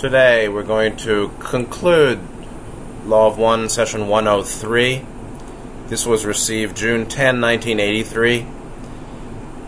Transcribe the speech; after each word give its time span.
Today 0.00 0.48
we're 0.48 0.62
going 0.62 0.96
to 0.96 1.30
conclude 1.40 2.20
Law 3.04 3.26
of 3.26 3.36
One, 3.36 3.68
Session 3.68 4.08
103. 4.08 5.04
This 5.88 6.06
was 6.06 6.24
received 6.24 6.74
June 6.74 7.06
10, 7.06 7.38
1983, 7.38 8.46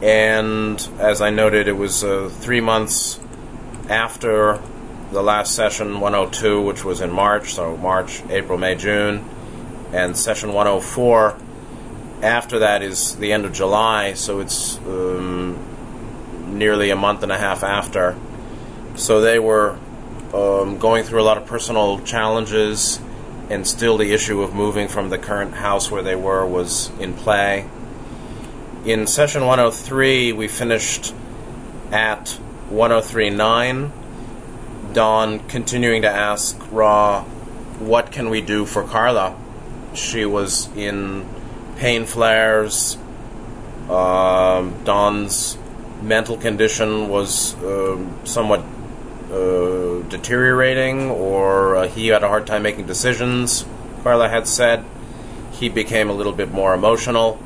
and 0.01 0.89
as 0.99 1.21
I 1.21 1.29
noted, 1.29 1.69
it 1.69 1.75
was 1.75 2.03
uh, 2.03 2.31
three 2.33 2.63
months 2.63 3.21
after 3.91 4.59
the 5.11 5.23
last 5.23 5.55
session 5.55 6.01
102, 6.01 6.63
which 6.63 6.83
was 6.83 7.03
in 7.03 7.11
March, 7.11 7.53
so 7.53 7.77
March, 7.77 8.23
April, 8.31 8.57
May, 8.57 8.75
June, 8.75 9.29
and 9.93 10.17
session 10.17 10.55
104 10.55 11.37
after 12.23 12.59
that 12.61 12.83
is 12.83 13.17
the 13.17 13.35
end 13.35 13.45
of 13.45 13.53
July, 13.53 14.15
so 14.15 14.41
it's 14.41 14.79
um, 14.79 15.59
nearly 16.59 16.89
a 16.89 16.97
month 16.97 17.23
and 17.23 17.31
a 17.31 17.37
half 17.37 17.63
after. 17.63 18.17
So 18.95 19.21
they 19.21 19.39
were 19.39 19.79
um, 20.33 20.79
going 20.79 21.05
through 21.05 21.21
a 21.21 21.25
lot 21.25 21.37
of 21.37 21.47
personal 21.47 22.01
challenges, 22.01 23.01
and 23.51 23.67
still 23.67 23.99
the 23.99 24.13
issue 24.13 24.43
of 24.43 24.55
moving 24.55 24.89
from 24.89 25.11
the 25.11 25.19
current 25.19 25.55
house 25.55 25.91
where 25.91 26.03
they 26.03 26.17
were 26.17 26.47
was 26.47 26.91
in 26.99 27.15
play. 27.15 27.69
In 28.85 29.07
session 29.07 29.47
103, 29.47 30.33
we 30.33 30.49
finished 30.49 31.15
at 31.91 32.39
103.9. 32.71 33.91
Don 34.93 35.39
continuing 35.49 36.03
to 36.03 36.11
ask 36.11 36.59
Ra, 36.71 37.23
what 37.79 38.11
can 38.11 38.31
we 38.31 38.41
do 38.41 38.65
for 38.65 38.83
Carla? 38.85 39.37
She 39.95 40.25
was 40.25 40.69
in 40.77 41.29
pain 41.77 42.07
flares. 42.07 42.97
Don's 43.89 45.59
mental 46.03 46.37
condition 46.37 47.09
was 47.09 47.55
uh, 47.63 47.99
somewhat 48.25 48.65
uh, 49.33 50.03
deteriorating, 50.09 51.11
or 51.11 51.77
uh, 51.77 51.89
he 51.89 52.09
had 52.09 52.23
a 52.23 52.29
hard 52.29 52.47
time 52.47 52.63
making 52.63 52.87
decisions. 52.87 53.65
Carla 54.03 54.29
had 54.29 54.47
said 54.47 54.85
he 55.53 55.69
became 55.69 56.11
a 56.11 56.13
little 56.13 56.33
bit 56.33 56.51
more 56.51 56.75
emotional, 56.75 57.39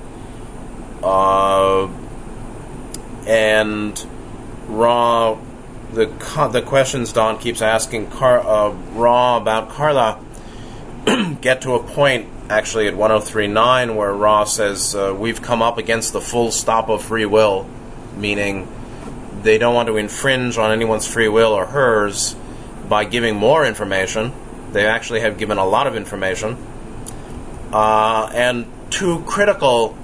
uh, 1.03 1.89
and 3.27 4.07
Ra, 4.69 5.39
The 5.93 6.07
the 6.53 6.63
questions 6.63 7.13
Don 7.13 7.39
keeps 7.39 7.63
asking 7.63 8.11
Car- 8.11 8.45
uh, 8.45 8.71
Ra 8.95 9.37
about 9.37 9.69
Carla 9.69 10.19
get 11.41 11.63
to 11.63 11.75
a 11.75 11.83
point 11.83 12.29
actually 12.49 12.87
at 12.89 12.95
103.9 12.95 13.95
where 13.95 14.13
Ra 14.13 14.45
says 14.45 14.95
uh, 14.95 15.15
we've 15.17 15.43
come 15.43 15.63
up 15.63 15.79
against 15.79 16.13
the 16.13 16.21
full 16.21 16.51
stop 16.51 16.89
of 16.89 17.03
free 17.03 17.27
will, 17.27 17.67
meaning 18.17 18.69
they 19.47 19.59
don't 19.59 19.75
want 19.75 19.87
to 19.87 19.97
infringe 19.97 20.59
on 20.59 20.71
anyone's 20.71 21.07
free 21.07 21.29
will 21.29 21.53
or 21.53 21.67
hers 21.67 22.35
by 22.89 23.05
giving 23.05 23.37
more 23.37 23.65
information. 23.65 24.33
They 24.73 24.87
actually 24.87 25.21
have 25.21 25.39
given 25.39 25.59
a 25.59 25.67
lot 25.67 25.87
of 25.87 25.97
information. 25.97 26.57
Uh, 27.73 28.31
and 28.35 28.67
two 28.91 29.21
critical 29.21 29.97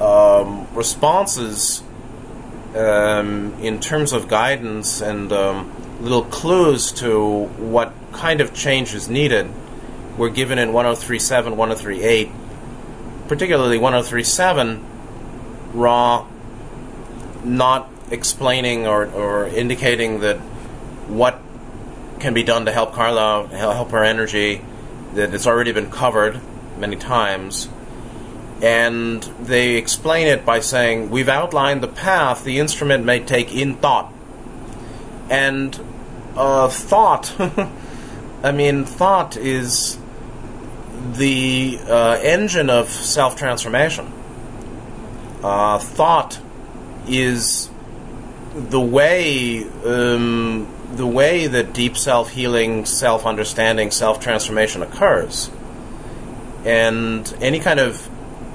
um, 0.00 0.66
responses 0.74 1.82
um, 2.74 3.54
in 3.60 3.80
terms 3.80 4.12
of 4.12 4.28
guidance 4.28 5.00
and 5.00 5.32
um, 5.32 5.72
little 6.00 6.24
clues 6.24 6.92
to 6.92 7.44
what 7.46 7.92
kind 8.12 8.40
of 8.40 8.52
change 8.54 8.94
is 8.94 9.08
needed 9.08 9.48
were 10.18 10.30
given 10.30 10.58
in 10.58 10.72
1037, 10.72 11.56
1038, 11.56 12.30
particularly 13.28 13.78
1037, 13.78 14.84
Ra 15.72 16.26
not 17.44 17.93
explaining 18.10 18.86
or, 18.86 19.06
or 19.06 19.46
indicating 19.46 20.20
that 20.20 20.36
what 21.08 21.40
can 22.20 22.34
be 22.34 22.42
done 22.42 22.64
to 22.66 22.72
help 22.72 22.92
Carla, 22.92 23.46
help 23.48 23.90
her 23.90 24.04
energy, 24.04 24.62
that 25.14 25.34
it's 25.34 25.46
already 25.46 25.72
been 25.72 25.90
covered 25.90 26.40
many 26.78 26.96
times. 26.96 27.68
And 28.62 29.22
they 29.40 29.76
explain 29.76 30.26
it 30.26 30.44
by 30.44 30.60
saying, 30.60 31.10
We've 31.10 31.28
outlined 31.28 31.82
the 31.82 31.88
path 31.88 32.44
the 32.44 32.58
instrument 32.58 33.04
may 33.04 33.20
take 33.20 33.54
in 33.54 33.76
thought. 33.76 34.12
And 35.28 35.78
uh, 36.36 36.68
thought, 36.68 37.34
I 38.42 38.52
mean, 38.52 38.84
thought 38.84 39.36
is 39.36 39.98
the 41.12 41.78
uh, 41.86 42.18
engine 42.22 42.70
of 42.70 42.88
self 42.88 43.36
transformation. 43.36 44.12
Uh, 45.42 45.78
thought 45.78 46.40
is 47.06 47.68
the 48.54 48.80
way 48.80 49.64
um, 49.84 50.68
the 50.92 51.06
way 51.06 51.46
that 51.46 51.72
deep 51.72 51.96
self 51.96 52.30
healing, 52.30 52.84
self 52.84 53.26
understanding, 53.26 53.90
self 53.90 54.20
transformation 54.20 54.82
occurs, 54.82 55.50
and 56.64 57.34
any 57.40 57.58
kind 57.58 57.80
of 57.80 58.08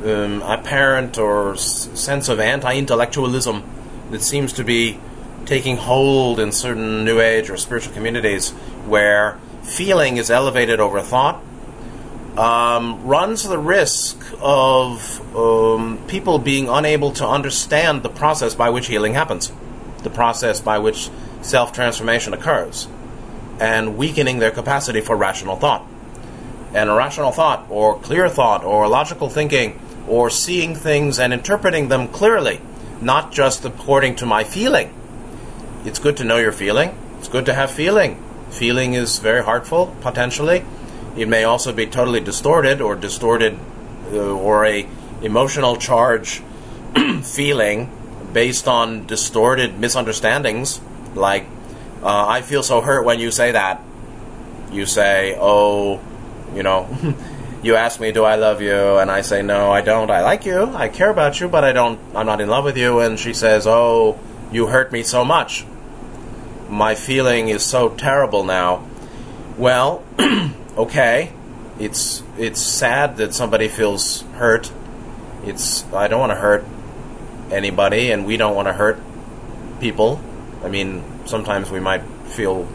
um, 0.06 0.42
apparent 0.44 1.18
or 1.18 1.54
s- 1.54 1.90
sense 1.94 2.30
of 2.30 2.40
anti 2.40 2.76
intellectualism 2.76 3.64
that 4.12 4.22
seems 4.22 4.54
to 4.54 4.64
be 4.64 5.00
taking 5.46 5.78
hold 5.78 6.40
in 6.40 6.52
certain 6.52 7.04
New 7.04 7.20
Age 7.20 7.50
or 7.50 7.58
spiritual 7.58 7.94
communities 7.94 8.52
where 8.86 9.40
feeling 9.64 10.18
is 10.18 10.30
elevated 10.30 10.80
over 10.80 11.02
thought 11.02 11.44
um, 12.38 13.06
runs 13.06 13.44
the 13.44 13.58
risk 13.58 14.18
of 14.40 15.36
um, 15.36 16.00
people 16.08 16.40
being 16.40 16.70
unable 16.70 17.12
to 17.12 17.28
understand 17.28 18.02
the 18.04 18.10
process 18.10 18.56
by 18.56 18.70
which 18.70 18.88
healing 18.88 19.14
happens, 19.14 19.52
the 20.04 20.10
process 20.10 20.60
by 20.60 20.80
which 20.80 21.10
self 21.42 21.72
transformation 21.74 22.34
occurs, 22.34 22.88
and 23.60 23.98
weakening 23.98 24.40
their 24.40 24.52
capacity 24.52 25.02
for 25.02 25.16
rational 25.16 25.56
thought. 25.56 25.86
And 26.74 26.96
rational 26.96 27.32
thought, 27.32 27.66
or 27.70 28.00
clear 28.00 28.30
thought, 28.30 28.64
or 28.64 28.88
logical 28.88 29.30
thinking, 29.30 29.80
or 30.08 30.30
seeing 30.30 30.76
things 30.76 31.20
and 31.20 31.34
interpreting 31.34 31.88
them 31.88 32.08
clearly, 32.08 32.62
not 33.02 33.32
just 33.32 33.66
according 33.66 34.16
to 34.18 34.26
my 34.26 34.44
feeling. 34.44 34.94
It's 35.86 36.00
good 36.00 36.18
to 36.18 36.24
know 36.24 36.38
your 36.38 36.52
feeling. 36.52 36.98
It's 37.18 37.28
good 37.28 37.46
to 37.48 37.54
have 37.54 37.72
feeling. 37.72 38.24
Feeling 38.50 38.94
is 38.94 39.20
very 39.20 39.44
heartful, 39.44 39.96
potentially 40.02 40.64
it 41.20 41.28
may 41.28 41.44
also 41.44 41.74
be 41.74 41.86
totally 41.86 42.22
distorted 42.22 42.82
or 42.82 42.96
distorted 42.96 43.58
uh, 44.12 44.18
or 44.18 44.66
a 44.66 44.88
emotional 45.22 45.76
charge 45.76 46.42
feeling 47.24 47.92
based 48.34 48.68
on 48.68 49.06
distorted 49.06 49.80
misunderstandings 49.80 50.82
like 51.16 51.46
uh, 52.02 52.26
I 52.28 52.42
feel 52.42 52.64
so 52.64 52.82
hurt 52.82 53.04
when 53.04 53.20
you 53.20 53.32
say 53.32 53.52
that. 53.52 53.82
You 54.72 54.86
say, 54.86 55.36
"Oh, 55.40 56.00
you 56.56 56.64
know, 56.64 56.88
you 57.64 57.76
ask 57.76 58.00
me, 58.00 58.12
do 58.12 58.24
I 58.24 58.36
love 58.36 58.62
you?" 58.62 58.98
And 58.98 59.12
I 59.12 59.22
say, 59.22 59.42
"No, 59.42 59.72
I 59.72 59.82
don't. 59.82 60.10
I 60.10 60.22
like 60.22 60.46
you. 60.46 60.64
I 60.76 60.88
care 60.88 61.10
about 61.10 61.40
you, 61.40 61.50
but 61.50 61.64
I 61.64 61.74
don't. 61.74 62.00
I'm 62.16 62.26
not 62.26 62.40
in 62.42 62.50
love 62.50 62.64
with 62.64 62.78
you." 62.78 63.00
And 63.00 63.20
she 63.20 63.34
says, 63.34 63.68
"Oh, 63.68 64.18
you 64.52 64.68
hurt 64.68 64.92
me 64.92 65.04
so 65.04 65.26
much. 65.26 65.66
My 66.70 66.96
feeling 66.96 67.50
is 67.50 67.64
so 67.64 67.90
terrible 67.90 68.44
now." 68.44 68.88
Well, 69.58 70.04
okay. 70.78 71.34
It's 71.80 72.24
it's 72.38 72.62
sad 72.62 73.18
that 73.18 73.34
somebody 73.34 73.68
feels 73.68 74.22
hurt. 74.36 74.72
It's 75.44 75.86
I 75.94 76.08
don't 76.08 76.20
want 76.20 76.32
to 76.32 76.38
hurt 76.38 76.66
anybody, 77.52 78.12
and 78.12 78.26
we 78.26 78.38
don't 78.38 78.56
want 78.56 78.68
to 78.68 78.74
hurt 78.74 79.00
people. 79.80 80.22
I 80.64 80.70
mean, 80.70 81.04
sometimes 81.26 81.72
we 81.72 81.80
might 81.80 82.04
feel 82.28 82.68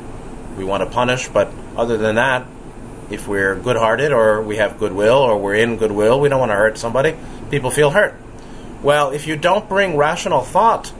we 0.56 0.64
want 0.64 0.82
to 0.82 0.90
punish, 0.90 1.28
but 1.28 1.50
other 1.76 1.96
than 1.96 2.16
that, 2.16 2.46
if 3.10 3.28
we're 3.28 3.54
good-hearted 3.56 4.12
or 4.12 4.42
we 4.42 4.56
have 4.56 4.78
goodwill 4.78 5.18
or 5.18 5.38
we're 5.38 5.54
in 5.54 5.76
goodwill, 5.76 6.20
we 6.20 6.28
don't 6.28 6.40
want 6.40 6.50
to 6.52 6.56
hurt 6.56 6.78
somebody. 6.78 7.16
People 7.50 7.70
feel 7.70 7.90
hurt. 7.90 8.14
Well, 8.82 9.10
if 9.10 9.26
you 9.26 9.36
don't 9.36 9.68
bring 9.68 9.96
rational 9.96 10.42
thought 10.42 10.92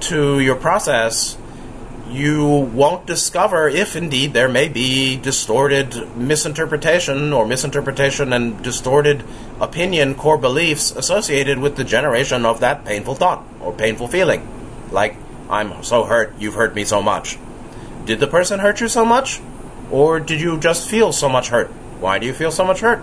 to 0.00 0.40
your 0.40 0.56
process, 0.56 1.36
you 2.08 2.46
won't 2.46 3.06
discover 3.06 3.68
if 3.68 3.96
indeed 3.96 4.32
there 4.32 4.48
may 4.48 4.68
be 4.68 5.16
distorted 5.16 6.16
misinterpretation 6.16 7.32
or 7.32 7.46
misinterpretation 7.46 8.32
and 8.32 8.62
distorted 8.62 9.24
opinion, 9.60 10.14
core 10.14 10.38
beliefs 10.38 10.90
associated 10.92 11.58
with 11.58 11.76
the 11.76 11.84
generation 11.84 12.44
of 12.44 12.60
that 12.60 12.84
painful 12.84 13.14
thought 13.14 13.44
or 13.60 13.72
painful 13.72 14.08
feeling. 14.08 14.46
Like, 14.90 15.16
I'm 15.48 15.82
so 15.82 16.04
hurt, 16.04 16.34
you've 16.38 16.54
hurt 16.54 16.74
me 16.74 16.84
so 16.84 17.02
much. 17.02 17.38
Did 18.04 18.20
the 18.20 18.26
person 18.26 18.60
hurt 18.60 18.80
you 18.80 18.88
so 18.88 19.04
much? 19.04 19.40
Or 19.90 20.20
did 20.20 20.40
you 20.40 20.58
just 20.58 20.88
feel 20.88 21.12
so 21.12 21.28
much 21.28 21.48
hurt? 21.48 21.68
Why 22.00 22.18
do 22.18 22.26
you 22.26 22.32
feel 22.32 22.50
so 22.50 22.64
much 22.64 22.80
hurt? 22.80 23.02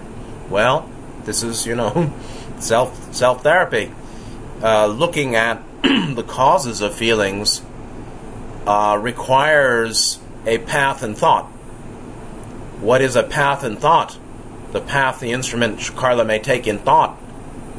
Well, 0.49 0.89
this 1.23 1.43
is, 1.43 1.65
you 1.65 1.75
know, 1.75 2.13
self 2.59 3.13
self 3.13 3.43
therapy. 3.43 3.91
Uh, 4.61 4.87
looking 4.87 5.35
at 5.35 5.61
the 5.81 6.23
causes 6.25 6.81
of 6.81 6.93
feelings 6.93 7.61
uh, 8.65 8.97
requires 9.01 10.19
a 10.45 10.57
path 10.59 11.03
in 11.03 11.15
thought. 11.15 11.45
What 12.79 13.01
is 13.01 13.15
a 13.15 13.23
path 13.23 13.63
in 13.63 13.77
thought? 13.77 14.17
The 14.73 14.81
path 14.81 15.19
the 15.19 15.31
instrument 15.31 15.79
Carla 15.95 16.25
may 16.25 16.39
take 16.39 16.65
in 16.65 16.79
thought 16.79 17.15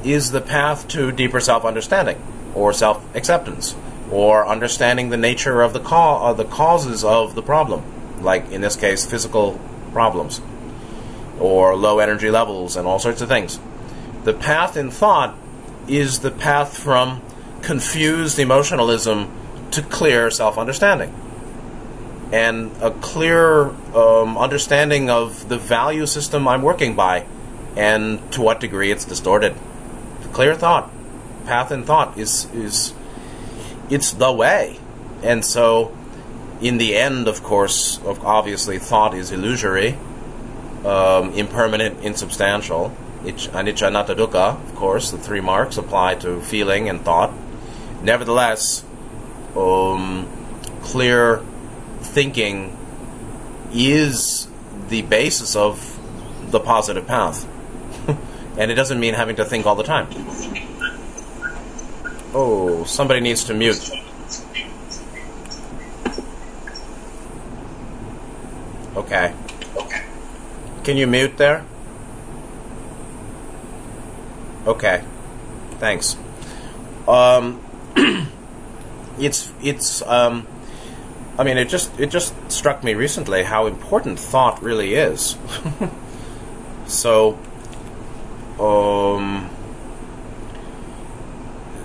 is 0.05 0.31
the 0.31 0.41
path 0.41 0.87
to 0.89 1.11
deeper 1.11 1.41
self 1.41 1.65
understanding 1.65 2.23
or 2.55 2.73
self 2.73 3.05
acceptance 3.17 3.75
or 4.13 4.47
understanding 4.47 5.11
the 5.11 5.17
nature 5.17 5.61
of 5.61 5.73
the, 5.73 5.81
ca- 5.81 6.33
the 6.35 6.45
causes 6.45 7.03
of 7.03 7.35
the 7.35 7.43
problem. 7.43 7.83
like 8.23 8.49
in 8.53 8.61
this 8.61 8.77
case, 8.77 9.05
physical 9.05 9.59
problems 9.93 10.41
or 11.41 11.75
low 11.75 11.99
energy 11.99 12.31
levels 12.31 12.77
and 12.77 12.87
all 12.87 13.01
sorts 13.01 13.21
of 13.21 13.29
things. 13.29 13.59
The 14.23 14.33
path 14.33 14.77
in 14.77 14.93
thought 14.93 15.37
is 15.89 16.21
the 16.21 16.31
path 16.31 16.79
from 16.79 17.23
confused 17.61 18.39
emotionalism 18.39 19.35
to 19.73 19.83
clear 19.83 20.31
self 20.31 20.57
understanding 20.57 21.13
and 22.35 22.73
a 22.83 22.91
clear 22.91 23.67
um, 23.95 24.37
understanding 24.37 25.09
of 25.09 25.49
the 25.49 25.57
value 25.57 26.05
system 26.05 26.49
I'm 26.49 26.63
working 26.63 26.97
by 26.97 27.27
and 27.77 28.19
to 28.33 28.43
what 28.43 28.59
degree 28.59 28.91
it's 28.91 29.05
distorted. 29.05 29.55
Clear 30.33 30.57
thought, 30.57 30.91
path 31.47 31.71
in 31.71 31.85
thought 31.85 32.19
is 32.19 32.47
is 32.53 32.93
it's 33.89 34.11
the 34.11 34.33
way, 34.33 34.81
and 35.23 35.45
so 35.45 35.97
in 36.61 36.79
the 36.79 36.97
end, 36.97 37.29
of 37.29 37.45
course, 37.45 38.01
obviously, 38.05 38.81
thought 38.81 39.15
is 39.15 39.31
illusory, 39.31 39.97
um, 40.85 41.33
impermanent, 41.35 42.01
insubstantial. 42.03 42.97
Anicca, 43.25 43.87
anatta, 43.87 44.21
of 44.21 44.75
course, 44.75 45.13
the 45.13 45.19
three 45.19 45.41
marks 45.41 45.77
apply 45.79 46.17
to 46.17 46.41
feeling 46.41 46.89
and 46.89 47.01
thought. 47.03 47.33
Nevertheless, 48.03 48.85
um, 49.57 50.27
clear 50.83 51.43
thinking 52.05 52.77
is 53.73 54.49
the 54.89 55.03
basis 55.03 55.57
of 55.57 55.99
the 56.51 56.61
positive 56.61 57.07
path. 57.07 57.49
and 58.59 58.71
it 58.71 58.75
doesn't 58.75 59.01
mean 59.01 59.15
having 59.15 59.37
to 59.37 59.45
think 59.45 59.67
all 59.67 59.75
the 59.75 59.83
time. 59.83 60.09
Oh, 62.33 62.85
somebody 62.85 63.21
needs 63.21 63.45
to 63.45 63.55
mute. 63.55 63.91
Okay. 68.97 69.35
Okay. 69.77 70.05
Can 70.85 70.97
you 70.97 71.07
mute 71.07 71.37
there? 71.37 71.65
Okay. 74.67 75.05
Thanks. 75.79 76.17
Um, 77.07 77.61
it's 79.19 79.53
it's 79.63 80.03
um, 80.03 80.47
I 81.37 81.43
mean, 81.43 81.59
it 81.59 81.69
just 81.69 81.99
it 81.99 82.11
just 82.11 82.35
struck 82.51 82.85
me 82.85 82.95
recently 82.95 83.43
how 83.43 83.67
important 83.67 84.21
thought 84.21 84.63
really 84.63 84.95
is. 84.95 85.37
so, 86.87 87.39
um, 88.61 89.51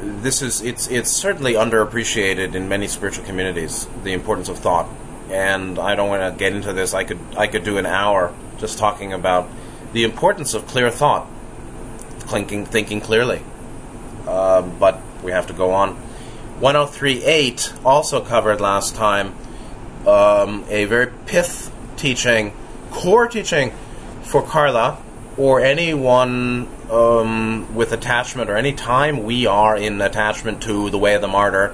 this 0.01 0.43
is 0.43 0.61
it's 0.61 0.87
it's 0.87 1.09
certainly 1.09 1.53
underappreciated 1.53 2.53
in 2.53 2.69
many 2.69 2.87
spiritual 2.87 3.25
communities 3.25 3.87
the 4.03 4.13
importance 4.13 4.49
of 4.49 4.59
thought, 4.59 4.87
and 5.31 5.79
I 5.79 5.95
don't 5.95 6.09
want 6.09 6.31
to 6.31 6.37
get 6.37 6.53
into 6.53 6.71
this. 6.71 6.93
I 6.93 7.03
could 7.03 7.19
I 7.35 7.47
could 7.47 7.63
do 7.63 7.77
an 7.79 7.87
hour 7.87 8.33
just 8.59 8.77
talking 8.77 9.13
about 9.13 9.49
the 9.93 10.03
importance 10.03 10.53
of 10.53 10.67
clear 10.67 10.91
thought, 10.91 11.27
thinking 12.19 12.65
thinking 12.65 13.01
clearly. 13.01 13.41
Uh, 14.27 14.61
but 14.61 15.01
we 15.23 15.31
have 15.31 15.47
to 15.47 15.53
go 15.53 15.71
on. 15.71 15.99
1038 16.59 17.73
also 17.85 18.21
covered 18.21 18.59
last 18.59 18.95
time 18.95 19.33
um, 20.05 20.65
a 20.69 20.85
very 20.85 21.11
pith 21.25 21.73
teaching, 21.95 22.53
core 22.91 23.27
teaching 23.27 23.71
for 24.23 24.41
Carla 24.41 25.01
or 25.37 25.61
anyone 25.61 26.67
um, 26.91 27.73
with 27.73 27.93
attachment 27.93 28.49
or 28.49 28.57
any 28.57 28.73
time 28.73 29.23
we 29.23 29.45
are 29.45 29.77
in 29.77 30.01
attachment 30.01 30.61
to 30.63 30.89
the 30.89 30.97
way 30.97 31.15
of 31.15 31.21
the 31.21 31.27
martyr, 31.27 31.69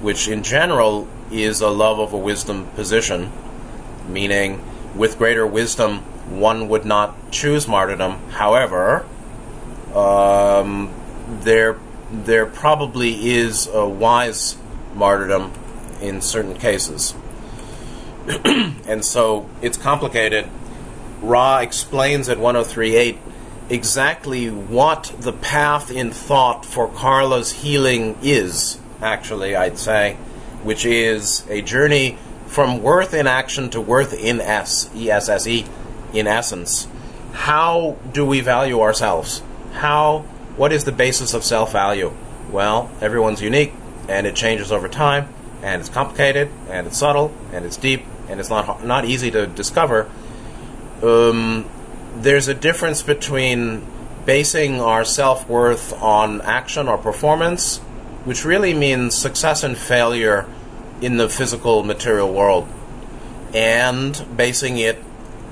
which 0.00 0.26
in 0.26 0.42
general 0.42 1.06
is 1.30 1.60
a 1.60 1.68
love 1.68 1.98
of 1.98 2.12
a 2.12 2.18
wisdom 2.18 2.66
position, 2.74 3.30
meaning 4.08 4.62
with 4.96 5.16
greater 5.18 5.46
wisdom 5.46 5.98
one 6.40 6.68
would 6.68 6.84
not 6.84 7.30
choose 7.30 7.68
martyrdom. 7.68 8.18
However, 8.30 9.06
um, 9.94 10.92
there 11.42 11.78
there 12.10 12.46
probably 12.46 13.30
is 13.30 13.66
a 13.66 13.88
wise 13.88 14.56
martyrdom 14.94 15.52
in 16.00 16.20
certain 16.20 16.54
cases. 16.54 17.14
and 18.44 19.04
so 19.04 19.48
it's 19.60 19.76
complicated. 19.76 20.48
Ra 21.20 21.58
explains 21.58 22.28
at 22.28 22.38
1038 22.38 23.18
exactly 23.70 24.50
what 24.50 25.14
the 25.18 25.32
path 25.32 25.90
in 25.90 26.10
thought 26.10 26.64
for 26.64 26.88
Carla's 26.88 27.52
healing 27.52 28.16
is, 28.22 28.78
actually, 29.00 29.56
I'd 29.56 29.78
say, 29.78 30.14
which 30.62 30.84
is 30.84 31.44
a 31.48 31.62
journey 31.62 32.18
from 32.46 32.82
worth 32.82 33.14
in 33.14 33.26
action 33.26 33.70
to 33.70 33.80
worth 33.80 34.12
in 34.14 34.40
S, 34.40 34.90
E 34.94 35.10
S 35.10 35.28
S 35.28 35.46
E, 35.46 35.64
in 36.12 36.26
essence. 36.26 36.86
How 37.32 37.96
do 38.12 38.24
we 38.24 38.40
value 38.40 38.80
ourselves? 38.80 39.42
How, 39.72 40.24
what 40.56 40.72
is 40.72 40.84
the 40.84 40.92
basis 40.92 41.34
of 41.34 41.44
self 41.44 41.72
value? 41.72 42.12
Well, 42.50 42.90
everyone's 43.00 43.42
unique 43.42 43.72
and 44.08 44.26
it 44.26 44.36
changes 44.36 44.70
over 44.70 44.88
time 44.88 45.28
and 45.62 45.80
it's 45.80 45.88
complicated 45.88 46.50
and 46.68 46.86
it's 46.86 46.98
subtle 46.98 47.32
and 47.52 47.64
it's 47.64 47.76
deep 47.76 48.04
and 48.28 48.40
it's 48.40 48.50
not 48.50 48.84
not 48.84 49.04
easy 49.04 49.30
to 49.30 49.46
discover. 49.46 50.10
Um, 51.02 51.68
there's 52.16 52.48
a 52.48 52.54
difference 52.54 53.02
between 53.02 53.84
basing 54.24 54.80
our 54.80 55.04
self 55.04 55.48
worth 55.48 55.92
on 56.02 56.40
action 56.42 56.88
or 56.88 56.98
performance, 56.98 57.78
which 58.24 58.44
really 58.44 58.74
means 58.74 59.16
success 59.16 59.62
and 59.64 59.76
failure 59.76 60.46
in 61.00 61.16
the 61.16 61.28
physical 61.28 61.82
material 61.82 62.32
world, 62.32 62.68
and 63.52 64.24
basing 64.36 64.78
it 64.78 65.02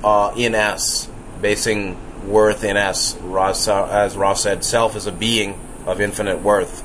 uh, 0.04 0.32
in 0.36 0.54
esse, 0.54 1.08
basing 1.40 1.96
worth 2.24 2.64
in 2.64 2.76
esse. 2.76 3.16
Ross, 3.16 3.68
as 3.68 4.16
Ross 4.16 4.42
said, 4.42 4.64
self 4.64 4.96
is 4.96 5.06
a 5.06 5.12
being 5.12 5.58
of 5.86 6.00
infinite 6.00 6.40
worth. 6.40 6.84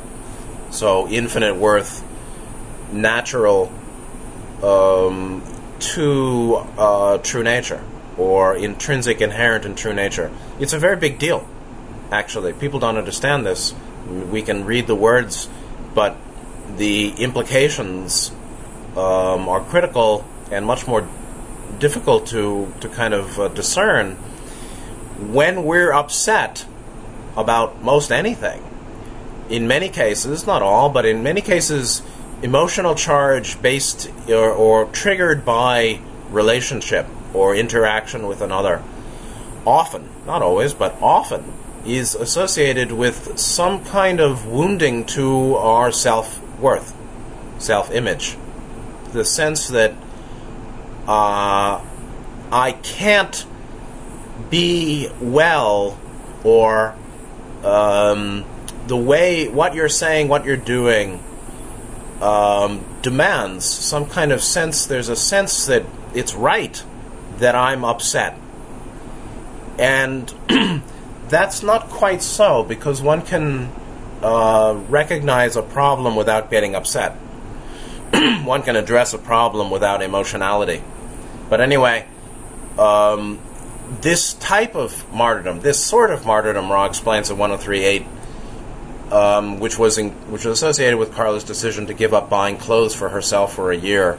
So, 0.69 1.07
infinite 1.07 1.55
worth, 1.55 2.03
natural 2.91 3.71
um, 4.63 5.43
to 5.79 6.55
uh, 6.77 7.17
true 7.19 7.43
nature 7.43 7.83
or 8.17 8.55
intrinsic, 8.55 9.21
inherent 9.21 9.65
in 9.65 9.75
true 9.75 9.93
nature. 9.93 10.31
It's 10.59 10.73
a 10.73 10.79
very 10.79 10.95
big 10.95 11.19
deal, 11.19 11.47
actually. 12.11 12.53
People 12.53 12.79
don't 12.79 12.97
understand 12.97 13.45
this. 13.45 13.73
We 14.07 14.41
can 14.41 14.65
read 14.65 14.87
the 14.87 14.95
words, 14.95 15.47
but 15.93 16.17
the 16.77 17.09
implications 17.11 18.31
um, 18.95 19.47
are 19.47 19.61
critical 19.61 20.25
and 20.51 20.65
much 20.65 20.87
more 20.87 21.07
difficult 21.79 22.25
to, 22.27 22.73
to 22.79 22.89
kind 22.89 23.13
of 23.13 23.39
uh, 23.39 23.47
discern 23.49 24.17
when 25.19 25.63
we're 25.63 25.91
upset 25.91 26.65
about 27.35 27.83
most 27.83 28.11
anything. 28.11 28.63
In 29.49 29.67
many 29.67 29.89
cases, 29.89 30.45
not 30.45 30.61
all, 30.61 30.89
but 30.89 31.05
in 31.05 31.23
many 31.23 31.41
cases, 31.41 32.01
emotional 32.41 32.95
charge 32.95 33.61
based 33.61 34.11
or, 34.27 34.51
or 34.51 34.85
triggered 34.85 35.45
by 35.45 35.99
relationship 36.29 37.07
or 37.33 37.55
interaction 37.55 38.27
with 38.27 38.41
another 38.41 38.83
often, 39.65 40.09
not 40.25 40.41
always, 40.41 40.73
but 40.73 40.95
often, 41.01 41.53
is 41.85 42.15
associated 42.15 42.91
with 42.91 43.37
some 43.37 43.83
kind 43.85 44.19
of 44.19 44.45
wounding 44.45 45.05
to 45.05 45.55
our 45.55 45.91
self 45.91 46.41
worth, 46.59 46.95
self 47.57 47.91
image. 47.91 48.37
The 49.13 49.23
sense 49.23 49.67
that 49.69 49.93
uh, 51.07 51.81
I 52.51 52.71
can't 52.83 53.45
be 54.49 55.09
well 55.19 55.97
or 56.43 56.95
um, 57.63 58.45
the 58.87 58.97
way, 58.97 59.47
what 59.47 59.75
you're 59.75 59.89
saying, 59.89 60.27
what 60.27 60.45
you're 60.45 60.55
doing 60.57 61.23
um, 62.21 62.83
demands 63.01 63.65
some 63.65 64.07
kind 64.07 64.31
of 64.31 64.41
sense. 64.41 64.85
There's 64.85 65.09
a 65.09 65.15
sense 65.15 65.65
that 65.65 65.83
it's 66.13 66.33
right 66.33 66.81
that 67.37 67.55
I'm 67.55 67.83
upset, 67.83 68.37
and 69.77 70.33
that's 71.29 71.61
not 71.61 71.89
quite 71.89 72.21
so 72.21 72.63
because 72.63 73.01
one 73.01 73.21
can 73.21 73.71
uh, 74.21 74.79
recognize 74.89 75.55
a 75.55 75.61
problem 75.61 76.15
without 76.15 76.49
getting 76.49 76.75
upset. 76.75 77.13
one 78.43 78.63
can 78.63 78.75
address 78.75 79.13
a 79.13 79.19
problem 79.19 79.69
without 79.69 80.01
emotionality. 80.01 80.81
But 81.49 81.61
anyway, 81.61 82.05
um, 82.77 83.39
this 84.01 84.33
type 84.33 84.75
of 84.75 85.11
martyrdom, 85.13 85.61
this 85.61 85.83
sort 85.83 86.11
of 86.11 86.25
martyrdom, 86.25 86.71
Ra 86.71 86.85
explains 86.85 87.29
in 87.29 87.37
103.8, 87.37 89.11
um, 89.11 89.59
which 89.59 89.77
was 89.79 89.97
in, 89.97 90.11
which 90.31 90.45
was 90.45 90.61
associated 90.61 90.97
with 90.97 91.13
Carla's 91.13 91.43
decision 91.43 91.87
to 91.87 91.93
give 91.93 92.13
up 92.13 92.29
buying 92.29 92.57
clothes 92.57 92.93
for 92.93 93.09
herself 93.09 93.53
for 93.53 93.71
a 93.71 93.77
year. 93.77 94.17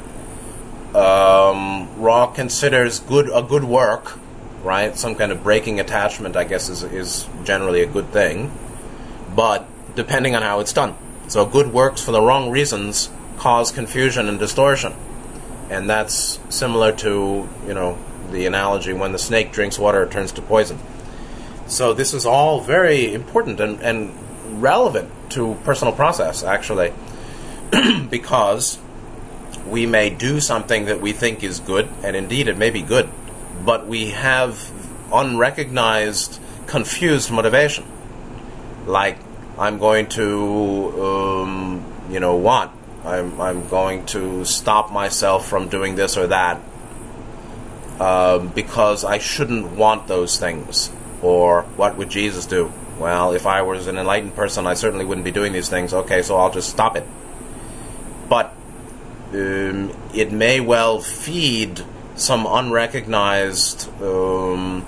Um, 0.95 1.89
considers 2.35 3.01
good 3.01 3.31
a 3.33 3.43
good 3.43 3.65
work, 3.65 4.19
right? 4.63 4.97
Some 4.97 5.15
kind 5.15 5.31
of 5.33 5.43
breaking 5.43 5.81
attachment, 5.81 6.37
I 6.37 6.45
guess, 6.45 6.69
is 6.69 6.83
is 6.83 7.29
generally 7.45 7.83
a 7.83 7.87
good 7.87 8.11
thing, 8.11 8.51
but 9.37 9.69
depending 9.95 10.35
on 10.35 10.43
how 10.43 10.61
it's 10.61 10.73
done. 10.73 10.97
So 11.29 11.45
good 11.45 11.73
works 11.73 12.03
for 12.03 12.13
the 12.13 12.23
wrong 12.23 12.51
reasons 12.51 13.11
cause 13.39 13.71
confusion 13.71 14.29
and 14.29 14.39
distortion. 14.39 14.95
And 15.71 15.89
that's 15.89 16.41
similar 16.49 16.93
to, 16.93 17.49
you 17.67 17.75
know, 17.75 17.99
the 18.31 18.47
analogy 18.47 18.93
when 18.93 19.13
the 19.13 19.19
snake 19.19 19.53
drinks 19.53 19.79
water, 19.79 20.03
it 20.03 20.11
turns 20.11 20.33
to 20.33 20.43
poison. 20.43 20.79
So 21.67 21.93
this 21.93 22.15
is 22.15 22.25
all 22.25 22.61
very 22.61 23.13
important 23.13 23.61
and, 23.61 23.81
and 23.81 24.63
relevant 24.63 25.11
to 25.31 25.57
personal 25.65 25.93
process, 25.93 26.43
actually, 26.43 26.93
because 28.11 28.79
we 29.67 29.87
may 29.87 30.11
do 30.11 30.41
something 30.41 30.87
that 30.87 31.01
we 31.01 31.13
think 31.13 31.43
is 31.43 31.61
good, 31.61 31.89
and 32.03 32.17
indeed 32.17 32.49
it 32.49 32.57
may 32.57 32.71
be 32.71 32.83
good, 32.83 33.09
but 33.65 33.87
we 33.87 34.11
have 34.11 34.73
unrecognized, 35.13 36.41
confused 36.67 37.31
motivation. 37.31 37.85
Like, 38.87 39.19
I'm 39.59 39.79
going 39.79 40.07
to, 40.11 41.03
um, 41.03 41.85
you 42.11 42.21
know, 42.21 42.37
want. 42.37 42.73
I'm, 43.05 43.41
I'm 43.41 43.69
going 43.69 44.07
to 44.07 44.45
stop 44.45 44.91
myself 44.91 45.47
from 45.47 45.69
doing 45.69 45.97
this 45.97 46.17
or 46.17 46.29
that 46.29 46.61
um, 48.01 48.49
because 48.49 49.05
I 49.05 49.19
shouldn't 49.19 49.73
want 49.73 50.07
those 50.07 50.39
things. 50.39 50.91
Or 51.21 51.63
what 51.77 51.97
would 51.97 52.11
Jesus 52.11 52.47
do? 52.47 52.73
Well, 52.99 53.33
if 53.33 53.47
I 53.47 53.63
was 53.63 53.87
an 53.87 53.97
enlightened 53.99 54.35
person, 54.35 54.67
I 54.67 54.75
certainly 54.75 55.05
wouldn't 55.05 55.25
be 55.25 55.31
doing 55.31 55.53
these 55.53 55.69
things. 55.69 55.93
Okay, 55.93 56.23
so 56.23 56.37
I'll 56.37 56.53
just 56.53 56.71
stop 56.71 56.97
it. 56.97 57.07
But 58.29 58.55
um, 59.33 59.95
it 60.15 60.33
may 60.33 60.61
well 60.61 61.01
feed 61.01 61.85
some 62.15 62.47
unrecognized, 62.47 63.89
um, 64.03 64.85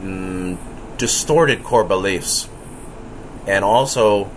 mm, 0.00 0.58
distorted 0.98 1.64
core 1.64 1.84
beliefs. 1.84 2.48
And 3.46 3.64
also 3.64 4.30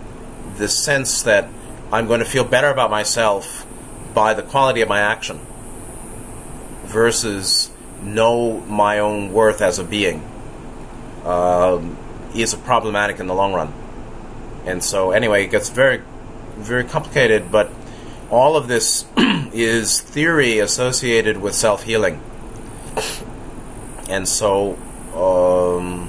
the 0.56 0.68
sense 0.68 1.22
that 1.22 1.48
I'm 1.92 2.06
going 2.06 2.20
to 2.20 2.26
feel 2.26 2.44
better 2.44 2.68
about 2.68 2.90
myself 2.90 3.66
by 4.14 4.34
the 4.34 4.42
quality 4.42 4.80
of 4.80 4.88
my 4.88 5.00
action 5.00 5.40
versus 6.84 7.70
know 8.02 8.60
my 8.60 8.98
own 8.98 9.32
worth 9.32 9.60
as 9.60 9.78
a 9.78 9.84
being 9.84 10.24
um, 11.24 11.96
is 12.34 12.54
problematic 12.54 13.20
in 13.20 13.26
the 13.26 13.34
long 13.34 13.52
run. 13.52 13.72
And 14.66 14.82
so, 14.82 15.10
anyway, 15.10 15.44
it 15.44 15.50
gets 15.50 15.68
very, 15.68 16.02
very 16.56 16.84
complicated, 16.84 17.50
but 17.50 17.70
all 18.30 18.56
of 18.56 18.68
this 18.68 19.04
is 19.52 20.00
theory 20.00 20.58
associated 20.58 21.38
with 21.38 21.54
self 21.54 21.84
healing. 21.84 22.20
And 24.08 24.28
so, 24.28 24.76
um, 25.14 26.08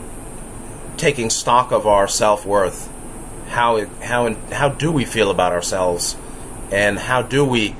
taking 0.97 1.29
stock 1.29 1.71
of 1.71 1.87
our 1.87 2.07
self 2.07 2.45
worth, 2.45 2.91
how 3.49 3.85
how 4.01 4.33
how 4.51 4.69
do 4.69 4.91
we 4.91 5.05
feel 5.05 5.31
about 5.31 5.51
ourselves, 5.51 6.15
and 6.71 6.99
how 6.99 7.21
do 7.21 7.45
we 7.45 7.75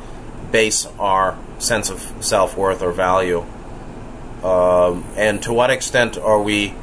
base 0.51 0.85
our 0.99 1.37
sense 1.59 1.89
of 1.89 2.13
self 2.19 2.57
worth 2.57 2.81
or 2.81 2.91
value, 2.91 3.45
um, 4.43 5.05
and 5.15 5.41
to 5.43 5.53
what 5.53 5.69
extent 5.69 6.17
are 6.17 6.41
we 6.41 6.73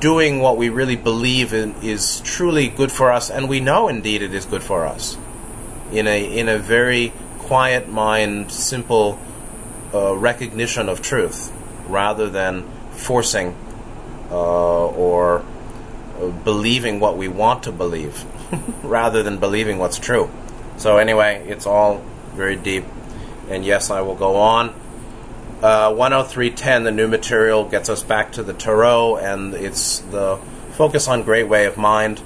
doing 0.00 0.40
what 0.40 0.56
we 0.56 0.68
really 0.68 0.96
believe 0.96 1.54
in, 1.54 1.74
is 1.82 2.20
truly 2.20 2.68
good 2.68 2.92
for 2.92 3.10
us, 3.10 3.30
and 3.30 3.48
we 3.48 3.60
know 3.60 3.88
indeed 3.88 4.22
it 4.22 4.34
is 4.34 4.44
good 4.44 4.62
for 4.62 4.84
us, 4.84 5.16
in 5.92 6.06
a 6.06 6.38
in 6.38 6.48
a 6.48 6.58
very 6.58 7.12
quiet 7.38 7.88
mind, 7.88 8.50
simple 8.50 9.18
uh, 9.94 10.14
recognition 10.16 10.88
of 10.88 11.00
truth, 11.00 11.52
rather 11.88 12.28
than 12.28 12.68
forcing 12.90 13.56
uh, 14.30 14.86
or 14.88 15.44
uh, 16.18 16.28
believing 16.28 17.00
what 17.00 17.16
we 17.16 17.28
want 17.28 17.62
to 17.62 17.72
believe, 17.72 18.24
rather 18.82 19.22
than 19.22 19.38
believing 19.38 19.78
what's 19.78 19.98
true. 19.98 20.28
So 20.76 20.98
anyway, 20.98 21.46
it's 21.48 21.66
all 21.66 22.02
very 22.34 22.56
deep, 22.56 22.84
and 23.48 23.64
yes, 23.64 23.90
I 23.90 24.00
will 24.00 24.16
go 24.16 24.36
on. 24.36 24.74
Uh, 25.64 25.90
103.10, 25.92 26.84
the 26.84 26.90
new 26.90 27.08
material, 27.08 27.64
gets 27.64 27.88
us 27.88 28.02
back 28.02 28.32
to 28.32 28.42
the 28.42 28.52
Tarot, 28.52 29.16
and 29.16 29.54
it's 29.54 30.00
the 30.00 30.38
focus 30.72 31.08
on 31.08 31.22
Great 31.22 31.48
Way 31.48 31.64
of 31.64 31.78
Mind. 31.78 32.20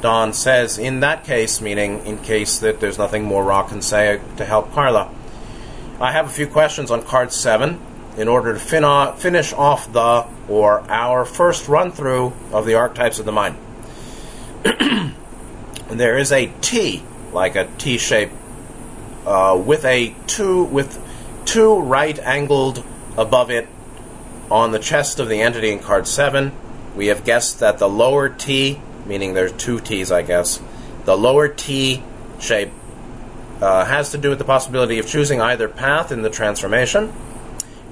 Don 0.00 0.32
says, 0.32 0.78
in 0.78 1.00
that 1.00 1.22
case, 1.24 1.60
meaning 1.60 2.06
in 2.06 2.16
case 2.16 2.58
that 2.60 2.80
there's 2.80 2.96
nothing 2.96 3.22
more 3.22 3.44
Ra 3.44 3.64
can 3.64 3.82
say 3.82 4.18
to 4.38 4.46
help 4.46 4.72
Carla. 4.72 5.14
I 6.00 6.12
have 6.12 6.24
a 6.24 6.30
few 6.30 6.46
questions 6.46 6.90
on 6.90 7.02
card 7.02 7.34
7 7.34 7.78
in 8.16 8.28
order 8.28 8.54
to 8.54 8.58
fin- 8.58 8.84
off, 8.84 9.20
finish 9.20 9.52
off 9.52 9.92
the, 9.92 10.26
or 10.48 10.80
our 10.90 11.26
first 11.26 11.68
run 11.68 11.92
through 11.92 12.32
of 12.50 12.64
the 12.64 12.76
archetypes 12.76 13.18
of 13.18 13.26
the 13.26 13.32
mind. 13.32 13.58
there 15.90 16.16
is 16.16 16.32
a 16.32 16.50
T, 16.62 17.02
like 17.30 17.56
a 17.56 17.68
T 17.76 17.98
shape, 17.98 18.30
uh, 19.26 19.62
with 19.62 19.84
a 19.84 20.14
two, 20.26 20.64
with 20.64 21.09
two 21.50 21.80
right 21.80 22.16
angled 22.20 22.84
above 23.18 23.50
it 23.50 23.66
on 24.52 24.70
the 24.70 24.78
chest 24.78 25.18
of 25.18 25.28
the 25.28 25.40
entity 25.40 25.72
in 25.72 25.80
card 25.80 26.06
7. 26.06 26.52
We 26.94 27.08
have 27.08 27.24
guessed 27.24 27.58
that 27.58 27.78
the 27.78 27.88
lower 27.88 28.28
T, 28.28 28.80
meaning 29.04 29.34
there's 29.34 29.52
two 29.54 29.80
T's, 29.80 30.12
I 30.12 30.22
guess, 30.22 30.62
the 31.06 31.16
lower 31.16 31.48
T 31.48 32.04
shape 32.38 32.70
uh, 33.60 33.84
has 33.84 34.12
to 34.12 34.18
do 34.18 34.30
with 34.30 34.38
the 34.38 34.44
possibility 34.44 35.00
of 35.00 35.08
choosing 35.08 35.40
either 35.40 35.68
path 35.68 36.12
in 36.12 36.22
the 36.22 36.30
transformation, 36.30 37.12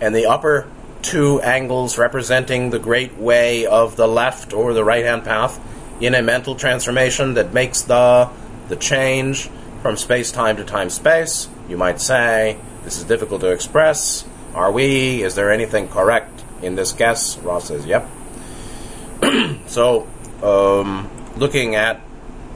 and 0.00 0.14
the 0.14 0.26
upper 0.26 0.70
two 1.02 1.40
angles 1.40 1.98
representing 1.98 2.70
the 2.70 2.78
great 2.78 3.16
way 3.16 3.66
of 3.66 3.96
the 3.96 4.06
left 4.06 4.52
or 4.52 4.72
the 4.72 4.84
right 4.84 5.04
hand 5.04 5.24
path 5.24 5.60
in 6.00 6.14
a 6.14 6.22
mental 6.22 6.54
transformation 6.54 7.34
that 7.34 7.52
makes 7.52 7.82
the 7.82 8.30
the 8.68 8.76
change 8.76 9.48
from 9.82 9.96
space 9.96 10.30
time 10.30 10.56
to 10.56 10.64
time 10.64 10.90
space. 10.90 11.48
You 11.68 11.76
might 11.76 12.00
say 12.00 12.58
this 12.88 12.97
is 12.97 13.04
difficult 13.04 13.42
to 13.42 13.50
express. 13.50 14.25
Are 14.54 14.73
we? 14.73 15.23
Is 15.23 15.35
there 15.35 15.52
anything 15.52 15.88
correct 15.88 16.42
in 16.62 16.75
this 16.75 16.92
guess? 16.92 17.37
Ross 17.37 17.68
says, 17.68 17.85
yep. 17.85 18.09
so, 19.66 20.09
um, 20.42 21.11
looking 21.37 21.75
at 21.75 22.00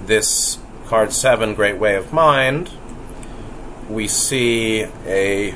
this 0.06 0.58
card 0.86 1.12
7, 1.12 1.54
Great 1.54 1.76
Way 1.76 1.96
of 1.96 2.14
Mind, 2.14 2.70
we 3.90 4.08
see 4.08 4.86
a, 5.04 5.54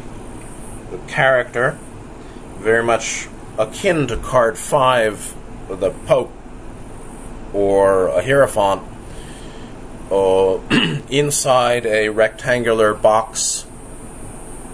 character 1.08 1.78
very 2.58 2.82
much 2.82 3.28
akin 3.58 4.06
to 4.08 4.18
card 4.18 4.58
5, 4.58 5.34
the 5.80 5.90
Pope, 6.04 6.32
or 7.54 8.08
a 8.08 8.22
Hierophant, 8.22 8.82
uh, 10.10 10.58
inside 11.08 11.86
a 11.86 12.10
rectangular 12.10 12.92
box 12.92 13.65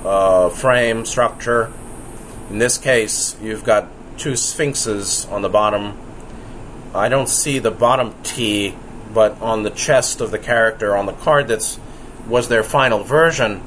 uh, 0.04 0.48
frame 0.50 1.04
structure. 1.04 1.72
In 2.50 2.58
this 2.58 2.78
case, 2.78 3.36
you've 3.40 3.64
got 3.64 3.88
two 4.18 4.36
sphinxes 4.36 5.26
on 5.26 5.42
the 5.42 5.48
bottom. 5.48 5.98
I 6.94 7.08
don't 7.08 7.28
see 7.28 7.58
the 7.58 7.70
bottom 7.70 8.14
T, 8.22 8.74
but 9.12 9.40
on 9.40 9.62
the 9.62 9.70
chest 9.70 10.20
of 10.20 10.30
the 10.30 10.38
character 10.38 10.96
on 10.96 11.06
the 11.06 11.12
card 11.12 11.48
that's 11.48 11.78
was 12.26 12.48
their 12.48 12.62
final 12.62 13.02
version, 13.02 13.62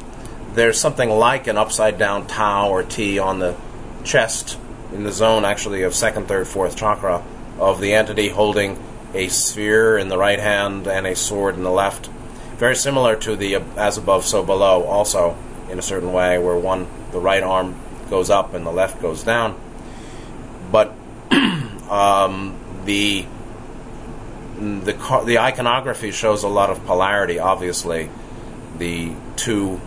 there's 0.54 0.80
something 0.80 1.10
like 1.10 1.48
an 1.48 1.58
upside 1.58 1.98
down 1.98 2.26
Tau 2.28 2.70
or 2.70 2.84
T 2.84 3.20
on 3.20 3.40
the 3.40 3.56
chest 4.04 4.58
in 4.94 5.04
the 5.04 5.12
zone 5.12 5.44
actually 5.44 5.82
of 5.84 5.94
second, 5.94 6.28
third, 6.28 6.48
fourth 6.48 6.78
chakra 6.78 7.24
of 7.60 7.82
the 7.82 7.94
entity 7.94 8.30
holding 8.30 8.82
a 9.14 9.28
sphere 9.28 9.98
in 9.98 10.10
the 10.10 10.18
right 10.18 10.40
hand 10.40 10.88
and 10.88 11.08
a 11.08 11.16
sword 11.16 11.56
in 11.56 11.64
the 11.64 11.72
left. 11.72 12.08
Very 12.58 12.76
similar 12.76 13.16
to 13.18 13.36
the 13.36 13.56
as 13.76 13.98
above, 13.98 14.26
so 14.26 14.44
below, 14.44 14.84
also 14.84 15.36
in 15.70 15.80
a 15.80 15.82
certain 15.82 16.14
way, 16.14 16.38
where 16.38 16.58
one 16.58 16.88
the 17.12 17.20
right 17.20 17.44
arm 17.44 17.76
goes 18.10 18.30
up 18.30 18.54
and 18.54 18.66
the 18.66 18.72
left 18.72 19.02
goes 19.02 19.24
down. 19.24 19.60
But 20.72 20.94
um, 21.32 22.58
the 22.86 23.26
the 24.60 25.24
the 25.26 25.40
iconography 25.40 26.12
shows 26.12 26.44
a 26.44 26.48
lot 26.48 26.70
of 26.70 26.86
polarity. 26.86 27.40
Obviously, 27.40 28.10
the 28.78 29.14
two 29.36 29.82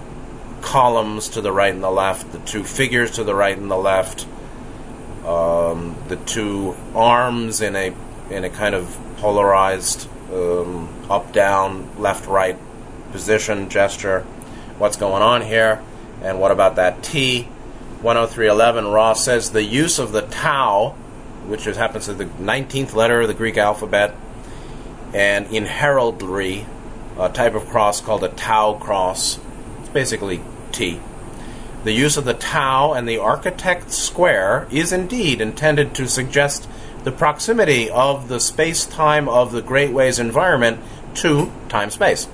columns 0.61 1.29
to 1.31 1.41
the 1.41 1.53
right 1.53 1.73
and 1.73 1.83
the 1.83 1.91
left, 1.91 2.33
the 2.33 2.39
two 2.41 2.65
figures 2.65 3.13
to 3.13 3.25
the 3.25 3.35
right 3.35 3.57
and 3.57 3.71
the 3.71 3.77
left, 3.77 4.27
um, 5.25 5.97
the 6.09 6.17
two 6.17 6.77
arms 6.95 7.61
in 7.61 7.77
a 7.77 7.95
in 8.31 8.45
a 8.45 8.51
kind 8.51 8.75
of 8.75 8.99
polarized 9.19 10.09
um, 10.33 10.89
up 11.11 11.33
down 11.33 11.89
left 11.99 12.27
right 12.27 12.59
position 13.13 13.69
gesture 13.71 14.27
what's 14.79 14.97
going 14.97 15.23
on 15.23 15.43
here, 15.43 15.83
and 16.23 16.41
what 16.41 16.51
about 16.51 16.77
that 16.77 17.03
T? 17.03 17.49
10311, 18.03 18.87
Ross 18.87 19.25
says 19.25 19.51
the 19.51 19.65
use 19.65 19.99
of 19.99 20.13
the 20.13 20.23
tau, 20.23 20.91
which 21.47 21.67
is, 21.67 21.77
happens 21.77 22.07
to 22.07 22.15
be 22.15 22.25
the 22.25 22.31
19th 22.43 22.95
letter 22.95 23.23
of 23.23 23.29
the 23.29 23.35
Greek 23.35 23.57
alphabet, 23.57 24.15
and 25.13 25.47
in 25.53 25.67
heraldry, 25.67 26.65
a 27.19 27.29
type 27.29 27.55
of 27.55 27.67
cross 27.67 28.01
called 28.01 28.23
a 28.23 28.29
tau 28.29 28.75
cross. 28.75 29.41
It's 29.81 29.89
basically 29.89 30.41
T. 30.71 31.01
The 31.83 31.93
use 31.93 32.17
of 32.17 32.25
the 32.25 32.35
tau 32.35 32.93
and 32.93 33.09
the 33.09 33.19
architect's 33.19 33.97
square 33.97 34.69
is 34.71 34.93
indeed 34.93 35.41
intended 35.41 35.95
to 35.95 36.09
suggest 36.09 36.69
the 37.03 37.13
proximity 37.13 37.91
of 37.91 38.29
the 38.29 38.41
space 38.41 38.85
time 38.85 39.29
of 39.29 39.51
the 39.53 39.63
Great 39.63 39.91
Ways 39.91 40.19
environment 40.19 40.81
to 41.15 41.51
time 41.69 41.91
space 41.91 42.29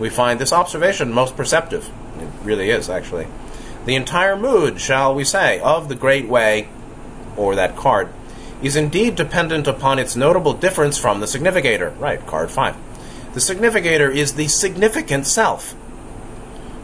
we 0.00 0.08
find 0.08 0.40
this 0.40 0.52
observation 0.52 1.12
most 1.12 1.36
perceptive. 1.36 1.90
It 2.18 2.28
really 2.42 2.70
is, 2.70 2.88
actually. 2.88 3.28
The 3.84 3.94
entire 3.94 4.36
mood, 4.36 4.80
shall 4.80 5.14
we 5.14 5.24
say, 5.24 5.60
of 5.60 5.88
the 5.88 5.94
Great 5.94 6.26
Way, 6.26 6.68
or 7.36 7.54
that 7.54 7.76
card, 7.76 8.08
is 8.62 8.76
indeed 8.76 9.14
dependent 9.14 9.66
upon 9.66 9.98
its 9.98 10.16
notable 10.16 10.54
difference 10.54 10.98
from 10.98 11.20
the 11.20 11.26
significator. 11.26 11.90
Right, 11.90 12.26
card 12.26 12.50
5. 12.50 12.76
The 13.34 13.40
significator 13.40 14.10
is 14.10 14.34
the 14.34 14.48
significant 14.48 15.26
self. 15.26 15.74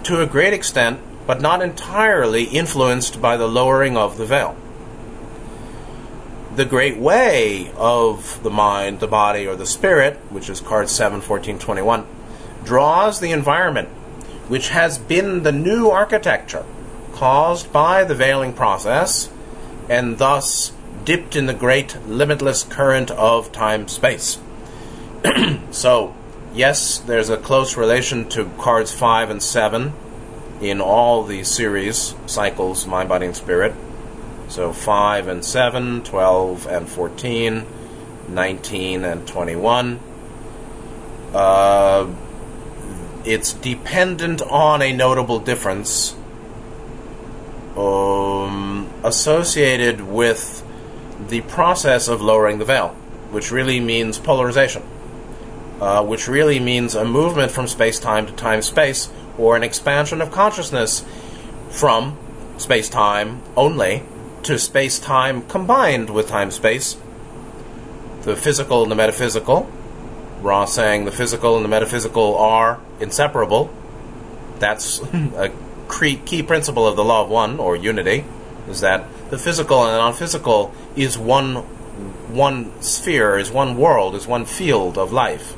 To 0.04 0.20
a 0.20 0.26
great 0.26 0.52
extent, 0.52 1.00
but 1.26 1.40
not 1.40 1.62
entirely 1.62 2.44
influenced 2.44 3.20
by 3.20 3.36
the 3.36 3.48
lowering 3.48 3.96
of 3.96 4.16
the 4.16 4.26
veil. 4.26 4.56
The 6.54 6.64
great 6.64 6.96
way 6.96 7.72
of 7.76 8.42
the 8.42 8.50
mind, 8.50 9.00
the 9.00 9.08
body, 9.08 9.46
or 9.46 9.56
the 9.56 9.66
spirit, 9.66 10.16
which 10.30 10.48
is 10.48 10.60
card 10.60 10.88
7, 10.88 11.20
14, 11.20 11.58
21, 11.58 12.06
draws 12.66 13.20
the 13.20 13.30
environment, 13.30 13.88
which 14.48 14.68
has 14.68 14.98
been 14.98 15.42
the 15.42 15.52
new 15.52 15.88
architecture 15.88 16.64
caused 17.12 17.72
by 17.72 18.04
the 18.04 18.14
veiling 18.14 18.52
process, 18.52 19.30
and 19.88 20.18
thus 20.18 20.72
dipped 21.04 21.34
in 21.34 21.46
the 21.46 21.54
great 21.54 21.96
limitless 22.06 22.62
current 22.64 23.10
of 23.12 23.50
time 23.52 23.88
space. 23.88 24.38
so, 25.70 26.14
yes, 26.52 26.98
there's 26.98 27.30
a 27.30 27.38
close 27.38 27.76
relation 27.76 28.28
to 28.28 28.50
cards 28.58 28.92
5 28.92 29.30
and 29.30 29.42
7 29.42 29.94
in 30.60 30.80
all 30.80 31.24
the 31.24 31.44
series 31.44 32.14
cycles, 32.26 32.86
mind, 32.86 33.08
body, 33.08 33.26
and 33.26 33.36
spirit. 33.36 33.74
So 34.48 34.72
5 34.72 35.28
and 35.28 35.44
7, 35.44 36.02
12 36.04 36.66
and 36.66 36.88
14, 36.88 37.66
19 38.28 39.04
and 39.04 39.26
21. 39.26 40.00
Uh, 41.34 42.14
it's 43.26 43.52
dependent 43.52 44.40
on 44.42 44.80
a 44.80 44.92
notable 44.92 45.40
difference 45.40 46.14
um, 47.76 48.88
associated 49.02 50.00
with 50.00 50.64
the 51.28 51.40
process 51.42 52.08
of 52.08 52.20
lowering 52.22 52.58
the 52.58 52.64
veil, 52.64 52.90
which 53.30 53.50
really 53.50 53.80
means 53.80 54.18
polarization, 54.18 54.82
uh, 55.80 56.04
which 56.04 56.28
really 56.28 56.60
means 56.60 56.94
a 56.94 57.04
movement 57.04 57.50
from 57.50 57.66
space 57.66 57.98
time 57.98 58.26
to 58.26 58.32
time 58.32 58.62
space, 58.62 59.10
or 59.36 59.56
an 59.56 59.62
expansion 59.62 60.22
of 60.22 60.30
consciousness 60.30 61.04
from 61.68 62.16
space 62.58 62.88
time 62.88 63.42
only 63.56 64.02
to 64.42 64.58
space 64.58 64.98
time 64.98 65.42
combined 65.48 66.08
with 66.10 66.28
time 66.28 66.50
space. 66.50 66.96
The 68.22 68.36
physical 68.36 68.82
and 68.82 68.90
the 68.90 68.96
metaphysical. 68.96 69.70
Ra 70.46 70.64
saying 70.64 71.04
the 71.04 71.12
physical 71.12 71.56
and 71.56 71.64
the 71.64 71.68
metaphysical 71.68 72.36
are 72.38 72.80
inseparable. 73.00 73.68
That's 74.58 74.98
hmm. 74.98 75.34
a 75.34 75.50
key 76.24 76.42
principle 76.42 76.86
of 76.86 76.96
the 76.96 77.04
law 77.04 77.24
of 77.24 77.28
one, 77.28 77.58
or 77.58 77.74
unity, 77.76 78.24
is 78.68 78.80
that 78.80 79.06
the 79.30 79.38
physical 79.38 79.82
and 79.84 79.92
the 79.92 79.98
non 79.98 80.14
physical 80.14 80.72
is 80.94 81.18
one 81.18 81.56
one 82.32 82.80
sphere, 82.80 83.38
is 83.38 83.50
one 83.50 83.76
world, 83.76 84.14
is 84.14 84.26
one 84.26 84.44
field 84.44 84.96
of 84.96 85.12
life. 85.12 85.56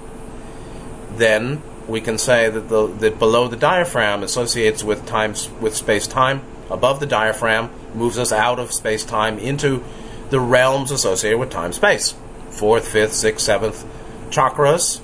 Then 1.16 1.62
we 1.87 2.00
can 2.00 2.16
say 2.16 2.49
that 2.49 2.68
the 2.68 2.87
that 2.87 3.18
below 3.18 3.47
the 3.47 3.57
diaphragm 3.57 4.23
associates 4.23 4.83
with 4.83 5.07
time 5.07 5.35
with 5.61 5.76
space 5.76 6.07
time. 6.07 6.42
Above 6.71 7.00
the 7.00 7.07
diaphragm 7.07 7.71
moves 7.95 8.18
us 8.18 8.33
out 8.33 8.59
of 8.59 8.73
space 8.73 9.04
time 9.04 9.38
into 9.38 9.83
the 10.30 10.40
realms 10.40 10.90
associated 10.90 11.38
with 11.38 11.50
time 11.50 11.73
space. 11.73 12.14
Fourth, 12.50 12.88
fifth, 12.88 13.14
sixth, 13.14 13.45
seventh 13.45 13.87
chakras, 14.30 15.00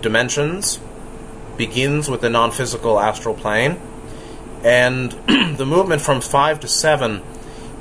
dimensions, 0.00 0.80
begins 1.56 2.08
with 2.08 2.20
the 2.20 2.30
non 2.30 2.50
physical 2.50 2.98
astral 2.98 3.34
plane. 3.34 3.80
And 4.64 5.12
the 5.56 5.66
movement 5.66 6.02
from 6.02 6.20
five 6.20 6.60
to 6.60 6.68
seven 6.68 7.22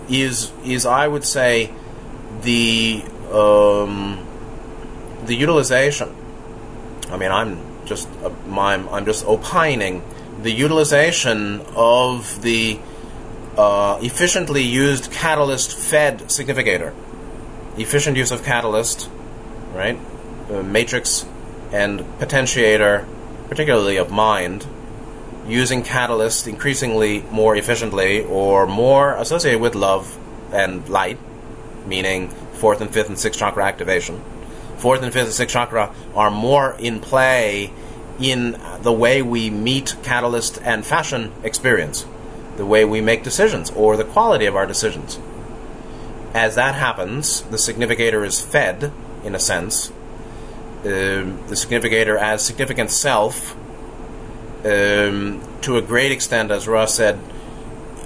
is 0.09 0.51
is 0.63 0.85
I 0.85 1.07
would 1.07 1.23
say 1.25 1.71
the 2.41 3.03
um, 3.31 4.25
the 5.25 5.35
utilization. 5.35 6.15
I 7.09 7.17
mean, 7.17 7.31
I'm 7.31 7.85
just 7.85 8.09
uh, 8.23 8.29
I'm, 8.51 8.89
I'm 8.89 9.05
just 9.05 9.25
opining 9.25 10.03
the 10.41 10.51
utilization 10.51 11.61
of 11.75 12.41
the 12.41 12.79
uh, 13.57 13.99
efficiently 14.01 14.61
used 14.61 15.11
catalyst 15.11 15.75
fed 15.75 16.29
significator. 16.31 16.93
Efficient 17.77 18.17
use 18.17 18.31
of 18.31 18.43
catalyst, 18.43 19.09
right? 19.73 19.99
Uh, 20.49 20.63
matrix 20.63 21.25
and 21.73 21.99
potentiator, 22.19 23.05
particularly 23.49 23.97
of 23.97 24.09
mind, 24.09 24.65
using 25.45 25.83
catalyst 25.83 26.47
increasingly 26.47 27.21
more 27.31 27.53
efficiently 27.55 28.23
or 28.23 28.65
more 28.65 29.13
associated 29.15 29.59
with 29.59 29.75
love 29.75 30.17
and 30.53 30.87
light, 30.87 31.17
meaning 31.85 32.29
fourth 32.53 32.79
and 32.79 32.93
fifth 32.93 33.09
and 33.09 33.19
sixth 33.19 33.39
chakra 33.39 33.65
activation. 33.65 34.21
Fourth 34.77 35.03
and 35.03 35.11
fifth 35.11 35.25
and 35.25 35.33
sixth 35.33 35.53
chakra 35.53 35.93
are 36.15 36.31
more 36.31 36.77
in 36.79 37.01
play 37.01 37.73
in 38.19 38.57
the 38.81 38.93
way 38.93 39.21
we 39.21 39.49
meet 39.49 39.97
catalyst 40.01 40.59
and 40.63 40.85
fashion 40.85 41.33
experience, 41.43 42.05
the 42.55 42.65
way 42.65 42.85
we 42.85 43.01
make 43.01 43.21
decisions, 43.21 43.69
or 43.71 43.97
the 43.97 44.05
quality 44.05 44.45
of 44.45 44.55
our 44.55 44.65
decisions. 44.65 45.19
As 46.33 46.55
that 46.55 46.75
happens, 46.75 47.41
the 47.41 47.57
significator 47.57 48.23
is 48.23 48.39
fed, 48.39 48.93
in 49.23 49.35
a 49.35 49.39
sense. 49.39 49.91
Uh, 50.87 51.35
the 51.47 51.55
significator 51.55 52.17
as 52.17 52.45
significant 52.45 52.89
self 52.89 53.57
um, 54.63 55.41
to 55.59 55.75
a 55.75 55.81
great 55.81 56.13
extent, 56.13 56.49
as 56.49 56.65
Russ 56.65 56.95
said, 56.95 57.19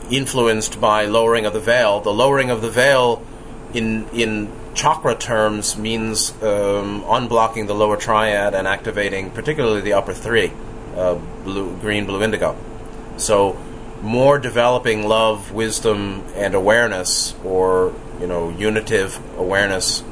influenced 0.10 0.82
by 0.82 1.06
lowering 1.06 1.46
of 1.46 1.54
the 1.54 1.60
veil. 1.60 2.00
The 2.00 2.12
lowering 2.12 2.50
of 2.50 2.64
the 2.64 2.72
veil 2.72 3.24
in 3.72 4.10
in 4.10 4.52
chakra 4.74 5.14
terms 5.14 5.78
means 5.78 6.32
um, 6.42 7.04
unblocking 7.04 7.68
the 7.68 7.76
lower 7.76 7.98
triad 7.98 8.56
and 8.56 8.68
activating 8.68 9.30
particularly 9.30 9.82
the 9.82 9.94
upper 9.94 10.14
three, 10.14 10.52
uh, 10.96 11.20
blue, 11.44 11.78
green, 11.82 12.08
blue, 12.08 12.24
indigo. 12.24 12.58
So 13.18 13.60
more 14.02 14.40
developing 14.40 15.08
love, 15.08 15.52
wisdom, 15.52 16.24
and 16.36 16.56
awareness, 16.56 17.36
or 17.46 17.94
you 18.20 18.26
know, 18.26 18.50
unitive 18.50 19.20
awareness 19.38 20.04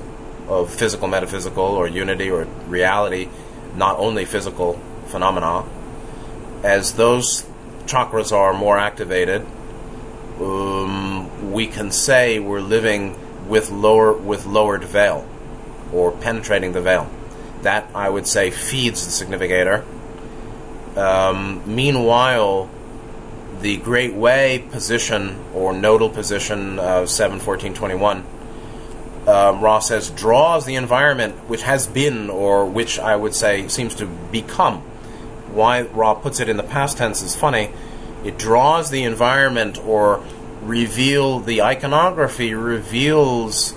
of 0.50 0.74
physical, 0.74 1.08
metaphysical, 1.08 1.64
or 1.64 1.88
unity, 1.88 2.30
or 2.30 2.46
reality, 2.68 3.30
not 3.76 3.98
only 4.00 4.26
physical 4.26 4.74
phenomena, 5.06 5.64
as 6.64 6.94
those 6.94 7.46
chakras 7.86 8.32
are 8.32 8.54
more 8.54 8.78
activated, 8.78 9.46
um, 10.40 11.52
we 11.52 11.68
can 11.68 11.92
say 11.92 12.40
we're 12.40 12.62
living 12.62 13.16
with 13.48 13.72
lower 13.72 14.14
with 14.14 14.46
lowered 14.46 14.84
veil 14.84 15.28
or 15.92 16.12
penetrating 16.12 16.74
the 16.74 16.82
veil. 16.82 17.10
That 17.62 17.90
I 17.94 18.10
would 18.10 18.28
say 18.28 18.52
feeds 18.52 19.06
the 19.06 19.12
significator. 19.12 19.86
Um, 20.96 21.62
meanwhile, 21.66 22.70
the 23.62 23.78
Great 23.78 24.14
Way 24.14 24.66
position 24.72 25.44
or 25.54 25.74
nodal 25.74 26.10
position 26.10 26.80
of 26.80 27.10
7, 27.10 27.40
14, 27.40 27.74
21, 27.74 28.24
um, 29.28 29.62
Ra 29.62 29.80
says, 29.80 30.10
draws 30.10 30.66
the 30.66 30.76
environment 30.76 31.36
which 31.50 31.64
has 31.64 31.88
been, 31.88 32.30
or 32.30 32.66
which 32.66 33.00
I 33.00 33.16
would 33.16 33.36
say 33.36 33.68
seems 33.68 33.96
to 33.96 34.06
become 34.06 34.84
why 35.52 35.82
Ra 35.82 36.14
puts 36.14 36.40
it 36.40 36.50
in 36.50 36.58
the 36.58 36.64
past 36.64 36.98
tense 36.98 37.22
is 37.22 37.36
funny. 37.36 37.72
It 38.24 38.38
draws 38.38 38.90
the 38.90 39.04
environment 39.04 39.78
or 39.86 40.24
reveal 40.62 41.40
the 41.40 41.62
iconography 41.62 42.54
reveals 42.54 43.74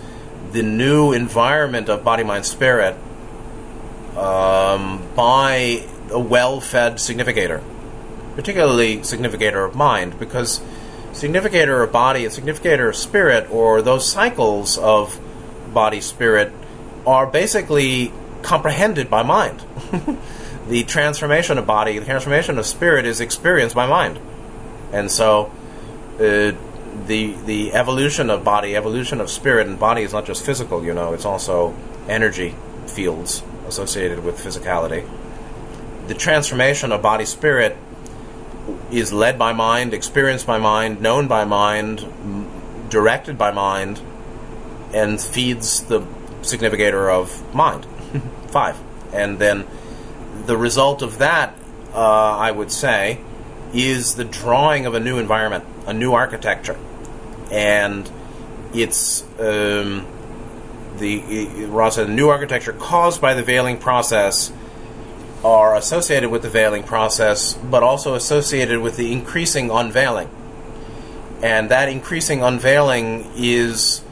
the 0.52 0.62
new 0.62 1.12
environment 1.12 1.88
of 1.88 2.04
body, 2.04 2.24
mind, 2.24 2.44
spirit 2.44 2.96
um, 4.16 5.02
by 5.14 5.84
a 6.10 6.18
well-fed 6.18 7.00
significator, 7.00 7.62
particularly 8.34 9.02
significator 9.02 9.64
of 9.64 9.74
mind, 9.74 10.18
because 10.18 10.60
significator 11.12 11.82
of 11.82 11.92
body 11.92 12.24
and 12.24 12.32
significator 12.32 12.90
of 12.90 12.96
spirit, 12.96 13.50
or 13.50 13.80
those 13.80 14.10
cycles 14.10 14.76
of 14.76 15.18
body, 15.72 16.00
spirit, 16.00 16.52
are 17.06 17.26
basically 17.26 18.12
comprehended 18.42 19.08
by 19.10 19.22
mind. 19.22 19.62
the 20.68 20.84
transformation 20.84 21.58
of 21.58 21.66
body, 21.66 21.98
the 21.98 22.04
transformation 22.04 22.58
of 22.58 22.66
spirit 22.66 23.04
is 23.06 23.20
experienced 23.20 23.74
by 23.74 23.86
mind. 23.86 24.18
And 24.92 25.10
so 25.10 25.50
uh, 26.16 26.52
the 27.06 27.34
the 27.46 27.72
evolution 27.72 28.30
of 28.30 28.44
body, 28.44 28.76
evolution 28.76 29.20
of 29.20 29.30
spirit 29.30 29.66
and 29.66 29.78
body 29.78 30.02
is 30.02 30.12
not 30.12 30.26
just 30.26 30.44
physical, 30.44 30.84
you 30.84 30.94
know, 30.94 31.12
it's 31.14 31.24
also 31.24 31.74
energy 32.08 32.54
fields 32.86 33.42
associated 33.66 34.24
with 34.24 34.36
physicality. 34.36 35.08
The 36.08 36.14
transformation 36.14 36.92
of 36.92 37.00
body 37.00 37.24
spirit 37.24 37.76
is 38.90 39.12
led 39.12 39.38
by 39.38 39.52
mind, 39.52 39.94
experienced 39.94 40.46
by 40.46 40.58
mind, 40.58 41.00
known 41.00 41.26
by 41.26 41.44
mind, 41.44 42.04
directed 42.90 43.38
by 43.38 43.50
mind, 43.50 44.00
and 44.92 45.20
feeds 45.20 45.82
the 45.84 46.06
significator 46.42 47.10
of 47.10 47.54
mind. 47.54 47.86
Five. 48.48 48.78
And 49.12 49.38
then 49.38 49.66
the 50.46 50.56
result 50.56 51.02
of 51.02 51.18
that, 51.18 51.56
uh, 51.94 51.98
I 51.98 52.50
would 52.50 52.72
say, 52.72 53.20
is 53.72 54.14
the 54.16 54.24
drawing 54.24 54.86
of 54.86 54.94
a 54.94 55.00
new 55.00 55.18
environment. 55.18 55.64
a 55.86 55.92
new 55.92 56.12
architecture, 56.12 56.78
and 57.50 58.08
it's 58.72 59.22
um, 59.38 60.06
the 60.98 61.66
Ra 61.66 61.90
said 61.90 62.08
the 62.08 62.12
new 62.12 62.28
architecture 62.28 62.72
caused 62.72 63.20
by 63.20 63.34
the 63.34 63.42
veiling 63.42 63.78
process 63.78 64.52
are 65.44 65.74
associated 65.74 66.30
with 66.30 66.42
the 66.42 66.48
veiling 66.48 66.84
process, 66.84 67.54
but 67.54 67.82
also 67.82 68.14
associated 68.14 68.78
with 68.78 68.96
the 68.96 69.12
increasing 69.12 69.70
unveiling. 69.70 70.30
And 71.42 71.68
that 71.70 71.88
increasing 71.88 72.42
unveiling 72.44 73.32
is 73.34 74.02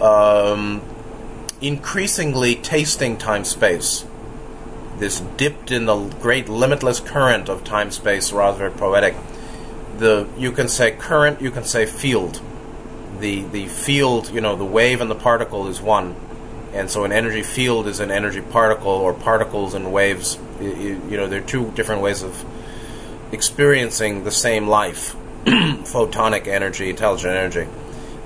um, 0.00 0.82
increasingly 1.60 2.54
tasting 2.54 3.16
time 3.16 3.44
space. 3.44 4.04
This 4.98 5.20
dipped 5.36 5.70
in 5.70 5.86
the 5.86 6.08
great 6.20 6.48
limitless 6.48 7.00
current 7.00 7.48
of 7.48 7.64
time 7.64 7.90
space, 7.90 8.32
rather 8.32 8.70
poetic. 8.70 9.14
The 9.98 10.28
you 10.36 10.52
can 10.52 10.68
say 10.68 10.92
current, 10.92 11.40
you 11.40 11.50
can 11.50 11.64
say 11.64 11.86
field. 11.86 12.40
The 13.20 13.42
the 13.42 13.66
field, 13.66 14.30
you 14.30 14.40
know, 14.40 14.56
the 14.56 14.64
wave 14.64 15.00
and 15.00 15.10
the 15.10 15.14
particle 15.14 15.68
is 15.68 15.80
one, 15.80 16.16
and 16.72 16.90
so 16.90 17.04
an 17.04 17.12
energy 17.12 17.42
field 17.42 17.86
is 17.86 18.00
an 18.00 18.10
energy 18.10 18.40
particle 18.40 18.90
or 18.90 19.14
particles 19.14 19.74
and 19.74 19.92
waves. 19.92 20.38
You, 20.60 21.00
you 21.08 21.16
know, 21.16 21.28
they're 21.28 21.40
two 21.40 21.70
different 21.72 22.02
ways 22.02 22.22
of 22.22 22.44
experiencing 23.32 24.24
the 24.24 24.30
same 24.30 24.66
life. 24.66 25.14
Photonic 25.44 26.48
energy, 26.48 26.90
intelligent 26.90 27.34
energy. 27.34 27.68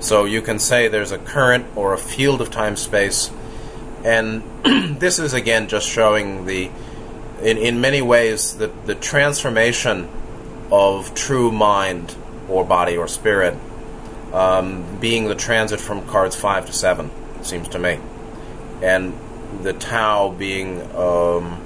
So 0.03 0.25
you 0.25 0.41
can 0.41 0.59
say 0.59 0.89
there's 0.89 1.13
a 1.13 1.17
current 1.17 1.65
or 1.77 1.93
a 1.93 1.97
field 1.97 2.41
of 2.41 2.51
time 2.51 2.75
space, 2.75 3.31
and 4.03 4.43
this 4.99 5.17
is 5.17 5.33
again 5.33 5.69
just 5.69 5.87
showing 5.87 6.45
the, 6.45 6.69
in, 7.41 7.57
in 7.57 7.79
many 7.79 8.01
ways, 8.01 8.57
the, 8.57 8.67
the 8.85 8.95
transformation 8.95 10.09
of 10.73 11.15
true 11.15 11.53
mind 11.53 12.17
or 12.49 12.65
body 12.65 12.97
or 12.97 13.07
spirit 13.07 13.57
um, 14.33 14.99
being 14.99 15.29
the 15.29 15.35
transit 15.35 15.79
from 15.79 16.05
cards 16.05 16.35
5 16.35 16.65
to 16.65 16.73
7, 16.73 17.09
it 17.39 17.45
seems 17.45 17.69
to 17.69 17.79
me. 17.79 17.97
And 18.81 19.17
the 19.61 19.71
tau 19.71 20.31
being 20.31 20.81
um, 20.97 21.63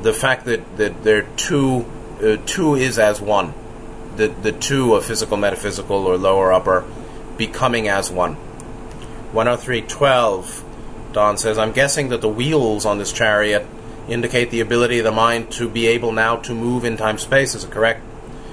the 0.00 0.14
fact 0.14 0.46
that, 0.46 0.78
that 0.78 1.04
there 1.04 1.18
are 1.18 1.28
two, 1.36 1.84
uh, 2.22 2.38
two 2.46 2.76
is 2.76 2.98
as 2.98 3.20
one. 3.20 3.52
The, 4.16 4.28
the 4.28 4.52
two 4.52 4.94
of 4.94 5.04
physical, 5.04 5.36
metaphysical, 5.36 6.06
or 6.06 6.16
lower, 6.16 6.50
upper 6.50 6.86
becoming 7.38 7.88
as 7.88 8.10
one. 8.10 8.36
103.12, 9.32 10.62
Don 11.12 11.38
says, 11.38 11.56
I'm 11.58 11.72
guessing 11.72 12.08
that 12.08 12.20
the 12.20 12.28
wheels 12.28 12.84
on 12.84 12.98
this 12.98 13.12
chariot 13.12 13.66
indicate 14.08 14.50
the 14.50 14.60
ability 14.60 14.98
of 14.98 15.04
the 15.04 15.12
mind 15.12 15.50
to 15.52 15.68
be 15.68 15.86
able 15.86 16.12
now 16.12 16.36
to 16.36 16.54
move 16.54 16.84
in 16.84 16.96
time 16.96 17.18
space. 17.18 17.54
Is 17.54 17.64
it 17.64 17.70
correct? 17.70 18.02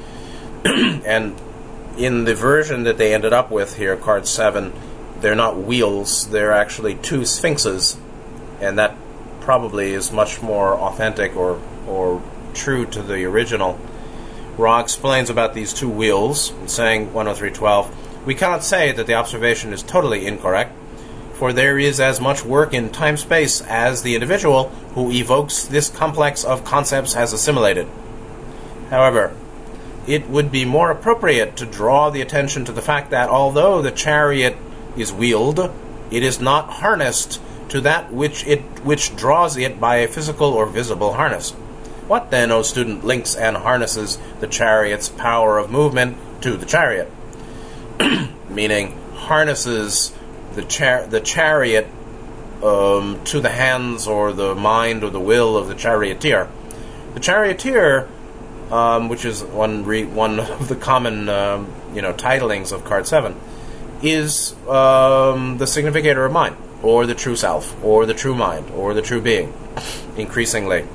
and 0.65 1.35
in 1.97 2.25
the 2.25 2.35
version 2.35 2.83
that 2.83 2.97
they 2.97 3.13
ended 3.13 3.33
up 3.33 3.51
with 3.51 3.77
here, 3.77 3.95
card 3.95 4.27
7, 4.27 4.73
they're 5.21 5.35
not 5.35 5.57
wheels, 5.57 6.29
they're 6.29 6.51
actually 6.51 6.95
two 6.95 7.25
sphinxes. 7.25 7.97
And 8.59 8.77
that 8.77 8.95
probably 9.39 9.93
is 9.93 10.11
much 10.11 10.41
more 10.41 10.75
authentic 10.75 11.35
or, 11.35 11.61
or 11.87 12.21
true 12.53 12.85
to 12.87 13.01
the 13.01 13.23
original. 13.25 13.79
Ra 14.57 14.79
explains 14.79 15.29
about 15.29 15.53
these 15.53 15.73
two 15.73 15.89
wheels, 15.89 16.53
saying 16.65 17.09
103.12 17.09 17.93
we 18.25 18.35
cannot 18.35 18.63
say 18.63 18.91
that 18.91 19.07
the 19.07 19.13
observation 19.13 19.71
is 19.71 19.83
totally 19.83 20.25
incorrect, 20.25 20.73
for 21.33 21.53
there 21.53 21.77
is 21.77 21.99
as 21.99 22.21
much 22.21 22.45
work 22.45 22.73
in 22.73 22.89
time 22.89 23.17
space 23.17 23.61
as 23.61 24.01
the 24.01 24.15
individual 24.15 24.69
who 24.95 25.11
evokes 25.11 25.65
this 25.65 25.89
complex 25.89 26.43
of 26.43 26.63
concepts 26.63 27.13
has 27.13 27.33
assimilated. 27.33 27.87
However, 28.89 29.35
it 30.07 30.29
would 30.29 30.51
be 30.51 30.65
more 30.65 30.91
appropriate 30.91 31.55
to 31.57 31.65
draw 31.65 32.09
the 32.09 32.21
attention 32.21 32.65
to 32.65 32.71
the 32.71 32.81
fact 32.81 33.09
that 33.09 33.29
although 33.29 33.81
the 33.81 33.91
chariot 33.91 34.55
is 34.95 35.11
wheeled, 35.11 35.71
it 36.11 36.23
is 36.23 36.39
not 36.39 36.69
harnessed 36.69 37.41
to 37.69 37.81
that 37.81 38.13
which 38.13 38.45
it 38.45 38.61
which 38.83 39.15
draws 39.15 39.57
it 39.57 39.79
by 39.79 39.97
a 39.97 40.07
physical 40.07 40.53
or 40.53 40.67
visible 40.67 41.13
harness. 41.13 41.51
What 42.07 42.29
then, 42.29 42.51
O 42.51 42.61
student, 42.61 43.03
links 43.03 43.35
and 43.35 43.57
harnesses 43.57 44.19
the 44.39 44.47
chariot's 44.47 45.09
power 45.09 45.57
of 45.57 45.71
movement 45.71 46.17
to 46.41 46.55
the 46.55 46.65
chariot? 46.67 47.11
meaning 48.49 48.97
harnesses 49.15 50.13
the 50.53 50.63
char- 50.63 51.05
the 51.07 51.19
chariot 51.19 51.87
um, 52.63 53.23
to 53.25 53.39
the 53.39 53.49
hands 53.49 54.07
or 54.07 54.33
the 54.33 54.55
mind 54.55 55.03
or 55.03 55.09
the 55.09 55.19
will 55.19 55.57
of 55.57 55.67
the 55.67 55.75
charioteer. 55.75 56.49
The 57.13 57.19
charioteer, 57.19 58.09
um, 58.71 59.09
which 59.09 59.25
is 59.25 59.43
one 59.43 59.85
re- 59.85 60.05
one 60.05 60.39
of 60.59 60.67
the 60.67 60.75
common 60.75 61.29
um, 61.29 61.71
you 61.93 62.01
know 62.01 62.13
titlings 62.13 62.71
of 62.71 62.83
card 62.85 63.07
seven, 63.07 63.35
is 64.01 64.53
um, 64.67 65.57
the 65.57 65.67
significator 65.67 66.25
of 66.25 66.31
mind, 66.31 66.55
or 66.81 67.05
the 67.05 67.15
true 67.15 67.35
self, 67.35 67.81
or 67.83 68.05
the 68.05 68.13
true 68.13 68.35
mind, 68.35 68.69
or 68.71 68.93
the 68.93 69.01
true 69.01 69.21
being. 69.21 69.53
Increasingly, 70.17 70.85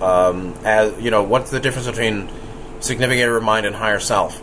um, 0.00 0.54
as 0.64 1.00
you 1.00 1.10
know, 1.10 1.22
what's 1.22 1.50
the 1.50 1.60
difference 1.60 1.88
between 1.88 2.30
significator 2.80 3.36
of 3.36 3.42
mind 3.42 3.66
and 3.66 3.74
higher 3.76 4.00
self? 4.00 4.40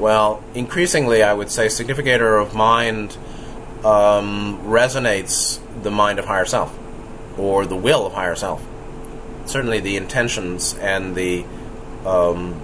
Well, 0.00 0.42
increasingly, 0.54 1.22
I 1.22 1.34
would 1.34 1.50
say 1.50 1.68
significator 1.68 2.38
of 2.38 2.54
mind 2.54 3.18
um, 3.84 4.58
resonates 4.64 5.60
the 5.82 5.90
mind 5.90 6.18
of 6.18 6.24
higher 6.24 6.46
self, 6.46 6.74
or 7.36 7.66
the 7.66 7.76
will 7.76 8.06
of 8.06 8.14
higher 8.14 8.34
self. 8.34 8.66
Certainly, 9.44 9.80
the 9.80 9.98
intentions 9.98 10.72
and 10.80 11.14
the 11.14 11.44
um, 12.06 12.58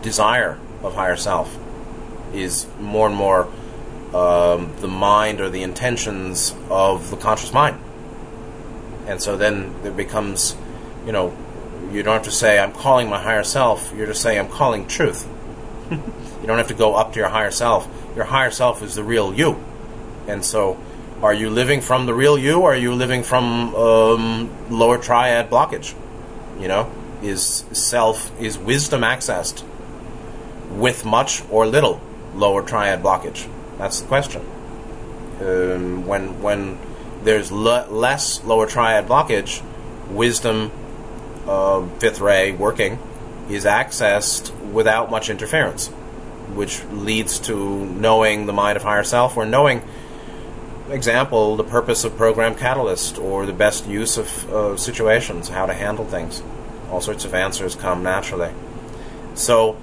desire 0.00 0.58
of 0.82 0.94
higher 0.94 1.16
self 1.16 1.54
is 2.32 2.66
more 2.80 3.08
and 3.08 3.14
more 3.14 3.52
um, 4.14 4.72
the 4.80 4.88
mind 4.88 5.42
or 5.42 5.50
the 5.50 5.62
intentions 5.62 6.54
of 6.70 7.10
the 7.10 7.18
conscious 7.18 7.52
mind. 7.52 7.78
And 9.06 9.20
so 9.20 9.36
then 9.36 9.74
it 9.84 9.98
becomes, 9.98 10.56
you 11.04 11.12
know, 11.12 11.36
you 11.92 12.02
don't 12.02 12.14
have 12.14 12.22
to 12.22 12.30
say, 12.30 12.58
I'm 12.58 12.72
calling 12.72 13.10
my 13.10 13.20
higher 13.20 13.44
self, 13.44 13.92
you're 13.94 14.06
just 14.06 14.22
saying, 14.22 14.38
I'm 14.38 14.48
calling 14.48 14.86
truth. 14.86 15.28
You 16.40 16.46
don't 16.46 16.58
have 16.58 16.68
to 16.68 16.74
go 16.74 16.94
up 16.94 17.12
to 17.12 17.18
your 17.18 17.28
higher 17.28 17.50
self. 17.50 17.88
Your 18.16 18.24
higher 18.24 18.50
self 18.50 18.82
is 18.82 18.94
the 18.94 19.04
real 19.04 19.34
you. 19.34 19.62
And 20.26 20.44
so, 20.44 20.78
are 21.22 21.34
you 21.34 21.50
living 21.50 21.80
from 21.80 22.06
the 22.06 22.14
real 22.14 22.38
you, 22.38 22.60
or 22.60 22.72
are 22.72 22.76
you 22.76 22.94
living 22.94 23.22
from 23.22 23.74
um, 23.74 24.50
lower 24.70 24.96
triad 24.96 25.50
blockage? 25.50 25.94
You 26.58 26.68
know, 26.68 26.90
is 27.22 27.64
self 27.72 28.30
is 28.40 28.56
wisdom 28.56 29.02
accessed 29.02 29.64
with 30.70 31.04
much 31.04 31.42
or 31.50 31.66
little 31.66 32.00
lower 32.34 32.62
triad 32.62 33.02
blockage? 33.02 33.48
That's 33.76 34.00
the 34.00 34.08
question. 34.08 34.42
Um, 35.40 36.06
when 36.06 36.40
when 36.40 36.78
there's 37.22 37.52
less 37.52 38.42
lower 38.44 38.66
triad 38.66 39.06
blockage, 39.06 39.62
wisdom, 40.08 40.70
uh, 41.46 41.86
fifth 41.98 42.20
ray 42.20 42.52
working, 42.52 42.98
is 43.50 43.66
accessed 43.66 44.54
without 44.72 45.10
much 45.10 45.28
interference 45.28 45.90
which 46.54 46.84
leads 46.86 47.38
to 47.40 47.84
knowing 47.86 48.46
the 48.46 48.52
mind 48.52 48.76
of 48.76 48.82
higher 48.82 49.04
self 49.04 49.36
or 49.36 49.46
knowing 49.46 49.82
example 50.90 51.56
the 51.56 51.64
purpose 51.64 52.04
of 52.04 52.16
program 52.16 52.54
catalyst 52.54 53.18
or 53.18 53.46
the 53.46 53.52
best 53.52 53.86
use 53.86 54.16
of 54.16 54.50
uh, 54.50 54.76
situations 54.76 55.48
how 55.48 55.66
to 55.66 55.72
handle 55.72 56.04
things. 56.04 56.42
All 56.90 57.00
sorts 57.00 57.24
of 57.24 57.34
answers 57.34 57.74
come 57.74 58.02
naturally. 58.02 58.52
So 59.34 59.76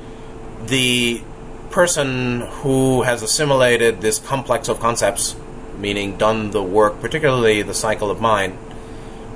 the 0.66 1.22
person 1.70 2.42
who 2.42 3.04
has 3.04 3.22
assimilated 3.22 4.02
this 4.02 4.20
complex 4.20 4.70
of 4.70 4.80
concepts 4.80 5.36
meaning 5.78 6.18
done 6.18 6.52
the 6.52 6.64
work 6.64 7.00
particularly 7.00 7.62
the 7.62 7.74
cycle 7.74 8.10
of 8.10 8.20
mind 8.20 8.58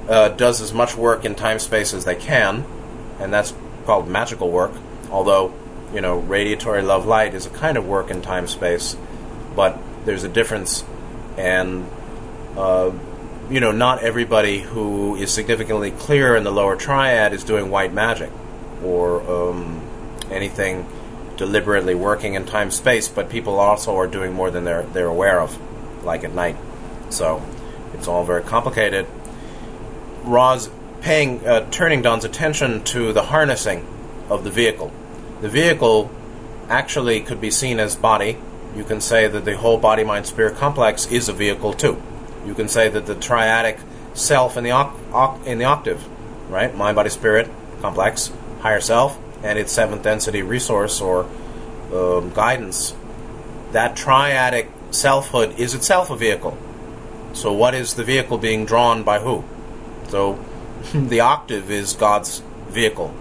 uh, 0.08 0.30
does 0.30 0.62
as 0.62 0.74
much 0.74 0.96
work 0.96 1.24
in 1.24 1.36
time 1.36 1.60
space 1.60 1.94
as 1.94 2.06
they 2.06 2.15
can 2.15 2.65
and 3.20 3.32
that's 3.34 3.54
called 3.86 4.08
magical 4.08 4.50
work 4.50 4.72
although 5.12 5.54
you 5.94 6.02
know, 6.02 6.22
radiatory 6.22 6.84
love 6.86 7.06
light 7.06 7.34
is 7.34 7.46
a 7.46 7.50
kind 7.50 7.78
of 7.78 7.88
work 7.88 8.10
in 8.10 8.22
time 8.22 8.48
space, 8.48 8.96
but 9.56 9.78
there's 10.06 10.24
a 10.24 10.30
difference, 10.30 10.84
and 11.38 11.86
uh, 12.56 12.92
you 13.50 13.60
know, 13.60 13.72
not 13.72 14.02
everybody 14.02 14.60
who 14.60 15.16
is 15.16 15.34
significantly 15.34 15.92
clear 15.92 16.36
in 16.36 16.44
the 16.44 16.52
lower 16.52 16.76
triad 16.76 17.34
is 17.34 17.44
doing 17.44 17.70
white 17.70 17.94
magic 17.94 18.30
or 18.84 19.22
um, 19.30 19.82
anything 20.32 20.88
deliberately 21.36 21.96
working 21.96 22.36
in 22.36 22.46
time 22.46 22.72
space, 22.72 23.08
but 23.08 23.30
people 23.30 23.60
also 23.60 23.96
are 23.98 24.08
doing 24.08 24.32
more 24.34 24.50
than 24.50 24.64
they're 24.64 24.84
they're 24.84 25.08
aware 25.08 25.42
of, 25.42 25.60
like 26.06 26.24
at 26.24 26.34
night. 26.34 26.56
So 27.10 27.44
it's 27.94 28.08
all 28.08 28.24
very 28.24 28.44
complicated. 28.44 29.06
Ra's 30.24 30.70
paying, 31.02 31.46
uh, 31.46 31.70
turning 31.72 32.02
Don's 32.02 32.24
attention 32.24 32.84
to 32.86 33.12
the 33.12 33.24
harnessing 33.24 33.86
of 34.30 34.44
the 34.44 34.52
vehicle 34.52 34.92
the 35.42 35.50
vehicle 35.50 36.12
actually 36.70 37.22
could 37.22 37.42
be 37.42 37.52
seen 37.52 37.80
as 37.80 37.96
body. 37.96 38.38
You 38.76 38.84
can 38.84 39.02
say 39.02 39.28
that 39.28 39.44
the 39.44 39.58
whole 39.58 39.78
body 39.78 40.04
mind 40.04 40.26
spirit 40.26 40.56
complex 40.56 41.06
is 41.08 41.28
a 41.28 41.34
vehicle 41.34 41.74
too. 41.74 42.02
You 42.46 42.54
can 42.54 42.68
say 42.68 42.90
that 42.90 43.06
the 43.06 43.16
triadic 43.16 43.80
self 44.14 44.56
in 44.58 44.64
the 44.64 44.72
oc- 44.72 45.46
in 45.46 45.58
the 45.58 45.66
octave, 45.66 46.08
right? 46.50 46.76
Mind 46.76 46.96
body 46.96 47.10
spirit 47.10 47.50
complex, 47.82 48.32
higher 48.62 48.80
self, 48.80 49.20
and 49.44 49.58
its 49.60 49.72
seventh 49.72 50.04
density 50.04 50.42
resource 50.42 51.02
or 51.02 51.28
um, 51.94 52.32
guidance, 52.34 52.96
that 53.72 53.96
triadic 53.96 54.70
selfhood 54.92 55.58
is 55.60 55.74
itself 55.74 56.10
a 56.10 56.16
vehicle. 56.16 56.58
So, 57.34 57.52
what 57.52 57.74
is 57.74 57.96
the 57.96 58.04
vehicle 58.04 58.38
being 58.38 58.66
drawn 58.66 59.04
by 59.04 59.20
who? 59.20 59.44
So, 60.10 60.44
the 60.94 61.20
octave 61.20 61.72
is 61.72 61.94
God's 61.94 62.40
vehicle. 62.68 63.14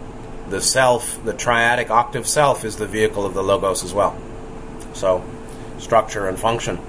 The 0.50 0.60
self, 0.60 1.24
the 1.24 1.32
triadic 1.32 1.90
octave 1.90 2.26
self, 2.26 2.64
is 2.64 2.76
the 2.76 2.86
vehicle 2.86 3.24
of 3.24 3.34
the 3.34 3.42
Logos 3.42 3.84
as 3.84 3.94
well. 3.94 4.18
So, 4.94 5.24
structure 5.78 6.28
and 6.28 6.36
function. 6.36 6.80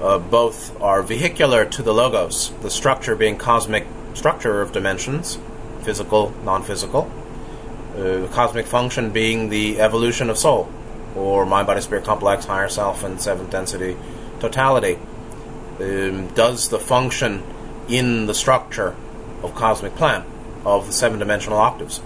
Uh, 0.00 0.20
both 0.20 0.80
are 0.80 1.02
vehicular 1.02 1.64
to 1.64 1.82
the 1.82 1.92
Logos, 1.92 2.52
the 2.62 2.70
structure 2.70 3.16
being 3.16 3.36
cosmic 3.36 3.84
structure 4.14 4.60
of 4.60 4.70
dimensions, 4.70 5.38
physical, 5.82 6.32
non 6.44 6.62
physical, 6.62 7.10
uh, 7.96 8.28
cosmic 8.32 8.66
function 8.66 9.10
being 9.10 9.48
the 9.48 9.80
evolution 9.80 10.30
of 10.30 10.38
soul, 10.38 10.68
or 11.16 11.44
mind 11.44 11.66
body 11.66 11.80
spirit 11.80 12.04
complex, 12.04 12.44
higher 12.44 12.68
self, 12.68 13.02
and 13.02 13.20
seventh 13.20 13.50
density 13.50 13.96
totality. 14.38 14.98
Um, 15.80 16.28
does 16.28 16.68
the 16.68 16.78
function 16.78 17.42
in 17.88 18.26
the 18.26 18.34
structure 18.34 18.94
of 19.42 19.56
cosmic 19.56 19.96
plan 19.96 20.24
of 20.64 20.86
the 20.86 20.92
seven 20.92 21.18
dimensional 21.18 21.58
octaves? 21.58 22.00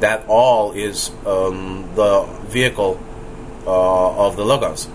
That 0.00 0.24
all 0.28 0.72
is 0.72 1.10
um, 1.26 1.90
the 1.94 2.24
vehicle 2.46 3.00
uh, 3.66 4.26
of 4.26 4.36
the 4.36 4.44
logos. 4.44 4.88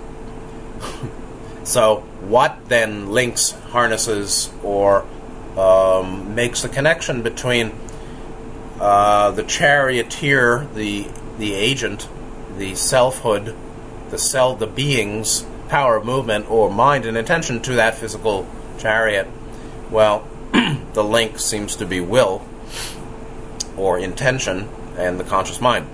so, 1.63 1.97
what 2.21 2.69
then 2.69 3.11
links, 3.11 3.51
harnesses, 3.51 4.49
or 4.63 5.05
um, 5.57 6.33
makes 6.35 6.61
the 6.61 6.69
connection 6.69 7.21
between 7.21 7.73
uh, 8.79 9.31
the 9.31 9.43
charioteer, 9.43 10.67
the 10.73 11.07
the 11.37 11.53
agent, 11.53 12.07
the 12.57 12.75
selfhood, 12.75 13.55
the 14.09 14.17
self, 14.17 14.59
the 14.59 14.67
being's 14.67 15.45
power 15.69 15.95
of 15.95 16.05
movement 16.05 16.49
or 16.49 16.69
mind 16.69 17.05
and 17.05 17.17
intention 17.17 17.61
to 17.61 17.73
that 17.73 17.95
physical 17.95 18.47
chariot. 18.77 19.27
Well, 19.89 20.27
the 20.93 21.03
link 21.03 21.39
seems 21.39 21.75
to 21.77 21.85
be 21.85 21.99
will 21.99 22.45
or 23.75 23.97
intention 23.97 24.69
and 24.97 25.19
the 25.19 25.23
conscious 25.23 25.61
mind. 25.61 25.87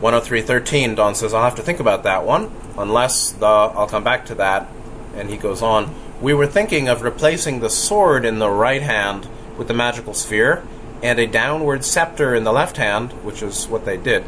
103.13, 0.00 0.96
Don 0.96 1.14
says, 1.14 1.32
I'll 1.32 1.44
have 1.44 1.54
to 1.54 1.62
think 1.62 1.80
about 1.80 2.02
that 2.02 2.24
one, 2.24 2.50
unless 2.76 3.32
the, 3.32 3.46
I'll 3.46 3.86
come 3.86 4.04
back 4.04 4.26
to 4.26 4.34
that. 4.34 4.68
And 5.14 5.30
he 5.30 5.36
goes 5.36 5.62
on, 5.62 5.94
we 6.20 6.34
were 6.34 6.46
thinking 6.46 6.88
of 6.88 7.02
replacing 7.02 7.60
the 7.60 7.70
sword 7.70 8.24
in 8.24 8.38
the 8.38 8.50
right 8.50 8.82
hand 8.82 9.28
with 9.56 9.68
the 9.68 9.74
magical 9.74 10.14
sphere 10.14 10.62
and 11.02 11.18
a 11.18 11.26
downward 11.26 11.84
scepter 11.84 12.34
in 12.34 12.44
the 12.44 12.52
left 12.52 12.76
hand, 12.76 13.12
which 13.24 13.42
is 13.42 13.68
what 13.68 13.84
they 13.84 13.96
did, 13.96 14.24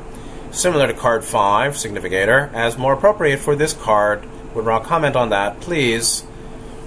similar 0.51 0.87
to 0.87 0.95
card 0.95 1.25
5, 1.25 1.77
Significator, 1.77 2.51
as 2.53 2.77
more 2.77 2.93
appropriate 2.93 3.39
for 3.39 3.57
this 3.57 3.73
card. 3.73 4.27
Would 4.55 4.67
Ra 4.67 4.81
comment 4.81 5.17
on 5.17 5.31
that, 5.31 5.61
please? 5.61 6.25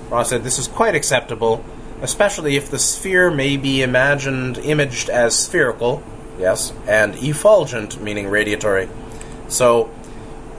Ra 0.10 0.24
said, 0.24 0.44
This 0.44 0.60
is 0.60 0.68
quite 0.68 0.96
acceptable, 0.96 1.64
especially 2.02 2.56
if 2.56 2.70
the 2.70 2.80
sphere 2.80 3.32
may 3.32 3.58
be 3.58 3.82
imagined, 3.82 4.58
imaged 4.60 5.10
as 5.10 5.38
spherical, 5.38 6.04
yes, 6.40 6.74
and 6.88 7.16
effulgent, 7.16 8.02
meaning 8.02 8.26
radiatory. 8.26 8.90
So, 9.50 9.90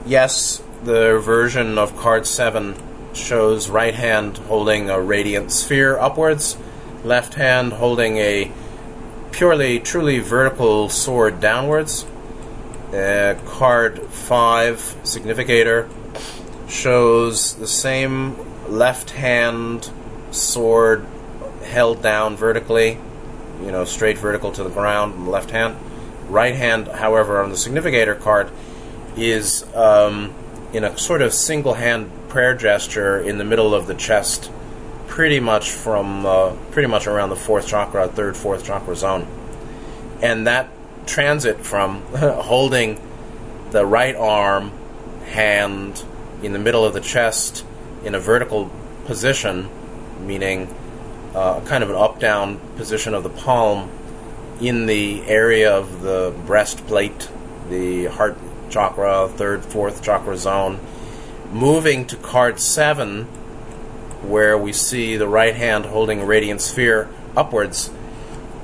yes, 0.05 0.61
the 0.83 1.19
version 1.19 1.77
of 1.77 1.97
card 1.97 2.25
7 2.25 2.75
shows 3.13 3.69
right 3.69 3.93
hand 3.93 4.37
holding 4.37 4.89
a 4.89 4.99
radiant 5.01 5.51
sphere 5.51 5.97
upwards, 5.97 6.57
left 7.03 7.33
hand 7.33 7.73
holding 7.73 8.17
a 8.17 8.51
purely, 9.31 9.79
truly 9.79 10.19
vertical 10.19 10.89
sword 10.89 11.39
downwards. 11.39 12.05
Uh, 12.93 13.39
card 13.45 14.01
5, 14.01 14.97
Significator, 15.03 15.89
shows 16.67 17.55
the 17.55 17.67
same 17.67 18.37
left 18.67 19.11
hand 19.11 19.89
sword 20.31 21.05
held 21.63 22.01
down 22.01 22.35
vertically, 22.35 22.97
you 23.63 23.71
know, 23.71 23.85
straight 23.85 24.17
vertical 24.17 24.51
to 24.51 24.63
the 24.63 24.69
ground, 24.69 25.27
left 25.27 25.51
hand. 25.51 25.75
Right 26.27 26.55
hand, 26.55 26.87
however, 26.87 27.41
on 27.41 27.49
the 27.49 27.57
Significator 27.57 28.15
card, 28.15 28.51
is 29.15 29.65
um, 29.75 30.33
in 30.73 30.83
a 30.83 30.97
sort 30.97 31.21
of 31.21 31.33
single 31.33 31.73
hand 31.73 32.11
prayer 32.29 32.55
gesture 32.55 33.19
in 33.19 33.37
the 33.37 33.43
middle 33.43 33.75
of 33.75 33.87
the 33.87 33.93
chest 33.93 34.49
pretty 35.11 35.41
much 35.41 35.71
from 35.71 36.25
uh, 36.25 36.55
pretty 36.71 36.87
much 36.87 37.05
around 37.05 37.29
the 37.29 37.35
fourth 37.35 37.67
chakra, 37.67 38.07
third, 38.07 38.37
fourth 38.37 38.63
chakra 38.63 38.95
zone, 38.95 39.27
and 40.21 40.47
that 40.47 40.69
transit 41.05 41.59
from 41.59 42.01
holding 42.15 42.97
the 43.71 43.85
right 43.85 44.15
arm, 44.15 44.71
hand 45.25 46.03
in 46.41 46.53
the 46.53 46.59
middle 46.59 46.85
of 46.85 46.93
the 46.93 47.01
chest 47.01 47.65
in 48.05 48.15
a 48.15 48.19
vertical 48.19 48.71
position, 49.05 49.69
meaning 50.25 50.73
uh, 51.35 51.61
kind 51.61 51.83
of 51.83 51.89
an 51.89 51.95
up-down 51.95 52.59
position 52.75 53.13
of 53.13 53.23
the 53.23 53.29
palm 53.29 53.89
in 54.59 54.85
the 54.85 55.21
area 55.23 55.75
of 55.75 56.01
the 56.01 56.33
breastplate, 56.45 57.29
the 57.69 58.05
heart 58.05 58.37
chakra, 58.69 59.27
third, 59.27 59.63
fourth 59.65 60.03
chakra 60.03 60.37
zone, 60.37 60.79
moving 61.51 62.05
to 62.05 62.15
card 62.15 62.59
seven 62.59 63.25
where 64.21 64.57
we 64.57 64.71
see 64.71 65.17
the 65.17 65.27
right 65.27 65.55
hand 65.55 65.85
holding 65.85 66.21
a 66.21 66.25
radiant 66.25 66.61
sphere 66.61 67.09
upwards, 67.35 67.89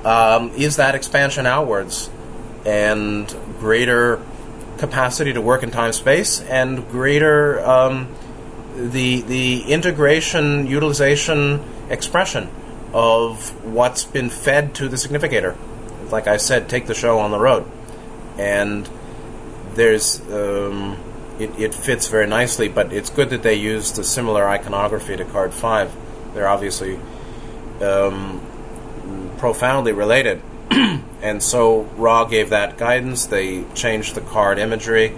um, 0.04 0.50
is 0.50 0.76
that 0.76 0.94
expansion 0.94 1.46
outwards? 1.46 2.10
And 2.64 3.28
greater 3.58 4.22
capacity 4.78 5.32
to 5.32 5.40
work 5.40 5.62
in 5.62 5.70
time 5.70 5.92
space 5.92 6.40
and 6.42 6.88
greater 6.90 7.60
um, 7.64 8.08
the 8.76 9.22
the 9.22 9.62
integration, 9.62 10.66
utilization, 10.66 11.64
expression 11.90 12.48
of 12.92 13.64
what's 13.64 14.04
been 14.04 14.30
fed 14.30 14.74
to 14.76 14.88
the 14.88 14.96
significator. 14.96 15.56
Like 16.10 16.26
I 16.26 16.36
said, 16.36 16.68
take 16.68 16.86
the 16.86 16.94
show 16.94 17.18
on 17.18 17.30
the 17.30 17.38
road, 17.38 17.70
and 18.38 18.88
there's 19.74 20.20
um, 20.32 20.98
it, 21.38 21.50
it 21.58 21.74
fits 21.74 22.08
very 22.08 22.26
nicely. 22.26 22.68
But 22.68 22.92
it's 22.92 23.10
good 23.10 23.30
that 23.30 23.42
they 23.42 23.54
used 23.54 23.96
the 23.96 24.04
similar 24.04 24.48
iconography 24.48 25.16
to 25.16 25.24
card 25.24 25.52
five. 25.52 25.92
They're 26.34 26.48
obviously 26.48 26.98
um, 27.82 28.40
profoundly 29.38 29.92
related. 29.92 30.40
and 30.70 31.42
so 31.42 31.82
Ra 31.96 32.24
gave 32.24 32.50
that 32.50 32.76
guidance. 32.76 33.26
They 33.26 33.64
changed 33.74 34.14
the 34.14 34.20
card 34.20 34.58
imagery. 34.58 35.14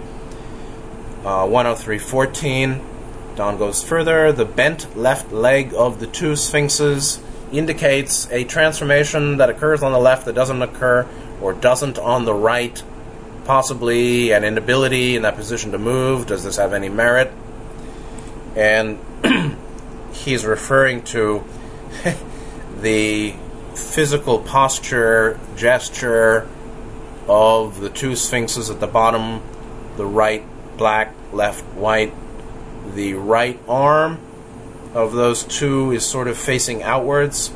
Uh, 1.23 1.45
103.14. 1.45 2.90
Don 3.35 3.57
goes 3.57 3.83
further. 3.83 4.31
The 4.31 4.45
bent 4.45 4.97
left 4.97 5.31
leg 5.31 5.73
of 5.73 5.99
the 5.99 6.07
two 6.07 6.35
sphinxes 6.35 7.21
indicates 7.51 8.29
a 8.31 8.43
transformation 8.43 9.37
that 9.37 9.49
occurs 9.49 9.83
on 9.83 9.91
the 9.91 9.99
left 9.99 10.25
that 10.25 10.33
doesn't 10.33 10.61
occur 10.61 11.07
or 11.41 11.53
doesn't 11.53 11.97
on 11.99 12.25
the 12.25 12.33
right 12.33 12.81
possibly 13.45 14.31
an 14.31 14.43
inability 14.43 15.15
in 15.15 15.23
that 15.23 15.35
position 15.35 15.71
to 15.71 15.77
move. 15.77 16.27
Does 16.27 16.43
this 16.43 16.57
have 16.57 16.73
any 16.73 16.89
merit? 16.89 17.31
And 18.55 18.99
he's 20.13 20.45
referring 20.45 21.03
to 21.05 21.43
the 22.81 23.33
physical 23.73 24.39
posture, 24.39 25.39
gesture 25.55 26.47
of 27.27 27.79
the 27.79 27.89
two 27.89 28.15
sphinxes 28.15 28.69
at 28.69 28.79
the 28.79 28.87
bottom, 28.87 29.41
the 29.97 30.05
right 30.05 30.43
black, 30.77 31.13
left 31.31 31.63
white. 31.75 32.13
The 32.93 33.13
right 33.13 33.59
arm 33.67 34.19
of 34.93 35.13
those 35.13 35.43
two 35.43 35.91
is 35.91 36.05
sort 36.05 36.27
of 36.27 36.37
facing 36.37 36.83
outwards, 36.83 37.51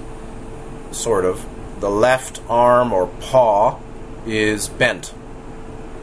sort 0.92 1.26
of. 1.26 1.46
The 1.80 1.90
left 1.90 2.42
arm 2.50 2.94
or 2.94 3.08
paw 3.08 3.80
is 4.26 4.70
bent 4.70 5.14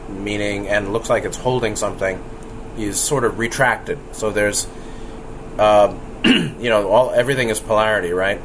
meaning 0.07 0.67
and 0.67 0.93
looks 0.93 1.09
like 1.09 1.25
it's 1.25 1.37
holding 1.37 1.75
something, 1.75 2.23
is 2.77 2.99
sort 2.99 3.23
of 3.23 3.39
retracted. 3.39 3.99
So 4.11 4.31
there's, 4.31 4.67
uh, 5.57 5.95
you 6.25 6.69
know, 6.69 6.89
all 6.89 7.11
everything 7.11 7.49
is 7.49 7.59
polarity, 7.59 8.11
right? 8.11 8.41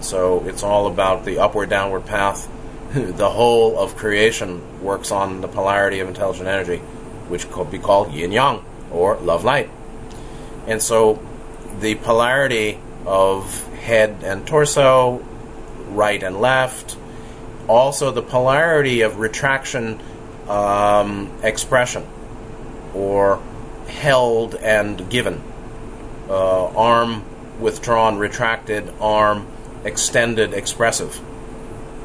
So 0.00 0.44
it's 0.46 0.62
all 0.62 0.86
about 0.86 1.24
the 1.24 1.38
upward 1.38 1.70
downward 1.70 2.06
path. 2.06 2.48
the 2.92 3.30
whole 3.30 3.78
of 3.78 3.96
creation 3.96 4.82
works 4.82 5.10
on 5.10 5.40
the 5.40 5.48
polarity 5.48 6.00
of 6.00 6.08
intelligent 6.08 6.48
energy, 6.48 6.78
which 7.28 7.50
could 7.50 7.70
be 7.70 7.78
called 7.78 8.12
yin 8.12 8.32
yang 8.32 8.64
or 8.90 9.16
love 9.18 9.44
light. 9.44 9.70
And 10.66 10.82
so 10.82 11.20
the 11.80 11.94
polarity 11.96 12.78
of 13.06 13.66
head 13.74 14.22
and 14.22 14.46
torso, 14.46 15.18
right 15.88 16.22
and 16.22 16.40
left, 16.40 16.96
also 17.68 18.10
the 18.10 18.22
polarity 18.22 19.00
of 19.02 19.18
retraction 19.18 20.00
um, 20.48 21.32
expression 21.42 22.06
or 22.94 23.42
held 23.88 24.54
and 24.56 25.08
given. 25.10 25.42
Uh, 26.28 26.66
arm 26.68 27.24
withdrawn, 27.60 28.18
retracted, 28.18 28.92
arm 29.00 29.46
extended, 29.84 30.54
expressive. 30.54 31.20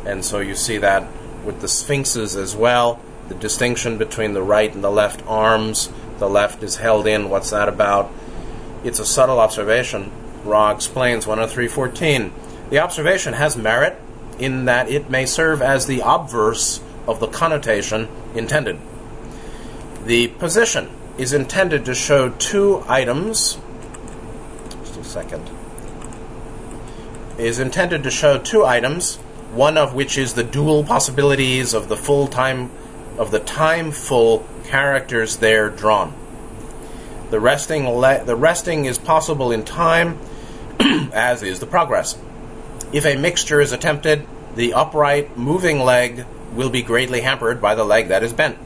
And 0.05 0.23
so 0.23 0.39
you 0.39 0.55
see 0.55 0.77
that 0.77 1.07
with 1.43 1.61
the 1.61 1.67
sphinxes 1.67 2.35
as 2.35 2.55
well, 2.55 2.99
the 3.27 3.35
distinction 3.35 3.97
between 3.97 4.33
the 4.33 4.41
right 4.41 4.73
and 4.73 4.83
the 4.83 4.91
left 4.91 5.25
arms, 5.27 5.89
the 6.19 6.29
left 6.29 6.63
is 6.63 6.77
held 6.77 7.07
in. 7.07 7.29
What's 7.29 7.49
that 7.51 7.67
about? 7.67 8.11
It's 8.87 8.99
a 8.99 9.05
subtle 9.05 9.41
observation. 9.41 10.13
Ra 10.45 10.71
explains 10.71 11.25
103.14. 11.25 12.31
The 12.69 12.79
observation 12.79 13.33
has 13.33 13.57
merit 13.57 13.99
in 14.39 14.63
that 14.63 14.89
it 14.89 15.09
may 15.09 15.25
serve 15.25 15.61
as 15.61 15.87
the 15.87 16.01
obverse 16.05 16.79
of 17.05 17.19
the 17.19 17.27
connotation 17.27 18.07
intended. 18.33 18.79
The 20.05 20.29
position 20.29 20.89
is 21.17 21.33
intended 21.33 21.83
to 21.83 21.93
show 21.93 22.29
two 22.29 22.81
items. 22.87 23.57
Just 24.69 24.95
a 24.95 25.03
second. 25.03 25.49
Is 27.37 27.59
intended 27.59 28.03
to 28.03 28.09
show 28.09 28.37
two 28.37 28.63
items, 28.63 29.17
one 29.51 29.77
of 29.77 29.95
which 29.95 30.17
is 30.17 30.35
the 30.35 30.45
dual 30.45 30.85
possibilities 30.85 31.73
of 31.73 31.89
the 31.89 31.97
full 31.97 32.27
time 32.27 32.71
of 33.17 33.31
the 33.31 33.39
time 33.39 33.91
full 33.91 34.47
characters 34.63 35.37
there 35.37 35.69
drawn. 35.69 36.13
The 37.29 37.39
resting 37.39 37.87
le- 37.89 38.23
the 38.23 38.35
resting 38.35 38.85
is 38.85 38.97
possible 38.97 39.51
in 39.51 39.63
time, 39.63 40.17
as 41.13 41.43
is 41.43 41.59
the 41.59 41.65
progress. 41.65 42.17
If 42.93 43.05
a 43.05 43.17
mixture 43.17 43.59
is 43.59 43.73
attempted, 43.73 44.25
the 44.55 44.73
upright 44.73 45.37
moving 45.37 45.79
leg 45.79 46.25
will 46.53 46.69
be 46.69 46.81
greatly 46.81 47.21
hampered 47.21 47.61
by 47.61 47.75
the 47.75 47.83
leg 47.83 48.07
that 48.07 48.23
is 48.23 48.33
bent. 48.33 48.57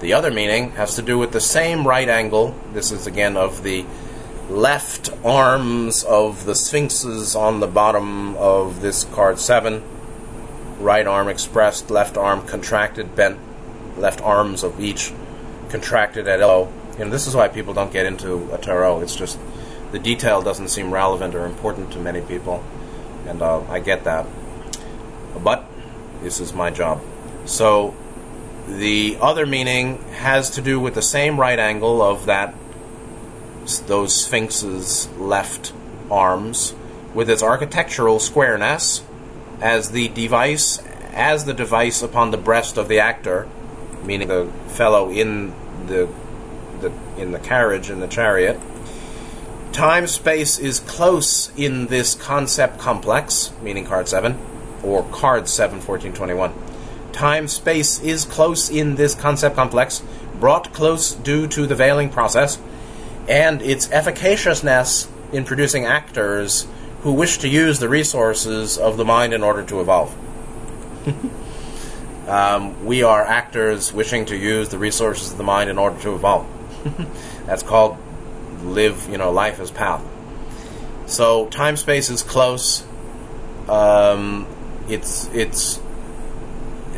The 0.00 0.12
other 0.14 0.30
meaning 0.30 0.72
has 0.72 0.96
to 0.96 1.02
do 1.02 1.18
with 1.18 1.32
the 1.32 1.40
same 1.40 1.86
right 1.86 2.08
angle. 2.08 2.54
This 2.72 2.90
is 2.90 3.06
again 3.06 3.36
of 3.36 3.62
the 3.62 3.84
left 4.48 5.10
arms 5.24 6.02
of 6.02 6.44
the 6.44 6.54
sphinxes 6.54 7.36
on 7.36 7.60
the 7.60 7.66
bottom 7.66 8.34
of 8.36 8.80
this 8.80 9.04
card 9.04 9.38
7. 9.38 9.82
Right 10.80 11.06
arm 11.06 11.28
expressed, 11.28 11.90
left 11.90 12.16
arm 12.16 12.46
contracted, 12.46 13.14
bent, 13.14 13.38
left 13.96 14.20
arms 14.22 14.64
of 14.64 14.80
each 14.80 15.12
contracted 15.68 16.26
at 16.26 16.40
elbow. 16.40 16.72
And 17.00 17.12
this 17.12 17.26
is 17.26 17.34
why 17.34 17.48
people 17.48 17.72
don't 17.72 17.92
get 17.92 18.06
into 18.06 18.52
a 18.52 18.58
tarot. 18.58 19.00
It's 19.00 19.16
just 19.16 19.38
the 19.90 19.98
detail 19.98 20.42
doesn't 20.42 20.68
seem 20.68 20.92
relevant 20.92 21.34
or 21.34 21.46
important 21.46 21.92
to 21.92 21.98
many 21.98 22.20
people. 22.20 22.62
And 23.26 23.40
uh, 23.40 23.62
I 23.70 23.80
get 23.80 24.04
that. 24.04 24.26
But 25.42 25.64
this 26.22 26.40
is 26.40 26.52
my 26.52 26.70
job. 26.70 27.00
So 27.46 27.94
the 28.68 29.16
other 29.20 29.46
meaning 29.46 30.02
has 30.12 30.50
to 30.50 30.62
do 30.62 30.78
with 30.78 30.94
the 30.94 31.02
same 31.02 31.40
right 31.40 31.58
angle 31.58 32.02
of 32.02 32.26
that 32.26 32.54
those 33.86 34.24
sphinxes' 34.24 35.08
left 35.16 35.72
arms 36.10 36.74
with 37.14 37.30
its 37.30 37.42
architectural 37.42 38.18
squareness 38.18 39.02
as 39.60 39.90
the 39.90 40.08
device 40.08 40.82
as 41.12 41.44
the 41.44 41.54
device 41.54 42.02
upon 42.02 42.30
the 42.30 42.36
breast 42.36 42.76
of 42.76 42.88
the 42.88 42.98
actor, 42.98 43.48
meaning 44.04 44.28
the 44.28 44.50
fellow 44.68 45.10
in 45.10 45.52
the 45.86 46.08
in 47.20 47.32
the 47.32 47.38
carriage 47.38 47.90
in 47.90 48.00
the 48.00 48.08
chariot. 48.08 48.58
Time 49.72 50.06
space 50.06 50.58
is 50.58 50.80
close 50.80 51.52
in 51.56 51.86
this 51.86 52.14
concept 52.14 52.78
complex, 52.78 53.52
meaning 53.62 53.86
card 53.86 54.08
7, 54.08 54.36
or 54.82 55.04
card 55.12 55.48
7, 55.48 55.76
1421 55.76 56.52
time 57.12 57.48
space 57.48 58.00
is 58.00 58.24
close 58.24 58.70
in 58.70 58.94
this 58.94 59.14
concept 59.14 59.56
complex, 59.56 60.02
brought 60.38 60.72
close 60.72 61.12
due 61.14 61.46
to 61.46 61.66
the 61.66 61.74
veiling 61.74 62.08
process, 62.08 62.58
and 63.28 63.60
its 63.62 63.88
efficaciousness 63.88 65.08
in 65.32 65.44
producing 65.44 65.84
actors 65.84 66.66
who 67.02 67.12
wish 67.12 67.38
to 67.38 67.48
use 67.48 67.78
the 67.78 67.88
resources 67.88 68.78
of 68.78 68.96
the 68.96 69.04
mind 69.04 69.32
in 69.32 69.42
order 69.42 69.62
to 69.62 69.80
evolve. 69.80 70.16
um, 72.28 72.84
we 72.84 73.02
are 73.02 73.22
actors 73.22 73.92
wishing 73.92 74.24
to 74.26 74.36
use 74.36 74.68
the 74.70 74.78
resources 74.78 75.32
of 75.32 75.38
the 75.38 75.44
mind 75.44 75.70
in 75.70 75.78
order 75.78 76.00
to 76.00 76.14
evolve. 76.14 76.46
That's 77.46 77.62
called 77.62 77.96
live, 78.62 79.08
you 79.10 79.18
know, 79.18 79.30
life 79.32 79.60
as 79.60 79.70
path. 79.70 80.02
So 81.06 81.48
time 81.48 81.76
space 81.76 82.10
is 82.10 82.22
close. 82.22 82.84
Um, 83.68 84.46
it's 84.88 85.28
it's 85.34 85.78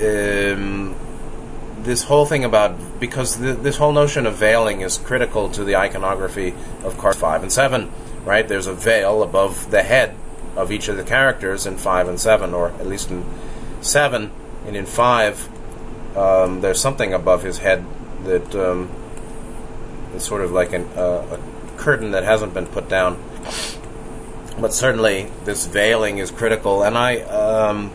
um, 0.01 0.95
this 1.79 2.05
whole 2.05 2.27
thing 2.27 2.45
about 2.45 3.01
because 3.01 3.37
th- 3.37 3.59
this 3.59 3.77
whole 3.77 3.93
notion 3.93 4.27
of 4.27 4.37
veiling 4.37 4.81
is 4.81 4.99
critical 4.99 5.49
to 5.51 5.65
the 5.65 5.77
iconography 5.77 6.55
of 6.85 6.99
cards 6.99 7.19
five 7.19 7.43
and 7.43 7.53
seven. 7.53 7.91
Right? 8.25 8.47
There's 8.47 8.67
a 8.67 8.75
veil 8.75 9.23
above 9.23 9.71
the 9.71 9.83
head 9.83 10.15
of 10.57 10.71
each 10.71 10.89
of 10.89 10.97
the 10.97 11.05
characters 11.05 11.67
in 11.67 11.77
five 11.77 12.09
and 12.09 12.21
seven, 12.21 12.55
or 12.55 12.69
at 12.73 12.87
least 12.87 13.11
in 13.11 13.25
seven, 13.81 14.31
and 14.67 14.77
in 14.77 14.87
five, 14.87 15.49
um, 16.17 16.61
there's 16.61 16.81
something 16.81 17.13
above 17.13 17.43
his 17.43 17.59
head 17.59 17.85
that 18.25 18.55
um, 18.55 18.91
is 20.15 20.23
sort 20.23 20.43
of 20.43 20.53
like 20.53 20.73
an, 20.73 20.85
uh, 20.97 21.39
a 21.39 21.79
curtain 21.79 22.13
that 22.13 22.25
hasn't 22.25 22.55
been 22.55 22.67
put 22.67 22.89
down. 22.89 23.23
But 24.61 24.73
certainly, 24.73 25.31
this 25.45 25.67
veiling 25.67 26.19
is 26.19 26.31
critical, 26.31 26.83
and 26.83 26.97
I. 26.97 27.21
Um, 27.21 27.93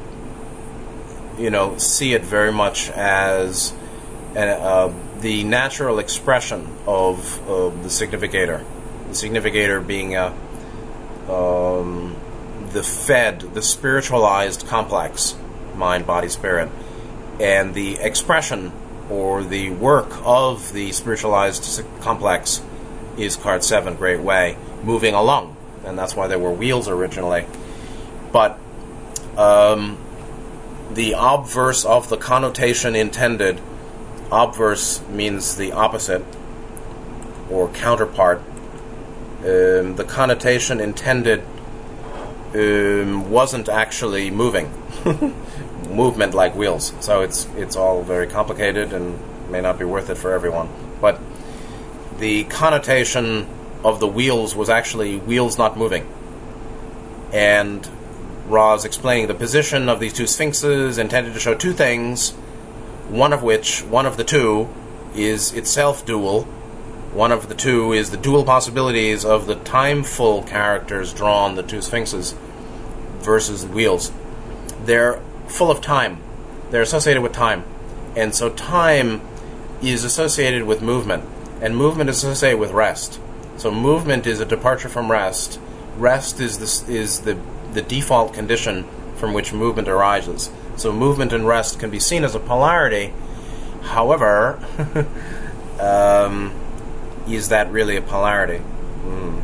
you 1.38 1.50
know, 1.50 1.78
see 1.78 2.14
it 2.14 2.24
very 2.24 2.52
much 2.52 2.90
as 2.92 3.74
an, 4.36 4.50
uh, 4.50 4.94
the 5.20 5.44
natural 5.44 6.00
expression 6.00 6.68
of, 6.86 7.40
the 7.84 7.90
significator. 7.90 8.66
The 9.10 9.16
significator 9.16 9.80
being 9.80 10.16
a, 10.16 10.34
um, 11.30 12.16
the 12.72 12.84
fed, 12.84 13.42
the 13.42 13.62
spiritualized 13.62 14.68
complex, 14.68 15.36
mind, 15.76 16.06
body, 16.06 16.30
spirit, 16.30 16.70
and 17.40 17.74
the 17.74 17.98
expression 18.00 18.72
or 19.10 19.44
the 19.44 19.70
work 19.70 20.10
of 20.24 20.74
the 20.74 20.92
spiritualized 20.92 21.84
complex 22.02 22.62
is 23.18 23.36
card 23.36 23.64
seven, 23.64 23.96
Great 23.96 24.20
Way, 24.20 24.58
moving 24.84 25.14
along, 25.14 25.56
and 25.86 25.98
that's 25.98 26.16
why 26.16 26.28
there 26.28 26.40
were 26.40 26.52
wheels 26.52 26.88
originally. 26.88 27.46
But 28.32 28.60
um, 29.38 29.98
the 30.94 31.16
obverse 31.18 31.86
of 31.86 32.10
the 32.10 32.18
connotation 32.18 32.96
intended. 32.96 33.62
Obverse 34.32 35.02
means 35.08 35.56
the 35.56 35.72
opposite 35.72 36.26
or 37.50 37.70
counterpart. 37.70 38.42
Um, 39.40 39.96
the 39.96 40.06
connotation 40.08 40.82
intended 40.82 41.44
um, 42.54 43.30
wasn't 43.30 43.70
actually 43.70 44.32
moving, 44.32 44.72
movement 45.98 46.34
like 46.34 46.56
wheels. 46.56 46.94
So 47.00 47.22
it's 47.22 47.48
it's 47.58 47.76
all 47.76 48.04
very 48.04 48.28
complicated 48.28 48.94
and 48.94 49.20
may 49.52 49.62
not 49.62 49.80
be 49.80 49.86
worth 49.86 50.10
it 50.10 50.18
for 50.18 50.32
everyone. 50.32 50.70
But 51.02 51.20
the 52.20 52.44
connotation 52.46 53.48
of 53.84 54.00
the 54.00 54.08
wheels 54.08 54.56
was 54.56 54.70
actually 54.70 55.18
wheels 55.18 55.58
not 55.58 55.78
moving, 55.78 56.08
and 57.34 57.90
Ra's 58.48 58.86
explaining 58.86 59.28
the 59.28 59.34
position 59.34 59.90
of 59.90 60.00
these 60.00 60.14
two 60.14 60.28
sphinxes 60.28 60.98
intended 60.98 61.34
to 61.34 61.40
show 61.40 61.56
two 61.56 61.74
things, 61.74 62.32
one 63.10 63.34
of 63.34 63.44
which, 63.44 63.82
one 63.84 64.06
of 64.06 64.18
the 64.18 64.24
two, 64.24 64.70
is 65.16 65.52
itself 65.54 66.06
dual. 66.06 66.44
One 67.14 67.32
of 67.32 67.50
the 67.50 67.56
two 67.56 67.94
is 67.94 68.12
the 68.12 68.18
dual 68.18 68.44
possibilities 68.44 69.26
of 69.26 69.48
the 69.48 69.56
timeful 69.56 70.44
characters 70.44 71.14
drawn, 71.14 71.56
the 71.56 71.64
two 71.64 71.82
sphinxes, 71.82 72.36
versus 73.20 73.66
the 73.66 73.72
wheels. 73.74 74.12
They're 74.86 75.20
full 75.48 75.72
of 75.72 75.82
time. 75.82 76.22
They're 76.70 76.82
associated 76.82 77.22
with 77.22 77.34
time. 77.34 77.64
And 78.16 78.34
so 78.34 78.50
time 78.50 79.22
is 79.82 80.04
associated 80.04 80.64
with 80.64 80.82
movement, 80.82 81.24
and 81.62 81.78
movement 81.78 82.10
is 82.10 82.24
associated 82.24 82.60
with 82.60 82.72
rest. 82.72 83.20
So 83.58 83.72
movement 83.72 84.26
is 84.26 84.40
a 84.40 84.46
departure 84.46 84.90
from 84.90 85.12
rest. 85.12 85.60
Rest 85.98 86.40
is 86.40 86.58
the, 86.58 86.92
is 86.92 87.22
the 87.22 87.40
the 87.74 87.82
default 87.82 88.34
condition 88.34 88.86
from 89.16 89.34
which 89.34 89.54
movement 89.54 89.88
arises. 89.88 90.50
So 90.78 90.92
movement 90.92 91.34
and 91.34 91.48
rest 91.48 91.80
can 91.80 91.90
be 91.90 92.00
seen 92.00 92.24
as 92.24 92.36
a 92.36 92.40
polarity. 92.40 93.14
However, 93.84 94.60
um, 95.80 96.54
is 97.28 97.50
that 97.50 97.72
really 97.72 97.98
a 97.98 98.02
polarity? 98.02 98.64
Mm. 99.04 99.42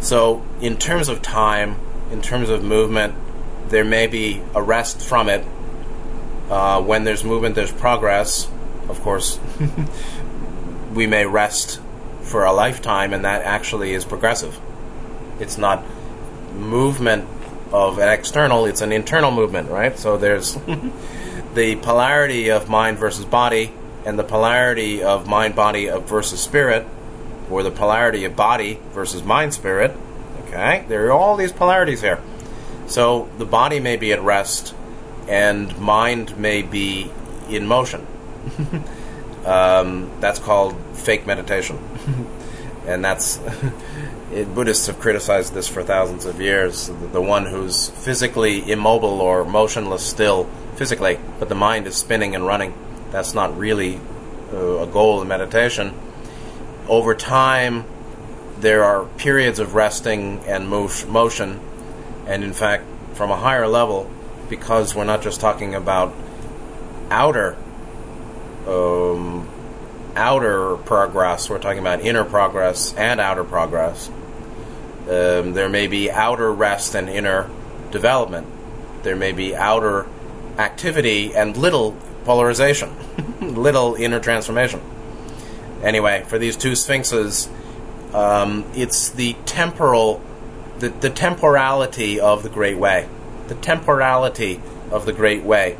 So, 0.00 0.42
in 0.60 0.76
terms 0.76 1.08
of 1.08 1.22
time, 1.22 1.76
in 2.10 2.22
terms 2.22 2.48
of 2.48 2.62
movement, 2.62 3.14
there 3.68 3.84
may 3.84 4.06
be 4.06 4.42
a 4.54 4.62
rest 4.62 5.00
from 5.00 5.28
it. 5.28 5.44
Uh, 6.50 6.82
when 6.82 7.04
there's 7.04 7.24
movement, 7.24 7.54
there's 7.54 7.72
progress. 7.72 8.50
Of 8.88 9.00
course, 9.02 9.38
we 10.94 11.06
may 11.06 11.26
rest 11.26 11.80
for 12.22 12.44
a 12.44 12.52
lifetime, 12.52 13.12
and 13.12 13.24
that 13.24 13.42
actually 13.42 13.92
is 13.92 14.04
progressive. 14.04 14.58
It's 15.40 15.58
not 15.58 15.84
movement 16.54 17.28
of 17.72 17.98
an 17.98 18.08
external, 18.08 18.64
it's 18.64 18.80
an 18.80 18.92
internal 18.92 19.30
movement, 19.30 19.70
right? 19.70 19.98
So 19.98 20.16
there's 20.16 20.54
the 21.54 21.76
polarity 21.82 22.50
of 22.50 22.68
mind 22.68 22.98
versus 22.98 23.24
body, 23.24 23.72
and 24.06 24.18
the 24.18 24.24
polarity 24.24 25.02
of 25.02 25.26
mind 25.26 25.54
body 25.54 25.88
versus 25.88 26.40
spirit, 26.40 26.86
or 27.50 27.62
the 27.62 27.70
polarity 27.70 28.24
of 28.24 28.36
body 28.36 28.80
versus 28.92 29.22
mind 29.22 29.54
spirit. 29.54 29.94
Okay, 30.46 30.84
there 30.88 31.06
are 31.06 31.12
all 31.12 31.36
these 31.36 31.52
polarities 31.52 32.00
here. 32.00 32.20
So 32.88 33.28
the 33.38 33.46
body 33.46 33.80
may 33.80 33.96
be 33.96 34.12
at 34.12 34.20
rest, 34.22 34.74
and 35.28 35.78
mind 35.78 36.36
may 36.38 36.62
be 36.62 37.10
in 37.48 37.66
motion. 37.66 38.06
Um, 39.44 40.10
that's 40.20 40.38
called 40.38 40.76
fake 40.92 41.26
meditation, 41.26 41.78
and 42.86 43.02
that's 43.02 43.40
it, 44.32 44.54
Buddhists 44.54 44.88
have 44.88 44.98
criticized 44.98 45.54
this 45.54 45.68
for 45.68 45.82
thousands 45.82 46.26
of 46.26 46.38
years. 46.38 46.88
The, 46.88 46.92
the 47.06 47.22
one 47.22 47.46
who's 47.46 47.88
physically 47.88 48.70
immobile 48.70 49.22
or 49.22 49.46
motionless 49.46 50.04
still 50.04 50.50
physically, 50.74 51.18
but 51.38 51.48
the 51.48 51.54
mind 51.54 51.86
is 51.86 51.96
spinning 51.96 52.34
and 52.34 52.44
running. 52.44 52.74
That's 53.10 53.32
not 53.32 53.56
really 53.56 54.00
uh, 54.52 54.80
a 54.80 54.86
goal 54.86 55.22
of 55.22 55.26
meditation. 55.26 55.94
Over 56.86 57.14
time, 57.14 57.84
there 58.58 58.84
are 58.84 59.06
periods 59.16 59.60
of 59.60 59.74
resting 59.74 60.40
and 60.40 60.68
motion, 60.68 61.60
and 62.28 62.44
in 62.44 62.52
fact, 62.52 62.84
from 63.14 63.30
a 63.30 63.36
higher 63.36 63.66
level, 63.66 64.08
because 64.48 64.94
we're 64.94 65.04
not 65.04 65.22
just 65.22 65.40
talking 65.40 65.74
about 65.74 66.14
outer 67.10 67.56
um, 68.66 69.48
outer 70.14 70.76
progress, 70.76 71.48
we're 71.48 71.58
talking 71.58 71.78
about 71.78 72.00
inner 72.02 72.24
progress 72.24 72.94
and 72.94 73.20
outer 73.20 73.44
progress. 73.44 74.08
Um, 75.08 75.54
there 75.54 75.68
may 75.68 75.86
be 75.86 76.10
outer 76.10 76.52
rest 76.52 76.94
and 76.94 77.08
inner 77.08 77.48
development. 77.90 78.46
There 79.02 79.16
may 79.16 79.32
be 79.32 79.56
outer 79.56 80.06
activity 80.58 81.34
and 81.34 81.56
little 81.56 81.96
polarization, 82.24 82.94
little 83.40 83.94
inner 83.94 84.20
transformation. 84.20 84.82
Anyway, 85.82 86.24
for 86.26 86.38
these 86.38 86.56
two 86.56 86.74
sphinxes, 86.74 87.48
um, 88.12 88.64
it's 88.74 89.10
the 89.10 89.34
temporal, 89.46 90.20
the, 90.78 90.88
the 90.88 91.10
temporality 91.10 92.20
of 92.20 92.42
the 92.42 92.48
Great 92.48 92.78
Way. 92.78 93.08
The 93.48 93.54
temporality 93.54 94.60
of 94.90 95.06
the 95.06 95.12
Great 95.12 95.42
Way 95.42 95.76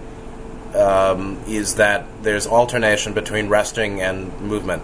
um, 0.74 1.40
is 1.46 1.76
that 1.76 2.06
there's 2.22 2.46
alternation 2.46 3.14
between 3.14 3.48
resting 3.48 4.00
and 4.00 4.38
movement. 4.40 4.82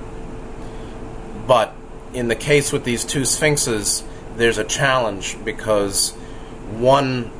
But 1.46 1.74
in 2.12 2.28
the 2.28 2.36
case 2.36 2.72
with 2.72 2.84
these 2.84 3.04
two 3.04 3.24
sphinxes, 3.24 4.04
there's 4.36 4.58
a 4.58 4.64
challenge 4.64 5.36
because 5.44 6.12
one 6.72 7.30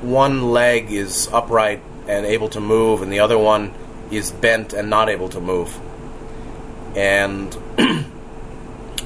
one 0.00 0.50
leg 0.50 0.90
is 0.90 1.28
upright 1.32 1.80
and 2.08 2.26
able 2.26 2.48
to 2.48 2.60
move, 2.60 3.02
and 3.02 3.12
the 3.12 3.20
other 3.20 3.38
one 3.38 3.72
is 4.10 4.32
bent 4.32 4.72
and 4.72 4.90
not 4.90 5.08
able 5.08 5.28
to 5.28 5.40
move. 5.40 5.78
And 6.96 7.56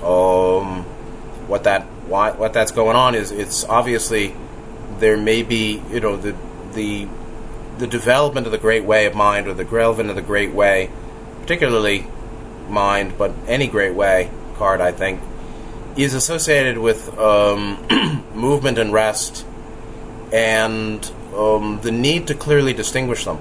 um, 0.02 0.84
what 1.46 1.64
that 1.64 1.86
why, 2.06 2.32
what 2.32 2.52
that's 2.52 2.70
going 2.70 2.96
on 2.96 3.14
is 3.14 3.32
it's 3.32 3.64
obviously 3.64 4.34
there 4.98 5.16
may 5.16 5.42
be 5.42 5.82
you 5.90 6.00
know 6.00 6.16
the 6.16 6.34
the 6.72 7.08
the 7.78 7.86
development 7.86 8.46
of 8.46 8.52
the 8.52 8.58
great 8.58 8.84
way 8.84 9.06
of 9.06 9.14
mind 9.14 9.46
or 9.46 9.54
the 9.54 9.64
development 9.64 10.08
of 10.08 10.16
the 10.16 10.22
great 10.22 10.52
way, 10.52 10.90
particularly 11.40 12.06
mind, 12.68 13.18
but 13.18 13.32
any 13.46 13.66
great 13.66 13.94
way 13.94 14.30
card 14.54 14.80
I 14.80 14.92
think 14.92 15.20
is 15.96 16.14
associated 16.14 16.78
with 16.78 17.16
um, 17.18 17.86
movement 18.34 18.78
and 18.78 18.92
rest 18.92 19.46
and 20.32 21.10
um, 21.34 21.80
the 21.82 21.92
need 21.92 22.26
to 22.26 22.34
clearly 22.34 22.72
distinguish 22.72 23.24
them. 23.24 23.38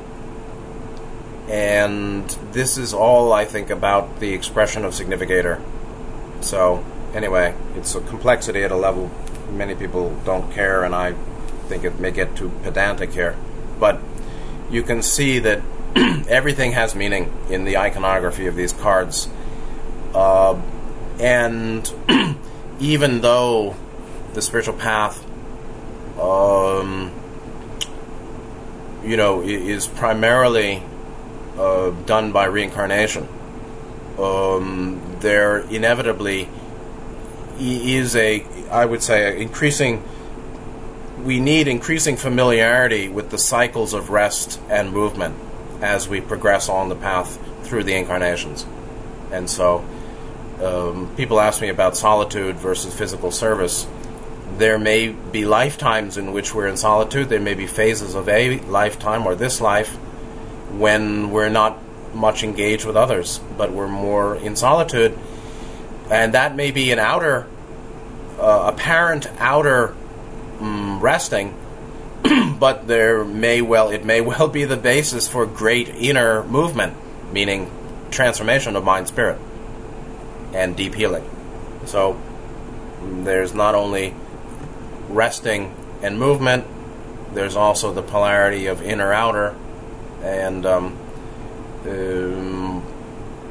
And 1.49 2.27
this 2.51 2.77
is 2.77 2.93
all 2.93 3.31
I 3.33 3.45
think 3.45 3.69
about 3.69 4.19
the 4.19 4.33
expression 4.33 4.83
of 4.85 4.93
significator. 4.93 5.61
So, 6.41 6.83
anyway, 7.15 7.55
it's 7.75 7.95
a 7.95 8.01
complexity 8.01 8.63
at 8.63 8.71
a 8.71 8.75
level 8.75 9.09
many 9.49 9.75
people 9.75 10.15
don't 10.25 10.51
care, 10.51 10.83
and 10.83 10.93
I 10.93 11.13
think 11.67 11.83
it 11.83 11.99
may 11.99 12.11
get 12.11 12.35
too 12.35 12.51
pedantic 12.63 13.13
here. 13.13 13.35
But 13.79 13.99
you 14.69 14.83
can 14.83 15.01
see 15.01 15.39
that 15.39 15.61
everything 16.27 16.73
has 16.73 16.95
meaning 16.95 17.31
in 17.49 17.65
the 17.65 17.77
iconography 17.77 18.47
of 18.47 18.55
these 18.55 18.73
cards. 18.73 19.29
Uh, 20.13 20.61
and 21.19 21.91
even 22.79 23.21
though 23.21 23.75
the 24.33 24.41
spiritual 24.41 24.75
path 24.75 25.25
um, 26.19 27.11
you 29.03 29.17
know, 29.17 29.41
is 29.41 29.87
primarily 29.87 30.81
uh, 31.57 31.91
done 32.05 32.31
by 32.31 32.45
reincarnation. 32.45 33.27
Um, 34.17 35.01
there 35.19 35.59
inevitably 35.59 36.49
is 37.59 38.15
a, 38.15 38.43
I 38.69 38.85
would 38.85 39.03
say, 39.03 39.41
increasing. 39.41 40.03
We 41.23 41.39
need 41.39 41.67
increasing 41.67 42.17
familiarity 42.17 43.09
with 43.09 43.31
the 43.31 43.37
cycles 43.37 43.93
of 43.93 44.09
rest 44.09 44.59
and 44.69 44.91
movement 44.91 45.35
as 45.81 46.07
we 46.07 46.21
progress 46.21 46.69
on 46.69 46.89
the 46.89 46.95
path 46.95 47.39
through 47.63 47.83
the 47.83 47.95
incarnations, 47.95 48.65
and 49.31 49.49
so. 49.49 49.85
Um, 50.55 51.13
people 51.17 51.41
ask 51.41 51.61
me 51.61 51.67
about 51.67 51.97
solitude 51.97 52.55
versus 52.55 52.97
physical 52.97 53.29
service 53.29 53.85
there 54.57 54.79
may 54.79 55.09
be 55.09 55.45
lifetimes 55.45 56.17
in 56.17 56.31
which 56.31 56.53
we're 56.53 56.67
in 56.67 56.77
solitude. 56.77 57.29
There 57.29 57.41
may 57.41 57.55
be 57.55 57.67
phases 57.67 58.15
of 58.15 58.29
a 58.29 58.59
lifetime 58.61 59.25
or 59.25 59.35
this 59.35 59.59
life 59.59 59.95
when 60.77 61.31
we're 61.31 61.49
not 61.49 61.79
much 62.13 62.43
engaged 62.43 62.85
with 62.85 62.95
others, 62.95 63.39
but 63.57 63.71
we're 63.73 63.87
more 63.87 64.35
in 64.37 64.55
solitude. 64.55 65.17
And 66.09 66.33
that 66.33 66.55
may 66.55 66.71
be 66.71 66.91
an 66.91 66.99
outer, 66.99 67.47
uh, 68.39 68.71
apparent 68.73 69.27
outer 69.39 69.95
um, 70.59 70.99
resting, 70.99 71.55
but 72.59 72.87
there 72.87 73.23
may 73.23 73.61
well 73.61 73.89
it 73.89 74.05
may 74.05 74.21
well 74.31 74.47
be 74.47 74.65
the 74.65 74.77
basis 74.77 75.27
for 75.27 75.45
great 75.45 75.89
inner 75.89 76.43
movement, 76.43 76.95
meaning 77.31 77.71
transformation 78.11 78.75
of 78.75 78.83
mind 78.83 79.07
spirit 79.07 79.39
and 80.53 80.75
deep 80.75 80.95
healing. 80.95 81.29
So 81.85 82.19
there's 83.01 83.53
not 83.53 83.75
only 83.75 84.13
resting 85.09 85.75
and 86.01 86.17
movement. 86.17 86.65
There's 87.33 87.55
also 87.55 87.93
the 87.93 88.01
polarity 88.01 88.67
of 88.67 88.81
inner 88.81 89.11
outer, 89.11 89.55
and 90.21 90.65
um, 90.65 90.97
um, 91.85 92.81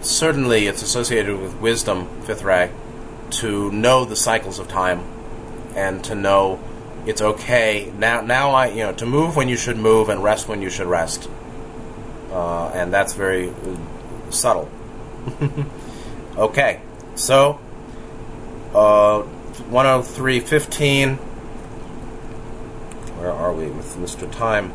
certainly 0.04 0.66
it's 0.66 0.82
associated 0.82 1.40
with 1.40 1.54
wisdom, 1.60 2.08
fifth 2.22 2.42
ray, 2.42 2.70
to 3.30 3.70
know 3.72 4.04
the 4.04 4.16
cycles 4.16 4.58
of 4.58 4.68
time 4.68 5.02
and 5.74 6.04
to 6.04 6.14
know 6.14 6.60
it's 7.06 7.20
okay 7.20 7.92
now. 7.98 8.20
Now 8.20 8.50
I 8.50 8.68
you 8.68 8.84
know 8.84 8.92
to 8.92 9.06
move 9.06 9.36
when 9.36 9.48
you 9.48 9.56
should 9.56 9.76
move 9.76 10.08
and 10.08 10.22
rest 10.22 10.48
when 10.48 10.62
you 10.62 10.70
should 10.70 10.86
rest, 10.86 11.28
uh, 12.30 12.68
and 12.68 12.92
that's 12.92 13.12
very 13.14 13.50
uh, 13.50 14.30
subtle. 14.30 14.70
okay, 16.36 16.80
so 17.14 17.58
uh, 18.74 19.22
103.15 19.70 21.18
where 23.24 23.32
are 23.32 23.54
we 23.54 23.68
with 23.68 23.96
Mr. 23.96 24.30
Time? 24.30 24.70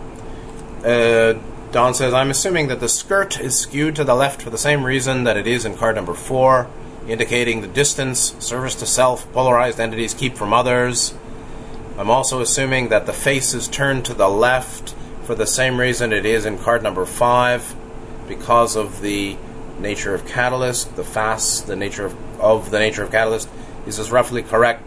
Uh, 0.83 1.35
Don 1.71 1.93
says, 1.93 2.15
I'm 2.15 2.31
assuming 2.31 2.67
that 2.69 2.79
the 2.79 2.89
skirt 2.89 3.39
is 3.39 3.59
skewed 3.59 3.95
to 3.97 4.03
the 4.03 4.15
left 4.15 4.41
for 4.41 4.49
the 4.49 4.57
same 4.57 4.83
reason 4.83 5.23
that 5.25 5.37
it 5.37 5.45
is 5.45 5.65
in 5.65 5.77
card 5.77 5.95
number 5.95 6.15
four, 6.15 6.67
indicating 7.07 7.61
the 7.61 7.67
distance, 7.67 8.35
service 8.43 8.73
to 8.75 8.87
self, 8.87 9.31
polarized 9.33 9.79
entities 9.79 10.15
keep 10.15 10.35
from 10.35 10.51
others. 10.51 11.13
I'm 11.95 12.09
also 12.09 12.41
assuming 12.41 12.89
that 12.89 13.05
the 13.05 13.13
face 13.13 13.53
is 13.53 13.67
turned 13.67 14.03
to 14.05 14.15
the 14.15 14.27
left 14.27 14.95
for 15.25 15.35
the 15.35 15.45
same 15.45 15.79
reason 15.79 16.11
it 16.11 16.25
is 16.25 16.43
in 16.43 16.57
card 16.57 16.81
number 16.81 17.05
five, 17.05 17.75
because 18.27 18.75
of 18.75 19.01
the 19.01 19.37
nature 19.77 20.15
of 20.15 20.25
catalyst, 20.25 20.95
the 20.95 21.03
fast, 21.03 21.67
the 21.67 21.75
nature 21.75 22.05
of, 22.07 22.39
of 22.41 22.71
the 22.71 22.79
nature 22.79 23.03
of 23.03 23.11
catalyst. 23.11 23.47
This 23.85 23.99
is 23.99 24.11
roughly 24.11 24.41
correct. 24.41 24.81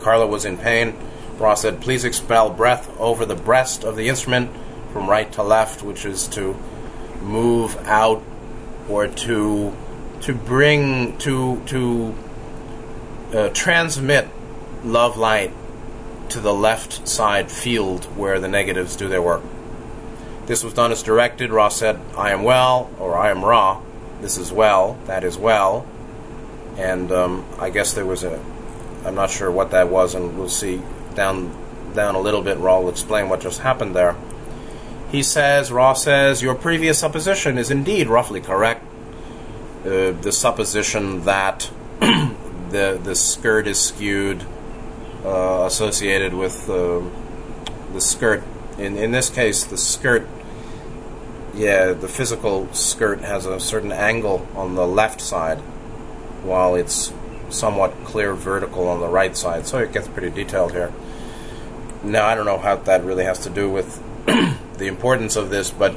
Carla 0.00 0.28
was 0.28 0.44
in 0.44 0.58
pain. 0.58 0.94
Ra 1.38 1.54
said, 1.54 1.80
please 1.80 2.04
expel 2.04 2.50
breath 2.50 2.88
over 3.00 3.26
the 3.26 3.34
breast 3.34 3.82
of 3.82 3.96
the 3.96 4.08
instrument 4.08 4.48
from 4.94 5.10
right 5.10 5.30
to 5.32 5.42
left, 5.42 5.82
which 5.82 6.06
is 6.06 6.28
to 6.28 6.56
move 7.20 7.76
out 7.86 8.22
or 8.88 9.08
to 9.08 9.76
to 10.20 10.32
bring 10.32 11.18
to 11.18 11.60
to 11.66 12.14
uh, 13.34 13.48
transmit 13.48 14.28
love 14.84 15.18
light 15.18 15.52
to 16.28 16.40
the 16.40 16.54
left 16.54 17.06
side 17.08 17.50
field 17.50 18.04
where 18.16 18.38
the 18.38 18.48
negatives 18.48 18.94
do 18.94 19.08
their 19.08 19.20
work. 19.20 19.42
This 20.46 20.62
was 20.62 20.72
done 20.72 20.92
as 20.92 21.02
directed. 21.02 21.50
Ra 21.50 21.68
said, 21.68 22.00
I 22.16 22.30
am 22.30 22.44
well, 22.44 22.90
or 23.00 23.16
I 23.18 23.30
am 23.30 23.44
Ra. 23.44 23.82
This 24.20 24.38
is 24.38 24.52
well, 24.52 24.96
that 25.06 25.24
is 25.24 25.36
well. 25.36 25.86
And 26.76 27.10
um, 27.10 27.44
I 27.58 27.70
guess 27.70 27.94
there 27.94 28.06
was 28.06 28.22
a, 28.22 28.40
I'm 29.04 29.16
not 29.16 29.30
sure 29.30 29.50
what 29.50 29.72
that 29.72 29.88
was, 29.88 30.14
and 30.14 30.38
we'll 30.38 30.48
see 30.48 30.80
down 31.14 31.50
down 31.94 32.14
a 32.14 32.20
little 32.20 32.42
bit, 32.42 32.58
Ra 32.58 32.78
will 32.78 32.90
explain 32.90 33.28
what 33.28 33.40
just 33.40 33.60
happened 33.60 33.96
there. 33.96 34.16
He 35.14 35.22
says, 35.22 35.70
Ra 35.70 35.92
says, 35.92 36.42
your 36.42 36.56
previous 36.56 36.98
supposition 36.98 37.56
is 37.56 37.70
indeed 37.70 38.08
roughly 38.08 38.40
correct. 38.40 38.84
Uh, 39.84 40.10
the 40.10 40.32
supposition 40.32 41.22
that 41.24 41.70
the 42.00 43.00
the 43.00 43.14
skirt 43.14 43.68
is 43.68 43.80
skewed, 43.80 44.44
uh, 45.24 45.66
associated 45.66 46.34
with 46.34 46.68
uh, 46.68 47.00
the 47.92 48.00
skirt. 48.00 48.42
In 48.76 48.96
in 48.96 49.12
this 49.12 49.30
case, 49.30 49.62
the 49.62 49.76
skirt 49.76 50.26
yeah, 51.54 51.92
the 51.92 52.08
physical 52.08 52.66
skirt 52.74 53.20
has 53.20 53.46
a 53.46 53.60
certain 53.60 53.92
angle 53.92 54.48
on 54.56 54.74
the 54.74 54.84
left 54.84 55.20
side, 55.20 55.58
while 56.42 56.74
it's 56.74 57.12
somewhat 57.50 57.92
clear 58.04 58.34
vertical 58.34 58.88
on 58.88 58.98
the 58.98 59.06
right 59.06 59.36
side. 59.36 59.68
So 59.68 59.78
it 59.78 59.92
gets 59.92 60.08
pretty 60.08 60.30
detailed 60.30 60.72
here. 60.72 60.92
Now 62.02 62.26
I 62.26 62.34
don't 62.34 62.46
know 62.46 62.58
how 62.58 62.74
that 62.74 63.04
really 63.04 63.22
has 63.22 63.38
to 63.44 63.50
do 63.50 63.70
with 63.70 64.02
the 64.78 64.86
importance 64.86 65.36
of 65.36 65.50
this, 65.50 65.70
but 65.70 65.94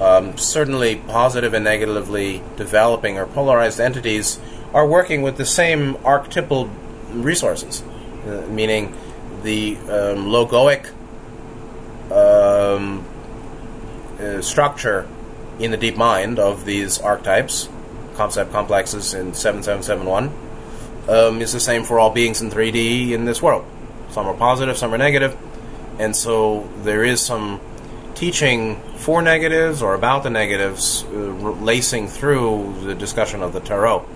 um, 0.00 0.36
certainly 0.36 0.96
positive 0.96 1.54
and 1.54 1.64
negatively 1.64 2.42
developing 2.56 3.18
or 3.18 3.26
polarized 3.26 3.80
entities 3.80 4.40
are 4.74 4.86
working 4.86 5.22
with 5.22 5.36
the 5.36 5.46
same 5.46 5.96
archetypal 6.04 6.70
resources, 7.10 7.82
uh, 8.26 8.46
meaning 8.48 8.94
the 9.42 9.76
um, 9.76 10.26
logoic 10.26 10.90
um, 12.10 13.04
uh, 14.18 14.40
structure 14.40 15.08
in 15.58 15.70
the 15.70 15.76
deep 15.76 15.96
mind 15.96 16.38
of 16.38 16.64
these 16.64 16.98
archetypes, 16.98 17.68
concept 18.14 18.50
complexes 18.52 19.14
in 19.14 19.34
7771, 19.34 20.32
um, 21.08 21.40
is 21.40 21.52
the 21.52 21.60
same 21.60 21.84
for 21.84 21.98
all 21.98 22.10
beings 22.10 22.40
in 22.40 22.50
3D 22.50 23.10
in 23.10 23.24
this 23.24 23.42
world. 23.42 23.64
Some 24.10 24.26
are 24.26 24.34
positive, 24.34 24.76
some 24.76 24.92
are 24.92 24.98
negative, 24.98 25.36
and 25.98 26.16
so 26.16 26.68
there 26.82 27.04
is 27.04 27.20
some 27.20 27.60
teaching 28.22 28.76
for 28.98 29.20
negatives 29.20 29.82
or 29.82 29.94
about 29.94 30.22
the 30.22 30.30
negatives 30.30 31.02
uh, 31.02 31.16
lacing 31.60 32.06
through 32.06 32.72
the 32.84 32.94
discussion 32.94 33.42
of 33.42 33.52
the 33.52 33.58
tarot. 33.58 34.06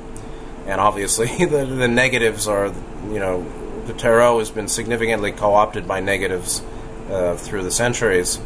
And 0.64 0.80
obviously, 0.80 1.26
the, 1.44 1.64
the 1.64 1.88
negatives 1.88 2.46
are, 2.46 2.72
you 3.10 3.18
know, 3.18 3.44
the 3.86 3.92
tarot 3.94 4.38
has 4.38 4.48
been 4.48 4.68
significantly 4.68 5.32
co 5.32 5.54
opted 5.54 5.88
by 5.88 5.98
negatives 5.98 6.62
uh, 7.10 7.34
through 7.34 7.64
the 7.64 7.72
centuries. 7.72 8.38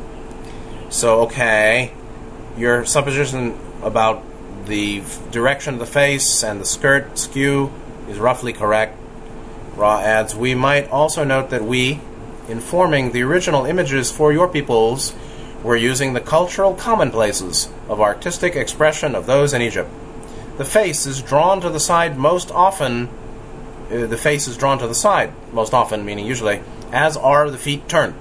So, 0.88 1.20
okay, 1.24 1.92
your 2.56 2.86
supposition 2.86 3.58
about 3.82 4.22
the 4.64 5.02
direction 5.30 5.74
of 5.74 5.80
the 5.80 5.84
face 5.84 6.42
and 6.42 6.58
the 6.58 6.64
skirt 6.64 7.18
skew 7.18 7.70
is 8.08 8.18
roughly 8.18 8.54
correct. 8.54 8.98
Ra 9.76 10.00
adds, 10.00 10.34
We 10.34 10.54
might 10.54 10.88
also 10.88 11.22
note 11.22 11.50
that 11.50 11.64
we, 11.64 12.00
in 12.48 12.60
forming 12.60 13.12
the 13.12 13.20
original 13.24 13.66
images 13.66 14.10
for 14.10 14.32
your 14.32 14.48
peoples, 14.48 15.12
were 15.62 15.76
using 15.76 16.12
the 16.12 16.20
cultural 16.20 16.74
commonplaces 16.74 17.68
of 17.88 18.00
artistic 18.00 18.56
expression 18.56 19.14
of 19.14 19.26
those 19.26 19.52
in 19.52 19.62
Egypt. 19.62 19.90
The 20.56 20.64
face 20.64 21.06
is 21.06 21.22
drawn 21.22 21.60
to 21.60 21.70
the 21.70 21.80
side 21.80 22.16
most 22.16 22.50
often. 22.50 23.08
Uh, 23.90 24.06
the 24.06 24.16
face 24.16 24.46
is 24.46 24.56
drawn 24.56 24.78
to 24.78 24.86
the 24.86 24.94
side 24.94 25.32
most 25.52 25.74
often, 25.74 26.04
meaning 26.04 26.26
usually, 26.26 26.62
as 26.92 27.16
are 27.16 27.50
the 27.50 27.58
feet 27.58 27.88
turned. 27.88 28.14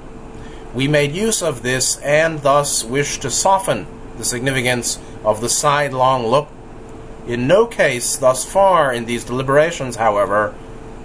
We 0.74 0.88
made 0.88 1.14
use 1.14 1.42
of 1.42 1.64
this 1.64 1.98
and 1.98 2.42
thus 2.42 2.84
wish 2.84 3.20
to 3.20 3.32
soften 3.32 3.88
the 4.18 4.26
significance 4.26 5.00
of 5.24 5.42
the 5.42 5.50
sidelong 5.50 6.28
look. 6.28 6.48
In 7.28 7.48
no 7.48 7.66
case 7.66 8.16
thus 8.16 8.46
far 8.46 8.94
in 8.94 9.06
these 9.06 9.24
deliberations, 9.24 9.96
however, 9.96 10.54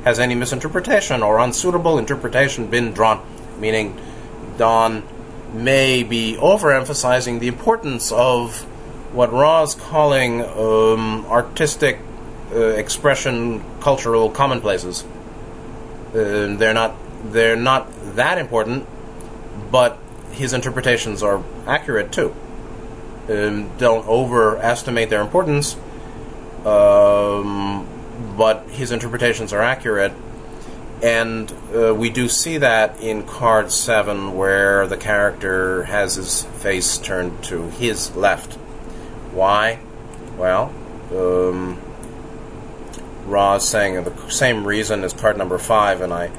has 0.05 0.18
any 0.18 0.35
misinterpretation 0.35 1.22
or 1.22 1.39
unsuitable 1.39 1.99
interpretation 1.99 2.66
been 2.66 2.93
drawn, 2.93 3.24
meaning 3.59 3.99
Don 4.59 5.03
may 5.55 6.02
be 6.02 6.36
overemphasizing 6.38 7.38
the 7.38 7.48
importance 7.48 8.11
of 8.12 8.62
what 9.14 9.32
Ra's 9.32 9.74
calling 9.74 10.42
um, 10.42 11.24
artistic 11.26 12.00
uh, 12.52 12.59
expression, 12.59 13.64
cultural 13.80 14.28
commonplaces. 14.30 15.05
Uh, 16.11 16.57
they're 16.59 16.74
not 16.74 16.94
they're 17.32 17.57
not 17.57 17.88
that 18.16 18.38
important, 18.38 18.86
but 19.70 19.98
his 20.32 20.52
interpretations 20.52 21.22
are 21.22 21.42
accurate 21.66 22.12
too. 22.12 22.34
Um, 23.28 23.70
don't 23.78 24.07
overestimate 24.07 25.09
their 25.09 25.22
importance, 25.22 25.76
um, 26.66 27.86
but 28.36 28.68
his 28.68 28.90
interpretations 28.90 29.52
are 29.52 29.62
accurate. 29.62 30.12
And 31.05 31.52
uh, 31.76 31.94
we 31.94 32.09
do 32.09 32.30
see 32.30 32.57
that 32.57 32.98
in 32.98 33.24
card 33.24 33.70
7, 33.70 34.34
where 34.34 34.86
the 34.86 34.96
character 34.96 35.84
has 35.84 36.14
his 36.14 36.44
face 36.44 36.96
turned 36.96 37.44
to 37.44 37.68
his 37.68 38.16
left. 38.16 38.55
Why? 39.34 39.80
Well, 40.38 40.72
um, 41.12 41.78
Ra 43.26 43.57
is 43.57 43.68
saying 43.68 44.02
the 44.02 44.30
same 44.30 44.66
reason 44.66 45.05
as 45.05 45.12
card 45.12 45.36
number 45.36 45.59
5, 45.59 46.00
and 46.00 46.11
I 46.11 46.30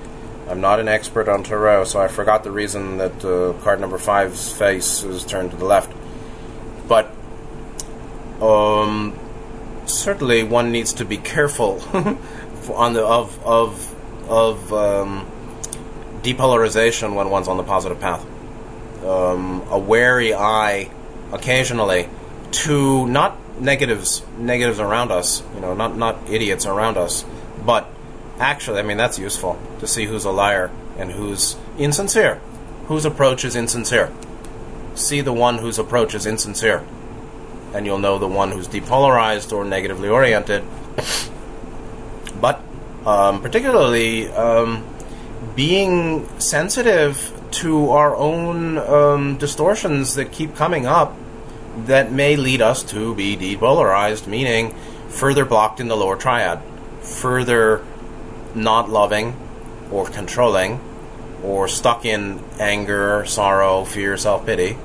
I'm 0.48 0.62
not 0.62 0.80
an 0.80 0.88
expert 0.88 1.28
on 1.28 1.44
tarot, 1.44 1.86
so 1.86 2.00
I 2.00 2.08
forgot 2.08 2.44
the 2.44 2.52
reason 2.52 2.98
that 2.98 3.24
uh, 3.24 3.54
card 3.64 3.80
number 3.80 4.00
five's 4.00 4.52
face 4.52 5.04
is 5.04 5.24
turned 5.24 5.52
to 5.52 5.58
the 5.58 5.66
left. 5.66 5.92
But 6.88 7.12
um, 8.42 9.20
certainly, 9.86 10.44
one 10.44 10.72
needs 10.72 10.94
to 10.94 11.06
be 11.06 11.18
careful 11.18 11.82
on 12.74 12.94
the 12.94 13.06
of 13.06 13.44
of 13.44 13.95
of 14.28 14.72
um, 14.74 15.30
depolarization 16.22 17.16
when 17.16 17.30
one's 17.30 17.48
on 17.48 17.58
the 17.58 17.64
positive 17.64 18.00
path. 18.00 18.26
Um, 19.04 19.64
a 19.70 19.78
wary 19.78 20.34
eye, 20.34 20.90
occasionally, 21.32 22.10
to 22.52 23.06
not 23.08 23.38
negatives 23.60 24.24
negatives 24.38 24.80
around 24.80 25.12
us. 25.12 25.44
You 25.54 25.62
know, 25.62 25.74
not 25.74 25.96
not 25.96 26.30
idiots 26.30 26.66
around 26.66 26.98
us, 26.98 27.26
but 27.64 27.88
actually, 28.40 28.80
I 28.80 28.84
mean, 28.84 28.98
that's 28.98 29.20
useful 29.20 29.60
to 29.80 29.88
see 29.88 30.06
who's 30.06 30.26
a 30.26 30.32
liar 30.32 30.72
and 30.98 31.12
who's 31.12 31.56
insincere, 31.78 32.42
whose 32.88 33.06
approach 33.06 33.46
is 33.46 33.56
insincere. 33.56 34.12
See 34.96 35.22
the 35.22 35.34
one 35.34 35.60
whose 35.60 35.78
approach 35.78 36.16
is 36.16 36.26
insincere, 36.26 36.86
and 37.74 37.86
you'll 37.86 38.00
know 38.00 38.18
the 38.18 38.28
one 38.28 38.52
who's 38.52 38.68
depolarized 38.68 39.52
or 39.52 39.66
negatively 39.66 40.10
oriented. 40.10 40.64
Um, 43.06 43.42
particularly, 43.42 44.30
um, 44.30 44.86
being 45.56 46.28
sensitive 46.40 47.32
to 47.52 47.92
our 47.92 48.16
own 48.16 48.78
um, 48.78 49.38
distortions 49.38 50.16
that 50.16 50.32
keep 50.32 50.56
coming 50.56 50.86
up 50.86 51.16
that 51.86 52.12
may 52.12 52.36
lead 52.36 52.62
us 52.62 52.84
to 52.84 53.14
be 53.16 53.38
depolarized, 53.38 54.28
meaning 54.28 54.74
further 55.10 55.46
blocked 55.46 55.80
in 55.80 55.88
the 55.88 55.96
lower 55.96 56.16
triad, 56.16 56.62
further 57.02 57.86
not 58.54 58.90
loving 58.90 59.36
or 59.92 60.08
controlling 60.08 60.80
or 61.44 61.68
stuck 61.68 62.06
in 62.06 62.42
anger, 62.60 63.26
sorrow, 63.26 63.86
fear, 63.86 64.18
self 64.18 64.46
pity, 64.46 64.78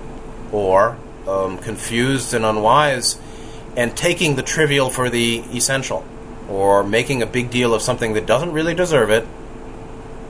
or 0.53 0.99
um, 1.27 1.59
confused 1.59 2.35
and 2.35 2.45
unwise 2.45 3.19
and 3.77 3.97
taking 3.97 4.37
the 4.37 4.43
trivial 4.43 4.91
for 4.91 5.09
the 5.09 5.39
essential, 5.55 6.05
or 6.51 6.83
making 6.83 7.23
a 7.23 7.27
big 7.27 7.51
deal 7.51 7.73
of 7.73 7.81
something 7.81 8.13
that 8.15 8.27
doesn't 8.27 8.53
really 8.53 8.75
deserve 8.75 9.09
it, 9.09 9.27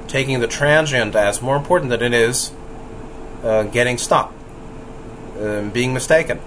taking 0.07 0.41
the 0.41 0.47
transient 0.47 1.17
as 1.17 1.41
more 1.41 1.57
important 1.57 1.91
than 1.91 2.03
it 2.03 2.13
is, 2.13 2.53
uh, 3.43 3.63
getting 3.65 3.97
stuck, 3.97 4.33
um, 5.41 5.71
being 5.71 5.95
mistaken, 5.95 6.39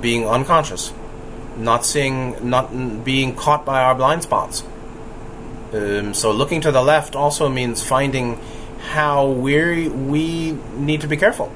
being 0.00 0.26
unconscious, 0.26 0.92
not 1.56 1.86
seeing, 1.86 2.36
not 2.48 3.04
being 3.04 3.34
caught 3.34 3.64
by 3.64 3.80
our 3.80 3.94
blind 3.94 4.22
spots. 4.22 4.62
Um, 5.72 6.12
so 6.12 6.30
looking 6.30 6.60
to 6.60 6.70
the 6.70 6.82
left 6.82 7.16
also 7.16 7.48
means 7.48 7.82
finding 7.82 8.38
how 8.90 9.26
we 9.26 9.88
we 9.88 10.52
need 10.76 11.00
to 11.00 11.08
be 11.08 11.16
careful, 11.16 11.50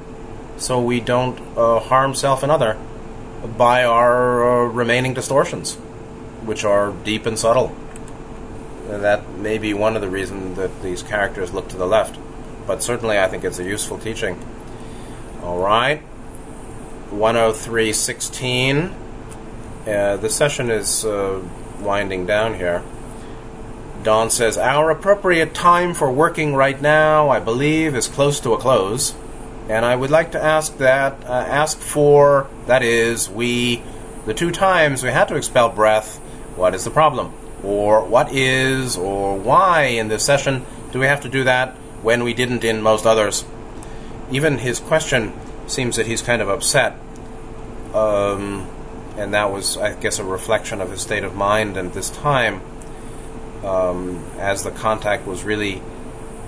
so 0.56 0.80
we 0.80 1.00
don't 1.00 1.38
uh, 1.56 1.78
harm 1.78 2.14
self 2.14 2.42
and 2.42 2.50
other 2.50 2.76
by 3.56 3.84
our 3.84 4.64
uh, 4.64 4.64
remaining 4.64 5.14
distortions, 5.14 5.76
which 6.44 6.64
are 6.64 6.92
deep 7.04 7.26
and 7.26 7.38
subtle. 7.38 7.74
And 8.88 9.04
that 9.04 9.28
may 9.30 9.58
be 9.58 9.74
one 9.74 9.94
of 9.94 10.02
the 10.02 10.08
reasons 10.08 10.56
that 10.56 10.82
these 10.82 11.02
characters 11.02 11.52
look 11.52 11.68
to 11.68 11.76
the 11.76 11.86
left, 11.86 12.18
but 12.66 12.82
certainly 12.82 13.18
I 13.18 13.28
think 13.28 13.44
it's 13.44 13.58
a 13.58 13.64
useful 13.64 13.98
teaching. 13.98 14.38
All 15.42 15.58
right. 15.58 16.02
103.16. 17.10 18.94
Uh, 19.86 20.16
the 20.16 20.28
session 20.28 20.70
is 20.70 21.04
uh, 21.04 21.42
winding 21.80 22.26
down 22.26 22.54
here. 22.54 22.82
Don 24.02 24.30
says, 24.30 24.56
Our 24.56 24.90
appropriate 24.90 25.54
time 25.54 25.94
for 25.94 26.10
working 26.10 26.54
right 26.54 26.80
now, 26.80 27.28
I 27.28 27.40
believe, 27.40 27.94
is 27.94 28.08
close 28.08 28.40
to 28.40 28.52
a 28.52 28.58
close. 28.58 29.14
And 29.68 29.84
I 29.84 29.94
would 29.94 30.10
like 30.10 30.32
to 30.32 30.42
ask 30.42 30.78
that, 30.78 31.24
uh, 31.24 31.32
ask 31.32 31.78
for, 31.78 32.48
that 32.66 32.82
is, 32.82 33.28
we, 33.28 33.82
the 34.26 34.34
two 34.34 34.50
times 34.50 35.02
we 35.02 35.10
had 35.10 35.28
to 35.28 35.36
expel 35.36 35.68
breath, 35.68 36.20
what 36.56 36.74
is 36.74 36.84
the 36.84 36.90
problem? 36.90 37.32
Or 37.62 38.04
what 38.04 38.32
is, 38.32 38.96
or 38.96 39.36
why 39.36 39.82
in 39.82 40.08
this 40.08 40.24
session 40.24 40.64
do 40.92 40.98
we 40.98 41.06
have 41.06 41.20
to 41.22 41.28
do 41.28 41.44
that 41.44 41.74
when 42.02 42.24
we 42.24 42.34
didn't 42.34 42.64
in 42.64 42.82
most 42.82 43.06
others? 43.06 43.44
Even 44.30 44.58
his 44.58 44.80
question 44.80 45.32
seems 45.66 45.96
that 45.96 46.06
he's 46.06 46.22
kind 46.22 46.40
of 46.40 46.48
upset. 46.48 46.94
Um, 47.94 48.68
and 49.16 49.34
that 49.34 49.52
was, 49.52 49.76
I 49.76 49.94
guess, 49.94 50.18
a 50.18 50.24
reflection 50.24 50.80
of 50.80 50.90
his 50.90 51.00
state 51.00 51.24
of 51.24 51.34
mind 51.34 51.76
and 51.76 51.92
this 51.92 52.10
time 52.10 52.62
um, 53.64 54.24
as 54.38 54.62
the 54.62 54.70
contact 54.70 55.26
was 55.26 55.44
really 55.44 55.82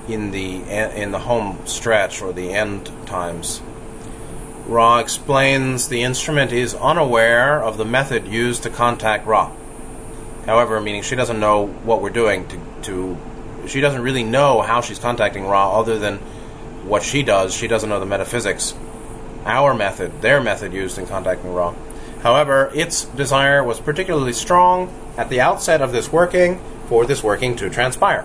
in 0.08 0.30
the 0.32 0.62
in 1.00 1.12
the 1.12 1.20
home 1.20 1.58
stretch 1.64 2.22
or 2.22 2.32
the 2.32 2.52
end 2.52 2.90
times. 3.06 3.62
Ra 4.66 4.98
explains 4.98 5.88
the 5.88 6.02
instrument 6.02 6.52
is 6.52 6.74
unaware 6.74 7.62
of 7.62 7.76
the 7.76 7.84
method 7.84 8.26
used 8.26 8.62
to 8.62 8.70
contact 8.70 9.26
Ra. 9.26 9.52
However, 10.46 10.80
meaning 10.80 11.02
she 11.02 11.16
doesn't 11.16 11.38
know 11.38 11.66
what 11.66 12.02
we're 12.02 12.10
doing 12.10 12.48
to, 12.48 12.60
to 12.82 13.18
she 13.68 13.80
doesn't 13.80 14.02
really 14.02 14.24
know 14.24 14.60
how 14.60 14.80
she's 14.80 14.98
contacting 14.98 15.46
Ra 15.46 15.78
other 15.78 15.98
than 15.98 16.18
what 16.84 17.02
she 17.02 17.22
does. 17.22 17.54
She 17.54 17.68
doesn't 17.68 17.88
know 17.88 18.00
the 18.00 18.06
metaphysics. 18.06 18.74
Our 19.44 19.74
method, 19.74 20.20
their 20.20 20.40
method 20.40 20.72
used 20.72 20.98
in 20.98 21.06
contacting 21.06 21.52
Ra. 21.52 21.74
However, 22.22 22.70
its 22.74 23.04
desire 23.04 23.62
was 23.62 23.80
particularly 23.80 24.32
strong 24.32 24.92
at 25.16 25.28
the 25.28 25.40
outset 25.40 25.80
of 25.80 25.92
this 25.92 26.12
working 26.12 26.60
for 26.86 27.06
this 27.06 27.22
working 27.22 27.56
to 27.56 27.70
transpire. 27.70 28.24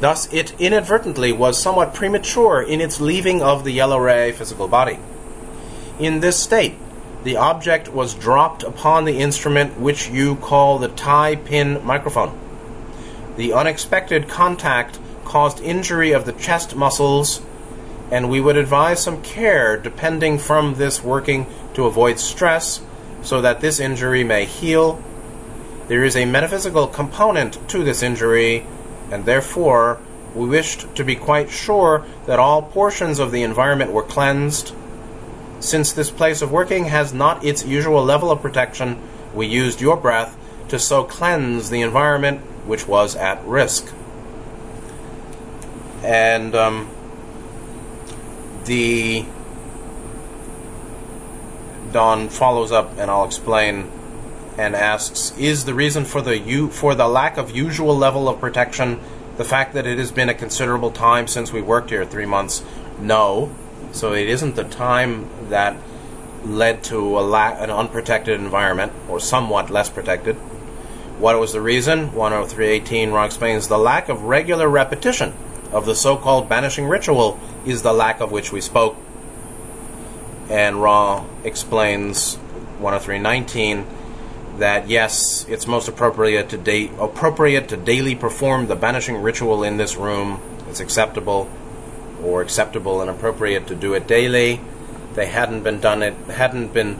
Thus, 0.00 0.32
it 0.32 0.58
inadvertently 0.60 1.32
was 1.32 1.60
somewhat 1.60 1.92
premature 1.92 2.62
in 2.62 2.80
its 2.80 3.00
leaving 3.00 3.42
of 3.42 3.64
the 3.64 3.72
yellow 3.72 3.98
ray 3.98 4.32
physical 4.32 4.68
body. 4.68 4.98
In 5.98 6.20
this 6.20 6.38
state, 6.38 6.76
the 7.24 7.36
object 7.36 7.88
was 7.88 8.14
dropped 8.14 8.62
upon 8.62 9.04
the 9.04 9.18
instrument 9.18 9.78
which 9.78 10.08
you 10.08 10.36
call 10.36 10.78
the 10.78 10.88
tie 10.88 11.36
pin 11.36 11.84
microphone. 11.84 12.38
The 13.36 13.52
unexpected 13.52 14.28
contact 14.28 14.98
caused 15.24 15.60
injury 15.60 16.12
of 16.12 16.24
the 16.24 16.32
chest 16.32 16.74
muscles, 16.74 17.42
and 18.10 18.30
we 18.30 18.40
would 18.40 18.56
advise 18.56 19.02
some 19.02 19.22
care 19.22 19.76
depending 19.76 20.38
from 20.38 20.74
this 20.74 21.02
working 21.02 21.46
to 21.74 21.86
avoid 21.86 22.18
stress 22.18 22.80
so 23.22 23.40
that 23.40 23.60
this 23.60 23.80
injury 23.80 24.24
may 24.24 24.44
heal. 24.44 25.02
There 25.88 26.04
is 26.04 26.16
a 26.16 26.24
metaphysical 26.24 26.86
component 26.86 27.68
to 27.70 27.82
this 27.82 28.02
injury, 28.02 28.66
and 29.10 29.24
therefore 29.24 30.00
we 30.34 30.48
wished 30.48 30.94
to 30.94 31.04
be 31.04 31.16
quite 31.16 31.50
sure 31.50 32.04
that 32.26 32.38
all 32.38 32.62
portions 32.62 33.18
of 33.18 33.32
the 33.32 33.42
environment 33.42 33.92
were 33.92 34.02
cleansed 34.02 34.72
since 35.60 35.92
this 35.92 36.10
place 36.10 36.42
of 36.42 36.50
working 36.50 36.86
has 36.86 37.12
not 37.12 37.44
its 37.44 37.64
usual 37.64 38.02
level 38.04 38.30
of 38.30 38.40
protection, 38.40 39.00
we 39.34 39.46
used 39.46 39.80
your 39.80 39.96
breath 39.96 40.36
to 40.68 40.78
so 40.78 41.04
cleanse 41.04 41.70
the 41.70 41.80
environment 41.80 42.40
which 42.66 42.86
was 42.86 43.16
at 43.16 43.42
risk. 43.44 43.92
And 46.02 46.54
um, 46.54 46.90
the 48.66 49.24
Don 51.92 52.28
follows 52.28 52.70
up, 52.70 52.96
and 52.98 53.10
I'll 53.10 53.24
explain, 53.24 53.90
and 54.56 54.76
asks: 54.76 55.36
Is 55.38 55.64
the 55.64 55.74
reason 55.74 56.04
for 56.04 56.20
the 56.20 56.38
u- 56.38 56.68
for 56.68 56.94
the 56.94 57.08
lack 57.08 57.38
of 57.38 57.56
usual 57.56 57.96
level 57.96 58.28
of 58.28 58.38
protection 58.38 59.00
the 59.38 59.44
fact 59.44 59.72
that 59.74 59.86
it 59.86 59.98
has 59.98 60.12
been 60.12 60.28
a 60.28 60.34
considerable 60.34 60.90
time 60.90 61.26
since 61.26 61.52
we 61.52 61.62
worked 61.62 61.90
here, 61.90 62.04
three 62.04 62.26
months? 62.26 62.62
No, 63.00 63.54
so 63.92 64.12
it 64.12 64.28
isn't 64.28 64.56
the 64.56 64.64
time 64.64 65.28
that 65.48 65.76
led 66.44 66.82
to 66.84 67.18
a 67.18 67.20
la- 67.20 67.56
an 67.58 67.70
unprotected 67.70 68.40
environment 68.40 68.92
or 69.08 69.20
somewhat 69.20 69.70
less 69.70 69.90
protected. 69.90 70.36
What 71.18 71.38
was 71.38 71.52
the 71.52 71.60
reason? 71.60 72.10
103.18 72.10 73.12
Ra 73.12 73.24
explains 73.24 73.68
the 73.68 73.78
lack 73.78 74.08
of 74.08 74.22
regular 74.22 74.68
repetition 74.68 75.34
of 75.72 75.84
the 75.84 75.94
so-called 75.94 76.48
banishing 76.48 76.86
ritual 76.86 77.38
is 77.66 77.82
the 77.82 77.92
lack 77.92 78.20
of 78.20 78.30
which 78.30 78.52
we 78.52 78.60
spoke. 78.60 78.96
And 80.48 80.80
Ra 80.80 81.24
explains 81.44 82.36
103.19 82.80 83.84
that 84.58 84.88
yes, 84.88 85.44
it's 85.48 85.66
most 85.66 85.88
appropriate 85.88 86.48
to 86.50 86.56
da- 86.56 86.90
appropriate 86.98 87.68
to 87.68 87.76
daily 87.76 88.14
perform 88.14 88.66
the 88.66 88.76
banishing 88.76 89.16
ritual 89.16 89.62
in 89.62 89.76
this 89.76 89.96
room. 89.96 90.40
It's 90.68 90.80
acceptable 90.80 91.50
or 92.22 92.42
acceptable 92.42 93.00
and 93.00 93.10
appropriate 93.10 93.66
to 93.68 93.74
do 93.74 93.94
it 93.94 94.06
daily. 94.06 94.60
They 95.14 95.26
hadn't 95.26 95.62
been 95.62 95.80
done 95.80 96.02
it 96.02 96.14
hadn't 96.28 96.72
been 96.72 96.98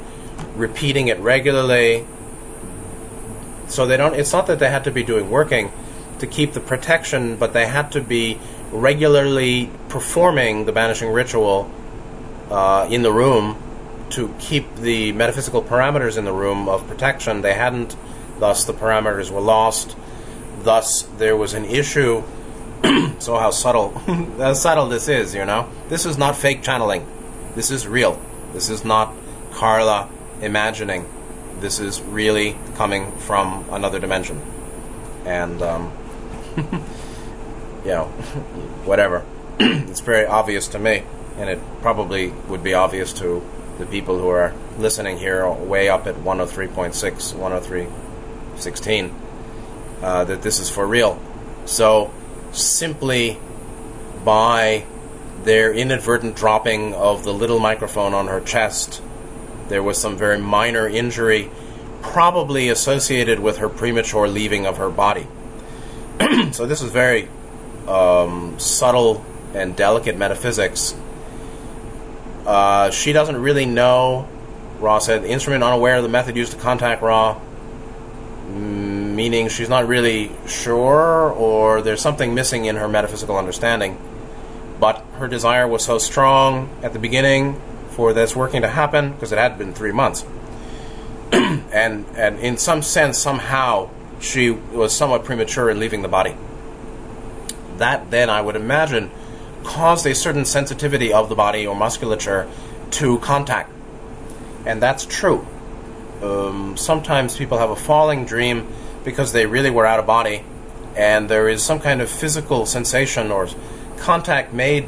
repeating 0.54 1.08
it 1.08 1.18
regularly. 1.18 2.06
So 3.68 3.86
they 3.86 3.96
don't 3.96 4.14
it's 4.14 4.32
not 4.32 4.46
that 4.46 4.58
they 4.58 4.70
had 4.70 4.84
to 4.84 4.90
be 4.90 5.02
doing 5.02 5.30
working 5.30 5.72
to 6.18 6.26
keep 6.26 6.52
the 6.52 6.60
protection, 6.60 7.36
but 7.36 7.52
they 7.52 7.66
had 7.66 7.92
to 7.92 8.00
be 8.00 8.38
regularly 8.72 9.70
performing 9.88 10.64
the 10.64 10.72
banishing 10.72 11.10
ritual 11.10 11.70
uh, 12.50 12.86
in 12.90 13.02
the 13.02 13.12
room 13.12 13.62
to 14.10 14.34
keep 14.38 14.76
the 14.76 15.12
metaphysical 15.12 15.62
parameters 15.62 16.16
in 16.16 16.24
the 16.24 16.32
room 16.32 16.68
of 16.68 16.86
protection. 16.88 17.42
They 17.42 17.54
hadn't, 17.54 17.96
thus 18.38 18.64
the 18.64 18.72
parameters 18.72 19.30
were 19.30 19.40
lost. 19.40 19.96
Thus 20.60 21.02
there 21.02 21.36
was 21.36 21.54
an 21.54 21.64
issue 21.64 22.22
so 23.18 23.36
how 23.36 23.50
subtle, 23.50 23.90
how 24.38 24.52
subtle 24.52 24.88
this 24.88 25.08
is, 25.08 25.34
you 25.34 25.44
know? 25.44 25.68
This 25.88 26.06
is 26.06 26.18
not 26.18 26.36
fake 26.36 26.62
channeling. 26.62 27.06
This 27.54 27.70
is 27.70 27.86
real. 27.86 28.20
This 28.52 28.68
is 28.68 28.84
not 28.84 29.14
Carla 29.52 30.08
imagining. 30.40 31.08
This 31.60 31.80
is 31.80 32.00
really 32.00 32.56
coming 32.76 33.10
from 33.18 33.64
another 33.70 33.98
dimension. 33.98 34.40
And, 35.24 35.60
um, 35.62 35.92
you 36.56 37.90
know, 37.90 38.04
whatever. 38.84 39.24
it's 39.58 40.00
very 40.00 40.26
obvious 40.26 40.68
to 40.68 40.78
me, 40.78 41.02
and 41.36 41.50
it 41.50 41.58
probably 41.82 42.28
would 42.48 42.62
be 42.62 42.74
obvious 42.74 43.12
to 43.14 43.42
the 43.78 43.86
people 43.86 44.18
who 44.18 44.28
are 44.28 44.54
listening 44.78 45.18
here 45.18 45.48
way 45.48 45.88
up 45.88 46.06
at 46.06 46.14
103.6, 46.16 47.34
103.16, 47.34 49.14
uh, 50.02 50.24
that 50.24 50.42
this 50.42 50.60
is 50.60 50.70
for 50.70 50.86
real. 50.86 51.20
So, 51.64 52.12
simply 52.52 53.38
by 54.24 54.84
their 55.44 55.72
inadvertent 55.72 56.36
dropping 56.36 56.94
of 56.94 57.24
the 57.24 57.32
little 57.32 57.58
microphone 57.58 58.14
on 58.14 58.26
her 58.28 58.40
chest. 58.40 59.02
There 59.68 59.82
was 59.82 59.98
some 59.98 60.16
very 60.16 60.38
minor 60.38 60.88
injury, 60.88 61.50
probably 62.02 62.68
associated 62.68 63.40
with 63.40 63.58
her 63.58 63.68
premature 63.68 64.28
leaving 64.28 64.66
of 64.66 64.78
her 64.78 64.90
body. 64.90 65.26
so, 66.52 66.66
this 66.66 66.82
is 66.82 66.90
very 66.90 67.28
um, 67.86 68.58
subtle 68.58 69.24
and 69.54 69.76
delicate 69.76 70.16
metaphysics. 70.16 70.94
Uh, 72.46 72.90
she 72.90 73.12
doesn't 73.12 73.36
really 73.36 73.66
know, 73.66 74.26
Ra 74.80 74.98
said, 74.98 75.22
The 75.22 75.28
instrument 75.28 75.62
unaware 75.62 75.96
of 75.96 76.02
the 76.02 76.08
method 76.08 76.36
used 76.36 76.52
to 76.52 76.58
contact 76.58 77.02
Ra 77.02 77.38
meaning 79.18 79.48
she's 79.48 79.68
not 79.68 79.88
really 79.88 80.30
sure 80.46 81.32
or 81.32 81.82
there's 81.82 82.00
something 82.00 82.36
missing 82.36 82.66
in 82.66 82.76
her 82.76 82.86
metaphysical 82.86 83.36
understanding. 83.36 83.98
But 84.78 85.04
her 85.14 85.26
desire 85.26 85.66
was 85.66 85.84
so 85.84 85.98
strong 85.98 86.70
at 86.84 86.92
the 86.92 87.00
beginning 87.00 87.60
for 87.90 88.12
this 88.12 88.36
working 88.36 88.62
to 88.62 88.68
happen 88.68 89.10
because 89.12 89.32
it 89.32 89.38
had 89.38 89.58
been 89.58 89.74
three 89.74 89.90
months. 89.90 90.24
and, 91.32 92.06
and 92.14 92.38
in 92.38 92.56
some 92.58 92.80
sense, 92.80 93.18
somehow, 93.18 93.90
she 94.20 94.50
was 94.50 94.94
somewhat 94.94 95.24
premature 95.24 95.68
in 95.68 95.80
leaving 95.80 96.02
the 96.02 96.08
body. 96.08 96.36
That 97.78 98.12
then, 98.12 98.30
I 98.30 98.40
would 98.40 98.54
imagine, 98.54 99.10
caused 99.64 100.06
a 100.06 100.14
certain 100.14 100.44
sensitivity 100.44 101.12
of 101.12 101.28
the 101.28 101.34
body 101.34 101.66
or 101.66 101.74
musculature 101.74 102.48
to 102.92 103.18
contact. 103.18 103.68
And 104.64 104.80
that's 104.80 105.04
true. 105.04 105.44
Um, 106.22 106.76
sometimes 106.76 107.36
people 107.36 107.58
have 107.58 107.70
a 107.70 107.76
falling 107.76 108.24
dream 108.24 108.72
because 109.08 109.32
they 109.32 109.46
really 109.46 109.70
were 109.70 109.86
out 109.86 109.98
of 109.98 110.04
body, 110.04 110.44
and 110.94 111.30
there 111.30 111.48
is 111.48 111.64
some 111.64 111.80
kind 111.80 112.02
of 112.02 112.10
physical 112.10 112.66
sensation 112.66 113.30
or 113.30 113.48
contact 113.96 114.52
made 114.52 114.86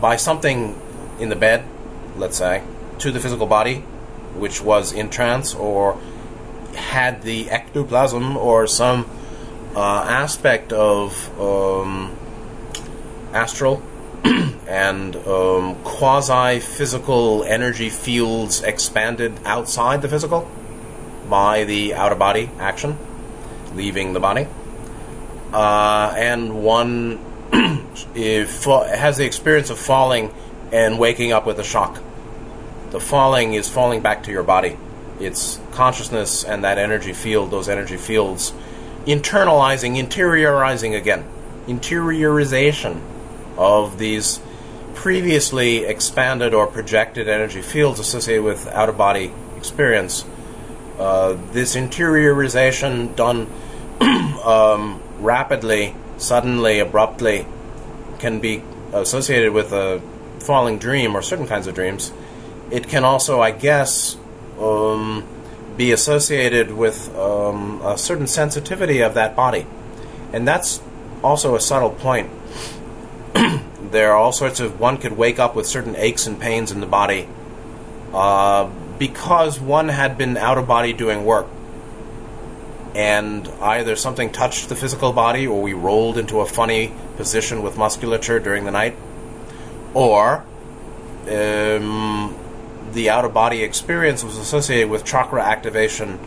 by 0.00 0.16
something 0.16 0.76
in 1.20 1.28
the 1.28 1.36
bed, 1.36 1.64
let's 2.16 2.36
say, 2.36 2.64
to 2.98 3.12
the 3.12 3.20
physical 3.20 3.46
body, 3.46 3.76
which 4.34 4.60
was 4.60 4.92
in 4.92 5.08
trance 5.08 5.54
or 5.54 5.96
had 6.74 7.22
the 7.22 7.50
ectoplasm 7.50 8.36
or 8.36 8.66
some 8.66 9.08
uh, 9.76 10.06
aspect 10.08 10.72
of 10.72 11.30
um, 11.40 12.16
astral 13.32 13.80
and 14.66 15.14
um, 15.14 15.76
quasi 15.84 16.58
physical 16.58 17.44
energy 17.44 17.90
fields 17.90 18.60
expanded 18.62 19.38
outside 19.44 20.02
the 20.02 20.08
physical 20.08 20.50
by 21.30 21.62
the 21.62 21.94
out 21.94 22.10
of 22.10 22.18
body 22.18 22.50
action 22.58 22.98
leaving 23.74 24.12
the 24.12 24.20
body. 24.20 24.46
Uh, 25.52 26.14
and 26.16 26.62
one 26.62 27.20
if, 28.14 28.64
has 28.64 29.16
the 29.18 29.24
experience 29.24 29.70
of 29.70 29.78
falling 29.78 30.32
and 30.72 30.98
waking 30.98 31.32
up 31.32 31.46
with 31.46 31.58
a 31.58 31.64
shock. 31.64 32.00
The 32.90 33.00
falling 33.00 33.54
is 33.54 33.68
falling 33.68 34.00
back 34.00 34.22
to 34.24 34.30
your 34.30 34.42
body. 34.42 34.78
It's 35.20 35.60
consciousness 35.72 36.44
and 36.44 36.64
that 36.64 36.78
energy 36.78 37.12
field, 37.12 37.50
those 37.50 37.68
energy 37.68 37.96
fields, 37.96 38.52
internalizing, 39.06 40.02
interiorizing 40.02 40.96
again. 40.96 41.24
Interiorization 41.66 43.00
of 43.56 43.98
these 43.98 44.40
previously 44.94 45.84
expanded 45.84 46.54
or 46.54 46.66
projected 46.66 47.28
energy 47.28 47.62
fields 47.62 48.00
associated 48.00 48.44
with 48.44 48.66
out 48.68 48.88
of 48.88 48.96
body 48.96 49.32
experience. 49.56 50.24
Uh, 50.98 51.36
this 51.52 51.74
interiorization 51.76 53.14
done 53.16 53.46
um, 54.44 55.00
rapidly, 55.18 55.94
suddenly, 56.18 56.78
abruptly 56.78 57.46
can 58.18 58.40
be 58.40 58.62
associated 58.92 59.52
with 59.52 59.72
a 59.72 60.00
falling 60.38 60.78
dream 60.78 61.16
or 61.16 61.22
certain 61.22 61.46
kinds 61.46 61.66
of 61.66 61.74
dreams 61.74 62.12
it 62.72 62.88
can 62.88 63.04
also, 63.04 63.42
I 63.42 63.50
guess, 63.50 64.16
um, 64.58 65.24
be 65.76 65.92
associated 65.92 66.72
with 66.72 67.14
um, 67.14 67.82
a 67.84 67.98
certain 67.98 68.26
sensitivity 68.26 69.00
of 69.00 69.12
that 69.12 69.36
body. 69.36 69.66
And 70.32 70.48
that's 70.48 70.80
also 71.22 71.54
a 71.54 71.60
subtle 71.60 71.90
point. 71.90 72.30
there 73.90 74.10
are 74.12 74.16
all 74.16 74.32
sorts 74.32 74.58
of, 74.58 74.80
one 74.80 74.96
could 74.96 75.18
wake 75.18 75.38
up 75.38 75.54
with 75.54 75.66
certain 75.66 75.94
aches 75.96 76.26
and 76.26 76.40
pains 76.40 76.72
in 76.72 76.80
the 76.80 76.86
body 76.86 77.28
uh, 78.14 78.70
because 79.02 79.58
one 79.58 79.88
had 79.88 80.16
been 80.16 80.36
out 80.36 80.58
of 80.58 80.68
body 80.68 80.92
doing 80.92 81.24
work. 81.24 81.48
And 82.94 83.48
either 83.60 83.96
something 83.96 84.30
touched 84.30 84.68
the 84.68 84.76
physical 84.76 85.12
body 85.12 85.44
or 85.44 85.60
we 85.60 85.72
rolled 85.72 86.16
into 86.16 86.38
a 86.38 86.46
funny 86.46 86.92
position 87.16 87.64
with 87.64 87.76
musculature 87.76 88.38
during 88.38 88.64
the 88.64 88.70
night, 88.70 88.94
or 89.92 90.44
um, 91.22 92.38
the 92.92 93.10
out 93.10 93.24
of 93.24 93.34
body 93.34 93.64
experience 93.64 94.22
was 94.22 94.38
associated 94.38 94.88
with 94.88 95.04
chakra 95.04 95.42
activation, 95.42 96.20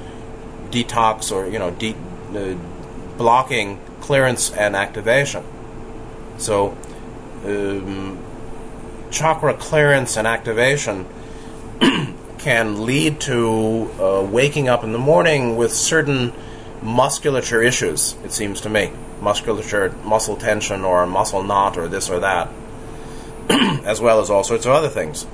detox, 0.69 1.31
or 1.31 1.47
you 1.47 1.59
know, 1.59 1.71
de- 1.71 1.95
uh, 2.35 2.57
blocking 3.17 3.79
clearance 4.01 4.51
and 4.51 4.75
activation. 4.75 5.45
So, 6.37 6.75
um, 7.45 8.19
chakra 9.11 9.53
clearance 9.53 10.17
and 10.17 10.27
activation 10.27 11.05
can 12.45 12.85
lead 12.85 13.19
to 13.19 13.89
uh, 13.99 14.21
waking 14.21 14.69
up 14.69 14.83
in 14.83 14.91
the 14.91 14.99
morning 14.99 15.55
with 15.55 15.73
certain 15.73 16.31
musculature 16.79 17.59
issues. 17.59 18.15
It 18.23 18.31
seems 18.31 18.61
to 18.61 18.69
me, 18.69 18.91
musculature, 19.19 19.89
muscle 20.03 20.35
tension, 20.35 20.85
or 20.85 21.07
muscle 21.07 21.41
knot, 21.41 21.75
or 21.75 21.87
this 21.87 22.07
or 22.07 22.19
that, 22.19 22.51
as 23.49 23.99
well 23.99 24.19
as 24.19 24.29
all 24.29 24.43
sorts 24.43 24.67
of 24.67 24.73
other 24.73 24.89
things. 24.89 25.25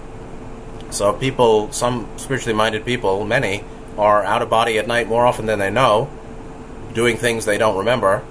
So 0.90 1.12
people, 1.12 1.70
some 1.74 2.08
spiritually 2.16 2.56
minded 2.56 2.86
people, 2.86 3.26
many, 3.26 3.66
are 3.98 4.24
out 4.24 4.42
of 4.42 4.50
body 4.50 4.80
at 4.80 4.88
night 4.88 5.10
more 5.10 5.26
often 5.26 5.48
than 5.48 5.60
they 5.60 5.70
know, 5.70 6.10
doing 6.94 7.18
things 7.18 7.44
they 7.44 7.58
don't 7.58 7.78
remember. 7.78 8.24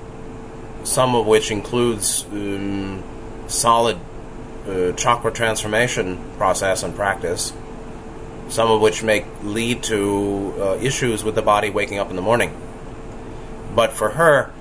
Some 0.85 1.14
of 1.14 1.26
which 1.26 1.51
includes 1.51 2.24
um, 2.33 3.05
solid 3.47 3.99
uh, 4.66 4.93
chakra 4.93 5.31
transformation 5.31 6.18
process 6.39 6.83
and 6.83 6.97
practice. 6.97 7.53
Some 8.51 8.71
of 8.71 8.81
which 8.81 9.03
may 9.03 9.25
lead 9.43 9.83
to 9.85 10.55
uh, 10.59 10.79
issues 10.83 11.25
with 11.25 11.35
the 11.35 11.43
body 11.43 11.71
waking 11.71 11.99
up 11.99 12.11
in 12.11 12.17
the 12.17 12.23
morning. 12.23 12.55
But 13.75 13.93
for 13.93 14.11
her, 14.11 14.53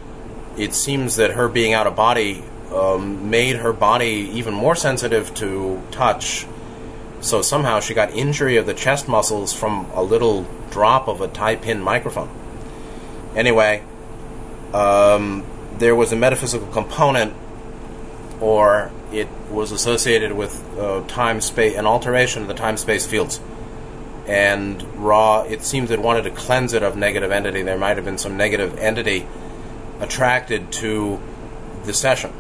it 0.58 0.74
seems 0.74 1.18
that 1.18 1.32
her 1.32 1.50
being 1.50 1.74
out 1.74 1.88
of 1.88 1.96
body 1.96 2.44
um, 2.74 3.30
made 3.30 3.58
her 3.58 3.74
body 3.74 4.30
even 4.34 4.54
more 4.54 4.76
sensitive 4.76 5.34
to 5.36 5.82
touch 5.92 6.46
so 7.22 7.42
somehow 7.42 7.80
she 7.80 7.94
got 7.94 8.12
injury 8.12 8.56
of 8.58 8.66
the 8.66 8.74
chest 8.74 9.08
muscles 9.08 9.54
from 9.54 9.90
a 9.94 10.02
little 10.02 10.48
drop 10.72 11.08
of 11.08 11.22
a 11.22 11.28
tie 11.28 11.58
pin 11.58 11.82
microphone. 11.82 12.30
Anyway, 13.36 13.84
um, 14.74 15.46
there 15.78 15.96
was 15.96 16.12
a 16.14 16.16
metaphysical 16.16 16.68
component, 16.68 17.34
or 18.40 18.92
it 19.12 19.28
was 19.50 19.72
associated 19.72 20.32
with 20.32 20.64
uh, 20.78 21.06
time 21.08 21.42
space, 21.42 21.76
an 21.76 21.86
alteration 21.86 22.42
of 22.42 22.48
the 22.48 22.54
time 22.54 22.78
space 22.78 23.06
fields. 23.06 23.42
And 24.30 24.84
Ra, 25.04 25.42
it 25.42 25.64
seems 25.64 25.90
it 25.90 26.00
wanted 26.00 26.22
to 26.26 26.30
cleanse 26.30 26.74
it 26.74 26.84
of 26.84 26.96
negative 26.96 27.32
entity. 27.32 27.64
There 27.64 27.80
might 27.80 27.98
have 27.98 28.06
been 28.06 28.20
some 28.20 28.38
negative 28.38 28.78
entity 28.78 29.26
attracted 30.00 30.72
to 30.74 31.20
the 31.86 31.96
session 31.96 32.32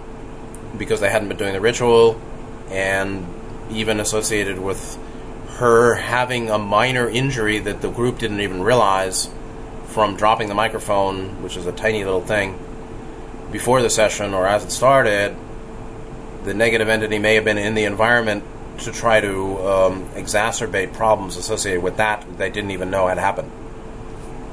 because 0.77 0.99
they 0.99 1.09
hadn't 1.09 1.29
been 1.29 1.37
doing 1.37 1.53
the 1.53 1.59
ritual 1.59 2.21
and 2.69 3.25
even 3.71 3.99
associated 3.99 4.59
with 4.59 4.99
her 5.57 5.95
having 5.95 6.51
a 6.51 6.59
minor 6.59 7.09
injury 7.09 7.57
that 7.57 7.81
the 7.81 7.89
group 7.89 8.19
didn't 8.19 8.41
even 8.41 8.61
realize 8.61 9.27
from 9.85 10.15
dropping 10.15 10.47
the 10.47 10.53
microphone, 10.53 11.41
which 11.41 11.57
is 11.57 11.65
a 11.65 11.71
tiny 11.71 12.03
little 12.03 12.21
thing, 12.21 12.59
before 13.51 13.81
the 13.81 13.89
session 13.89 14.35
or 14.35 14.45
as 14.45 14.63
it 14.63 14.69
started. 14.69 15.35
The 16.43 16.53
negative 16.53 16.87
entity 16.87 17.17
may 17.17 17.33
have 17.33 17.45
been 17.45 17.57
in 17.57 17.73
the 17.73 17.85
environment 17.85 18.43
to 18.79 18.91
try 18.91 19.21
to 19.21 19.57
um, 19.67 20.09
exacerbate 20.09 20.93
problems 20.93 21.37
associated 21.37 21.83
with 21.83 21.97
that 21.97 22.25
they 22.37 22.49
didn't 22.49 22.71
even 22.71 22.89
know 22.89 23.07
had 23.07 23.17
happened. 23.17 23.51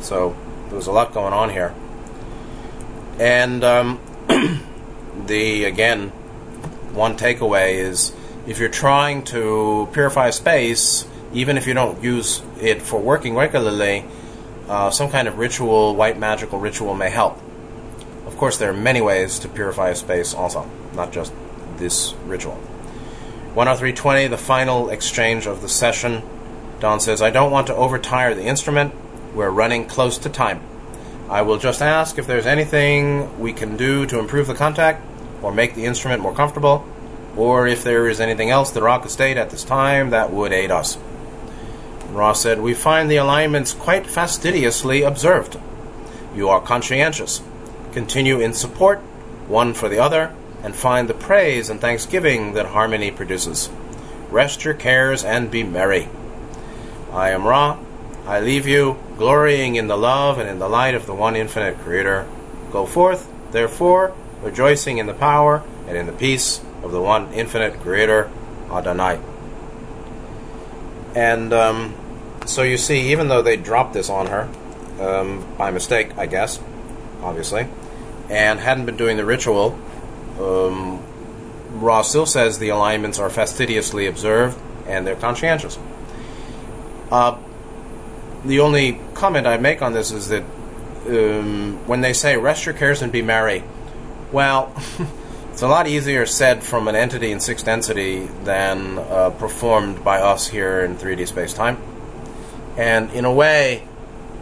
So 0.01 0.37
there 0.69 0.77
was 0.77 0.87
a 0.87 0.93
lot 0.93 1.13
going 1.13 1.33
on 1.33 1.51
here. 1.51 1.75
And 3.19 3.65
um, 3.65 4.01
the, 5.27 5.65
again, 5.65 6.11
one 6.93 7.17
takeaway 7.17 7.75
is 7.75 8.15
if 8.47 8.59
you're 8.59 8.69
trying 8.69 9.25
to 9.25 9.89
purify 9.93 10.31
space, 10.31 11.07
even 11.33 11.57
if 11.57 11.67
you 11.67 11.75
don't 11.75 12.03
use 12.03 12.43
it 12.61 12.83
for 12.83 13.01
working 13.01 13.35
regularly, 13.35 14.05
uh, 14.69 14.91
some 14.91 15.11
kind 15.11 15.29
of 15.29 15.39
ritual, 15.39 15.95
white 15.95 16.19
magical 16.19 16.59
ritual 16.59 16.95
may 16.95 17.11
help. 17.11 17.39
Of 18.27 18.37
course, 18.37 18.59
there 18.59 18.71
are 18.71 18.77
many 18.77 19.01
ways 19.01 19.39
to 19.41 19.49
purify 19.49 19.91
a 19.91 19.95
space 19.95 20.35
also, 20.35 20.69
not 20.95 21.13
just 21.13 21.33
this 21.77 22.15
ritual. 22.27 22.61
103.20, 23.57 24.29
the 24.29 24.37
final 24.37 24.91
exchange 24.91 25.47
of 25.47 25.63
the 25.63 25.69
session. 25.69 26.23
Don 26.79 27.01
says, 27.01 27.23
I 27.23 27.31
don't 27.31 27.51
want 27.51 27.69
to 27.69 27.73
overtire 27.73 28.37
the 28.37 28.45
instrument. 28.45 28.95
We're 29.35 29.49
running 29.49 29.87
close 29.87 30.19
to 30.19 30.29
time. 30.29 30.61
I 31.31 31.41
will 31.41 31.57
just 31.57 31.81
ask 31.81 32.19
if 32.19 32.27
there's 32.27 32.45
anything 32.45 33.41
we 33.41 33.55
can 33.55 33.79
do 33.79 34.05
to 34.09 34.19
improve 34.19 34.47
the 34.47 34.55
contact 34.55 35.03
or 35.41 35.53
make 35.53 35.75
the 35.75 35.87
instrument 35.87 36.21
more 36.21 36.35
comfortable 36.35 36.87
or 37.35 37.67
if 37.67 37.83
there 37.83 38.11
is 38.11 38.21
anything 38.21 38.51
else 38.51 38.71
the 38.71 38.83
rock 38.83 39.03
could 39.03 39.11
state 39.11 39.39
at 39.39 39.49
this 39.49 39.65
time 39.65 40.11
that 40.11 40.31
would 40.31 40.53
aid 40.53 40.71
us. 40.71 40.99
Ra 42.11 42.35
said, 42.35 42.61
We 42.61 42.75
find 42.75 43.11
the 43.11 43.17
alignments 43.17 43.73
quite 43.73 44.07
fastidiously 44.07 45.03
observed. 45.03 45.59
You 46.35 46.51
are 46.51 46.61
conscientious. 46.61 47.43
Continue 47.93 48.39
in 48.39 48.53
support, 48.53 48.99
one 49.49 49.73
for 49.73 49.89
the 49.89 49.99
other, 49.99 50.35
and 50.63 50.75
find 50.75 51.09
the 51.09 51.15
praise 51.15 51.71
and 51.71 51.81
thanksgiving 51.81 52.55
that 52.55 52.67
harmony 52.67 53.11
produces. 53.11 53.71
Rest 54.31 54.65
your 54.65 54.75
cares 54.75 55.25
and 55.25 55.51
be 55.51 55.63
merry. 55.63 56.09
I 57.13 57.31
am 57.31 57.47
Ra. 57.47 57.79
I 58.27 58.41
leave 58.41 58.67
you, 58.67 58.99
glorying 59.17 59.77
in 59.77 59.87
the 59.87 59.97
love 59.97 60.39
and 60.39 60.49
in 60.49 60.59
the 60.59 60.69
light 60.69 60.95
of 60.95 61.07
the 61.07 61.15
one 61.15 61.37
infinite 61.37 61.79
Creator. 61.79 62.27
Go 62.73 62.87
forth, 62.87 63.31
therefore, 63.53 64.15
rejoicing 64.43 64.99
in 64.99 65.07
the 65.07 65.15
power 65.15 65.63
and 65.87 65.97
in 65.97 66.07
the 66.07 66.13
peace 66.13 66.61
of 66.83 66.93
the 66.93 67.01
one 67.01 67.33
infinite 67.33 67.81
creator, 67.81 68.31
Adonai. 68.71 69.21
And 71.15 71.53
um, 71.53 71.95
so 72.47 72.63
you 72.63 72.77
see, 72.77 73.13
even 73.13 73.29
though 73.29 73.43
they 73.43 73.57
dropped 73.57 73.95
this 73.95 74.11
on 74.11 74.27
her, 74.27 74.49
um, 75.01 75.47
by 75.57 75.71
mistake, 75.71 76.17
I 76.17 76.27
guess, 76.27 76.61
obviously, 77.23 77.67
and 78.29 78.61
hadn't 78.61 78.87
been 78.87 78.97
doing 78.97 79.17
the 79.17 79.25
ritual, 79.25 79.79
um, 80.41 81.03
Ra 81.73 82.03
still 82.03 82.27
says 82.27 82.59
the 82.59 82.69
alignments 82.71 83.19
are 83.19 83.31
fastidiously 83.31 84.07
observed 84.07 84.59
and 84.87 85.07
they're 85.07 85.17
conscientious. 85.17 85.79
Uh, 87.11 87.39
the 88.45 88.61
only 88.61 89.01
comment 89.15 89.47
I 89.47 89.57
make 89.57 89.83
on 89.83 89.93
this 89.93 90.13
is 90.13 90.29
that 90.29 90.43
um, 91.07 91.79
when 91.87 92.01
they 92.01 92.13
say 92.13 92.37
rest 92.37 92.67
your 92.67 92.75
cares 92.75 93.03
and 93.03 93.13
be 93.13 93.23
merry, 93.23 93.65
well, 94.33 94.75
It's 95.57 95.63
a 95.63 95.69
lot 95.69 95.87
easier 95.87 96.27
said 96.27 96.63
from 96.63 96.87
an 96.87 96.95
entity 96.95 97.33
in 97.33 97.41
sixth 97.41 97.65
density 97.65 98.27
than 98.45 98.99
uh, 98.99 99.31
performed 99.31 100.05
by 100.05 100.21
us 100.21 100.49
here 100.49 100.83
in 100.83 100.99
3D 100.99 101.27
space 101.27 101.55
time. 101.55 101.79
And 102.77 103.11
in 103.13 103.25
a 103.25 103.33
way, 103.33 103.89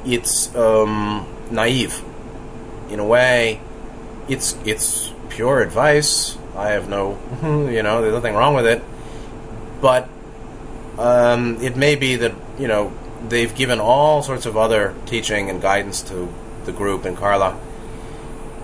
it's 0.04 0.52
um, 0.56 1.24
naive. 1.52 2.02
In 2.90 2.98
a 2.98 3.04
way, 3.04 3.60
it's 4.28 4.58
it's 4.64 5.13
pure 5.34 5.60
advice. 5.60 6.38
I 6.56 6.70
have 6.70 6.88
no, 6.88 7.18
you 7.42 7.82
know, 7.82 8.00
there's 8.00 8.14
nothing 8.14 8.34
wrong 8.34 8.54
with 8.54 8.66
it. 8.66 8.82
But 9.80 10.08
um, 10.98 11.60
it 11.60 11.76
may 11.76 11.96
be 11.96 12.16
that 12.16 12.32
you 12.58 12.68
know 12.68 12.92
they've 13.28 13.54
given 13.54 13.80
all 13.80 14.22
sorts 14.22 14.46
of 14.46 14.56
other 14.56 14.94
teaching 15.06 15.50
and 15.50 15.60
guidance 15.60 16.02
to 16.02 16.32
the 16.64 16.72
group 16.72 17.04
in 17.04 17.16
Carla. 17.16 17.58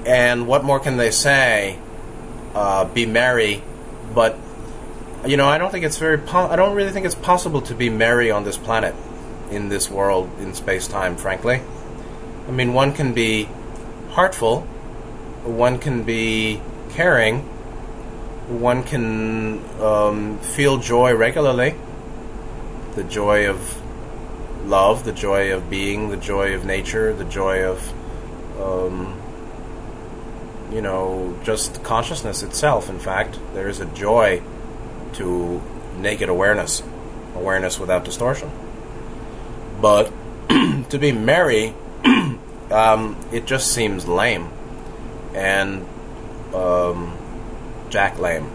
And 0.06 0.46
what 0.46 0.64
more 0.64 0.80
can 0.80 0.96
they 0.96 1.10
say 1.10 1.78
uh, 2.54 2.84
be 2.86 3.04
merry, 3.04 3.62
but 4.14 4.38
you 5.26 5.36
know, 5.36 5.48
I 5.48 5.58
don't 5.58 5.70
think 5.70 5.84
it's 5.84 5.98
very. 5.98 6.18
Po- 6.18 6.48
I 6.48 6.56
don't 6.56 6.74
really 6.74 6.92
think 6.92 7.04
it's 7.04 7.14
possible 7.14 7.60
to 7.62 7.74
be 7.74 7.90
merry 7.90 8.30
on 8.30 8.44
this 8.44 8.56
planet, 8.56 8.94
in 9.50 9.68
this 9.68 9.90
world, 9.90 10.30
in 10.38 10.54
space 10.54 10.88
time. 10.88 11.16
Frankly, 11.16 11.60
I 12.48 12.50
mean, 12.50 12.72
one 12.72 12.94
can 12.94 13.12
be 13.12 13.48
heartful, 14.10 14.66
one 15.44 15.78
can 15.78 16.02
be 16.04 16.60
caring, 16.90 17.40
one 18.48 18.82
can 18.82 19.64
um, 19.80 20.38
feel 20.38 20.78
joy 20.78 21.14
regularly, 21.14 21.74
the 22.94 23.04
joy 23.04 23.48
of 23.48 23.80
love, 24.66 25.04
the 25.04 25.12
joy 25.12 25.52
of 25.52 25.70
being, 25.70 26.10
the 26.10 26.16
joy 26.16 26.54
of 26.54 26.64
nature, 26.64 27.12
the 27.12 27.24
joy 27.24 27.64
of 27.64 27.92
um, 28.60 29.16
you 30.72 30.82
know, 30.82 31.38
just 31.42 31.82
consciousness 31.82 32.42
itself. 32.42 32.88
In 32.88 32.98
fact, 32.98 33.38
there 33.54 33.68
is 33.68 33.80
a 33.80 33.86
joy 33.86 34.42
to 35.14 35.62
naked 35.96 36.28
awareness. 36.28 36.82
awareness 37.34 37.78
without 37.78 38.04
distortion. 38.04 38.50
But 39.80 40.12
to 40.48 40.98
be 40.98 41.12
merry, 41.12 41.74
um, 42.70 43.16
it 43.32 43.46
just 43.46 43.72
seems 43.72 44.06
lame 44.06 44.50
and 45.34 45.86
um, 46.54 47.16
jack 47.90 48.18
lame. 48.18 48.50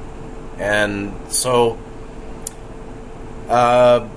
And 0.57 1.13
so, 1.29 1.77
uh, 3.49 4.07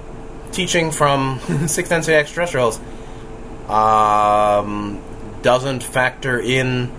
teaching 0.53 0.91
from 0.91 1.41
Sixth 1.67 1.91
Density 1.91 2.17
Extraterrestrials 2.17 2.81
um, 3.69 5.03
doesn't 5.43 5.83
factor 5.83 6.39
in 6.39 6.91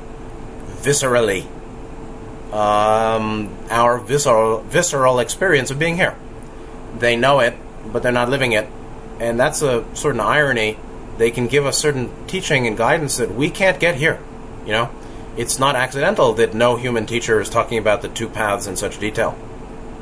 viscerally 0.82 1.48
um, 2.54 3.56
our 3.70 4.00
visceral, 4.00 4.62
visceral 4.62 5.20
experience 5.20 5.72
of 5.72 5.80
being 5.80 5.96
here. 5.96 6.16
They 6.98 7.16
know 7.16 7.40
it, 7.40 7.56
but 7.92 8.04
they're 8.04 8.12
not 8.12 8.30
living 8.30 8.54
it. 8.54 8.68
And 9.20 9.40
that's 9.40 9.62
a 9.62 9.86
certain 9.94 10.22
irony. 10.22 10.78
They 11.18 11.32
can 11.32 11.48
give 11.48 11.66
us 11.66 11.78
certain 11.78 12.12
teaching 12.28 12.66
and 12.66 12.78
guidance 12.78 13.18
that 13.18 13.34
we 13.34 13.50
can't 13.50 13.80
get 13.80 13.96
here. 13.96 14.20
You 14.66 14.72
know? 14.72 14.92
It's 15.38 15.60
not 15.60 15.76
accidental 15.76 16.34
that 16.34 16.54
no 16.54 16.76
human 16.76 17.06
teacher 17.06 17.40
is 17.40 17.50
talking 17.50 17.78
about 17.78 18.02
the 18.02 18.10
two 18.10 18.28
paths 18.28 18.68
in 18.68 18.76
such 18.76 19.00
detail. 19.00 19.38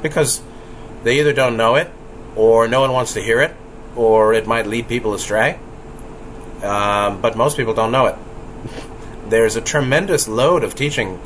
Because 0.02 0.42
they 1.04 1.20
either 1.20 1.34
don't 1.34 1.58
know 1.58 1.76
it, 1.76 1.92
or 2.36 2.68
no 2.68 2.82
one 2.82 2.92
wants 2.92 3.14
to 3.14 3.22
hear 3.22 3.42
it, 3.42 3.56
or 3.96 4.34
it 4.34 4.48
might 4.48 4.68
lead 4.68 4.88
people 4.88 5.14
astray. 5.14 5.60
Um, 6.64 7.22
but 7.22 7.36
most 7.36 7.58
people 7.58 7.74
don't 7.74 7.92
know 7.92 8.08
it. 8.08 8.16
There's 9.30 9.56
a 9.56 9.62
tremendous 9.62 10.28
load 10.28 10.64
of 10.64 10.76
teaching 10.76 11.20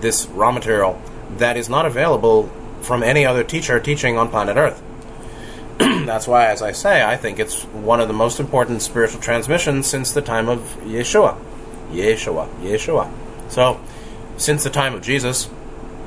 this 0.00 0.26
Ra 0.26 0.52
material 0.52 1.00
that 1.38 1.56
is 1.56 1.68
not 1.68 1.86
available 1.86 2.50
from 2.82 3.02
any 3.02 3.24
other 3.24 3.44
teacher 3.44 3.80
teaching 3.80 4.18
on 4.18 4.28
planet 4.28 4.56
Earth. 4.56 4.82
That's 5.78 6.26
why, 6.26 6.46
as 6.46 6.62
I 6.62 6.72
say, 6.72 7.02
I 7.02 7.16
think 7.16 7.38
it's 7.38 7.62
one 7.64 8.00
of 8.00 8.08
the 8.08 8.14
most 8.14 8.38
important 8.38 8.82
spiritual 8.82 9.20
transmissions 9.20 9.86
since 9.86 10.12
the 10.12 10.22
time 10.22 10.48
of 10.48 10.60
Yeshua. 10.84 11.38
Yeshua, 11.90 12.48
Yeshua. 12.60 13.10
So, 13.52 13.80
since 14.36 14.64
the 14.64 14.70
time 14.70 14.94
of 14.94 15.02
Jesus, 15.02 15.48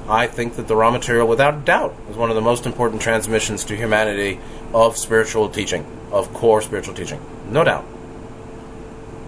I 0.09 0.27
think 0.27 0.57
that 0.57 0.67
the 0.67 0.75
Ra 0.75 0.91
material, 0.91 1.27
without 1.27 1.63
doubt, 1.63 1.95
is 2.09 2.17
one 2.17 2.29
of 2.29 2.35
the 2.35 2.41
most 2.41 2.65
important 2.65 3.01
transmissions 3.01 3.63
to 3.65 3.75
humanity 3.77 4.39
of 4.73 4.97
spiritual 4.97 5.49
teaching, 5.49 5.85
of 6.11 6.33
core 6.33 6.61
spiritual 6.61 6.93
teaching. 6.93 7.21
No 7.49 7.63
doubt. 7.63 7.85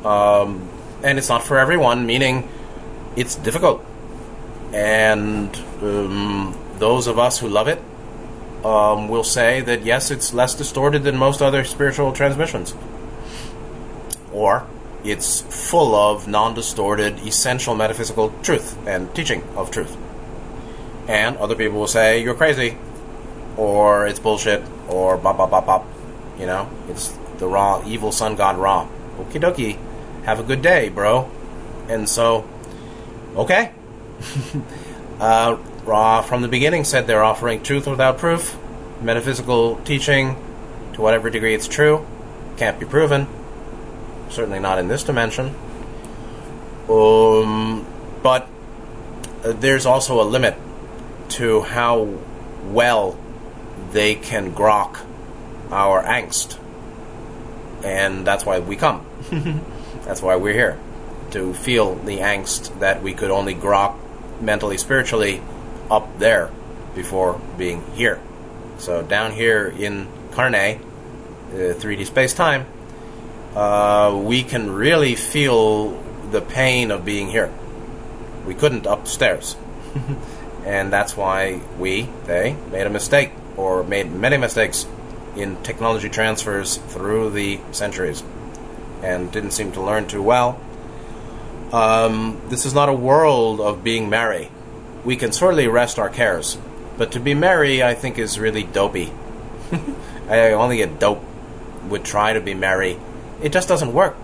Um, 0.03 0.69
and 1.03 1.17
it's 1.17 1.29
not 1.29 1.43
for 1.43 1.57
everyone, 1.57 2.05
meaning 2.05 2.49
it's 3.15 3.35
difficult 3.35 3.85
and 4.73 5.55
um, 5.81 6.57
those 6.77 7.07
of 7.07 7.17
us 7.17 7.39
who 7.39 7.47
love 7.47 7.67
it 7.67 7.79
um, 8.65 9.07
will 9.07 9.23
say 9.23 9.61
that 9.61 9.83
yes, 9.83 10.11
it's 10.11 10.33
less 10.33 10.53
distorted 10.55 11.03
than 11.03 11.17
most 11.17 11.41
other 11.41 11.63
spiritual 11.63 12.11
transmissions. 12.11 12.75
Or 14.33 14.67
it's 15.07 15.41
full 15.41 15.95
of 15.95 16.27
non 16.27 16.53
distorted, 16.53 17.19
essential 17.25 17.75
metaphysical 17.75 18.33
truth 18.43 18.77
and 18.85 19.13
teaching 19.15 19.43
of 19.55 19.71
truth. 19.71 19.95
And 21.07 21.37
other 21.37 21.55
people 21.55 21.79
will 21.79 21.87
say, 21.87 22.21
you're 22.21 22.35
crazy, 22.35 22.77
or 23.55 24.05
it's 24.05 24.19
bullshit, 24.19 24.63
or 24.89 25.17
bop, 25.17 25.37
bop, 25.37 25.49
bop, 25.49 25.65
bop. 25.65 25.85
You 26.37 26.45
know, 26.45 26.69
it's 26.89 27.17
the 27.37 27.47
Ra, 27.47 27.83
evil 27.85 28.11
sun 28.11 28.35
god 28.35 28.57
Ra. 28.57 28.87
Okie 29.17 29.41
dokie. 29.41 29.77
Have 30.25 30.39
a 30.39 30.43
good 30.43 30.61
day, 30.61 30.89
bro. 30.89 31.29
And 31.87 32.09
so, 32.09 32.47
okay, 33.35 33.71
uh, 35.19 35.57
Ra, 35.85 36.21
from 36.21 36.41
the 36.41 36.49
beginning, 36.49 36.83
said 36.83 37.07
they're 37.07 37.23
offering 37.23 37.63
truth 37.63 37.87
without 37.87 38.17
proof, 38.17 38.57
metaphysical 39.01 39.77
teaching, 39.85 40.35
to 40.93 41.01
whatever 41.01 41.29
degree 41.29 41.55
it's 41.55 41.67
true, 41.67 42.05
can't 42.57 42.77
be 42.77 42.85
proven. 42.85 43.27
Certainly 44.29 44.59
not 44.59 44.79
in 44.79 44.87
this 44.87 45.03
dimension. 45.03 45.55
Um, 46.89 47.85
but 48.23 48.47
uh, 49.43 49.53
there's 49.53 49.85
also 49.85 50.21
a 50.21 50.23
limit 50.23 50.55
to 51.29 51.61
how 51.61 52.17
well 52.65 53.17
they 53.91 54.15
can 54.15 54.53
grok 54.53 54.99
our 55.71 56.03
angst. 56.03 56.57
And 57.83 58.25
that's 58.25 58.45
why 58.45 58.59
we 58.59 58.75
come. 58.75 59.05
that's 60.03 60.21
why 60.21 60.35
we're 60.35 60.53
here. 60.53 60.79
To 61.31 61.53
feel 61.53 61.95
the 61.95 62.19
angst 62.19 62.79
that 62.79 63.03
we 63.03 63.13
could 63.13 63.31
only 63.31 63.53
grok 63.53 63.97
mentally, 64.41 64.77
spiritually 64.77 65.41
up 65.89 66.19
there 66.19 66.51
before 66.95 67.39
being 67.57 67.83
here. 67.93 68.19
So 68.77 69.01
down 69.03 69.31
here 69.31 69.67
in 69.67 70.07
Carne, 70.31 70.55
uh, 70.55 70.79
3D 71.51 72.05
space 72.05 72.33
time, 72.33 72.65
uh, 73.57 74.15
we 74.15 74.43
can 74.43 74.71
really 74.71 75.15
feel 75.15 75.91
the 76.31 76.41
pain 76.41 76.91
of 76.91 77.03
being 77.03 77.29
here. 77.29 77.51
We 78.45 78.53
couldn't 78.53 78.85
upstairs. 78.85 79.55
and 80.65 80.93
that's 80.93 81.17
why 81.17 81.61
we, 81.79 82.09
they, 82.25 82.55
made 82.71 82.85
a 82.85 82.89
mistake, 82.89 83.31
or 83.55 83.83
made 83.83 84.11
many 84.11 84.37
mistakes 84.37 84.85
in 85.35 85.61
technology 85.63 86.09
transfers 86.09 86.77
through 86.77 87.31
the 87.31 87.59
centuries, 87.71 88.23
and 89.01 89.31
didn't 89.31 89.51
seem 89.51 89.71
to 89.71 89.81
learn 89.81 90.07
too 90.07 90.21
well 90.21 90.59
um, 91.71 92.41
this 92.47 92.65
is 92.65 92.73
not 92.73 92.89
a 92.89 92.93
world 92.93 93.59
of 93.59 93.83
being 93.83 94.09
merry. 94.09 94.49
We 95.03 95.15
can 95.15 95.31
certainly 95.31 95.67
rest 95.67 95.99
our 95.99 96.09
cares, 96.09 96.57
but 96.97 97.11
to 97.13 97.19
be 97.19 97.33
merry, 97.33 97.83
I 97.83 97.93
think, 97.93 98.17
is 98.17 98.39
really 98.39 98.63
dopey. 98.63 99.11
I 100.29 100.51
only 100.51 100.81
a 100.81 100.87
dope 100.87 101.23
would 101.89 102.03
try 102.03 102.33
to 102.33 102.41
be 102.41 102.53
merry. 102.53 102.97
It 103.41 103.51
just 103.51 103.67
doesn't 103.67 103.93
work 103.93 104.15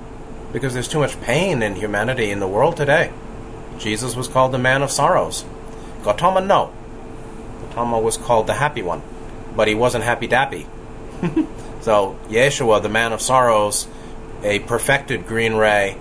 because 0.52 0.74
there's 0.74 0.88
too 0.88 1.00
much 1.00 1.20
pain 1.22 1.62
in 1.62 1.76
humanity 1.76 2.32
in 2.32 2.40
the 2.40 2.48
world 2.48 2.78
today. 2.78 3.12
Jesus 3.78 4.16
was 4.16 4.28
called 4.28 4.52
the 4.52 4.58
man 4.58 4.82
of 4.82 4.92
sorrows. 4.92 5.46
Gautama, 6.04 6.42
no. 6.42 6.72
Gautama 7.62 8.00
was 8.00 8.18
called 8.18 8.48
the 8.48 8.54
happy 8.54 8.82
one, 8.82 9.02
but 9.56 9.68
he 9.68 9.76
wasn't 9.76 10.04
happy 10.04 10.28
dappy. 10.28 10.68
so 11.82 12.18
Yeshua, 12.28 12.82
the 12.82 12.90
man 12.90 13.14
of 13.14 13.22
sorrows, 13.22 13.88
a 14.44 14.60
perfected 14.60 15.26
green 15.26 15.56
ray, 15.56 15.98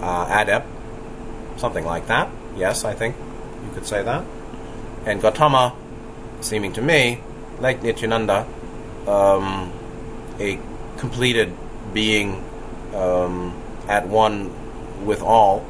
uh, 0.00 0.26
adept, 0.28 0.68
something 1.56 1.84
like 1.84 2.06
that. 2.06 2.30
Yes, 2.56 2.84
I 2.84 2.94
think 2.94 3.16
you 3.64 3.72
could 3.72 3.86
say 3.86 4.02
that. 4.02 4.24
And 5.04 5.20
Gautama, 5.20 5.74
seeming 6.40 6.72
to 6.74 6.82
me, 6.82 7.20
like 7.58 7.82
Nityananda, 7.82 8.46
um, 9.06 9.72
a 10.38 10.58
completed 10.98 11.52
being 11.92 12.44
um, 12.94 13.60
at 13.88 14.08
one 14.08 15.04
with 15.04 15.22
all, 15.22 15.64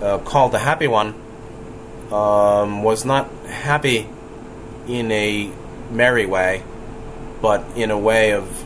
uh, 0.00 0.18
called 0.18 0.52
the 0.52 0.58
happy 0.58 0.86
one, 0.86 1.14
um, 2.12 2.82
was 2.82 3.04
not 3.04 3.30
happy 3.46 4.08
in 4.86 5.10
a 5.10 5.50
merry 5.90 6.26
way, 6.26 6.62
but 7.40 7.64
in 7.76 7.90
a 7.90 7.98
way 7.98 8.32
of 8.32 8.64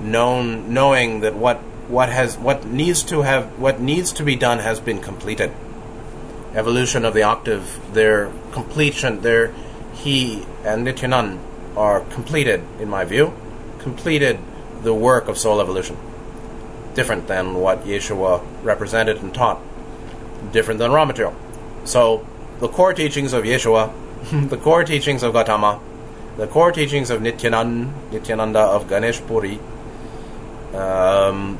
known 0.00 0.72
knowing 0.74 1.20
that 1.20 1.34
what 1.34 1.58
what 1.88 2.08
has 2.08 2.36
what 2.36 2.66
needs 2.66 3.02
to 3.02 3.22
have 3.22 3.58
what 3.58 3.80
needs 3.80 4.12
to 4.12 4.24
be 4.24 4.36
done 4.36 4.58
has 4.58 4.80
been 4.80 5.00
completed. 5.00 5.52
Evolution 6.54 7.04
of 7.04 7.14
the 7.14 7.22
octave, 7.22 7.80
their 7.92 8.30
completion, 8.52 9.20
their 9.22 9.52
he 9.94 10.44
and 10.64 10.86
Nityanan 10.86 11.38
are 11.76 12.00
completed, 12.00 12.62
in 12.78 12.88
my 12.88 13.04
view, 13.04 13.32
completed 13.78 14.38
the 14.84 14.94
work 14.94 15.28
of 15.28 15.36
soul 15.36 15.60
evolution. 15.60 15.96
Different 16.94 17.26
than 17.26 17.54
what 17.54 17.84
Yeshua 17.84 18.44
represented 18.62 19.16
and 19.16 19.34
taught. 19.34 19.60
Different 20.52 20.78
than 20.78 20.92
Ra 20.92 21.04
material. 21.04 21.34
So 21.84 22.24
the 22.60 22.68
core 22.68 22.94
teachings 22.94 23.32
of 23.32 23.44
Yeshua, 23.44 23.92
the 24.50 24.56
core 24.56 24.84
teachings 24.84 25.22
of 25.22 25.32
Gautama, 25.32 25.80
the 26.36 26.46
core 26.46 26.70
teachings 26.70 27.10
of 27.10 27.20
Nityanan, 27.20 28.10
Nityananda 28.12 28.60
of 28.60 28.86
Ganeshpuri, 28.86 29.58
um, 30.74 31.58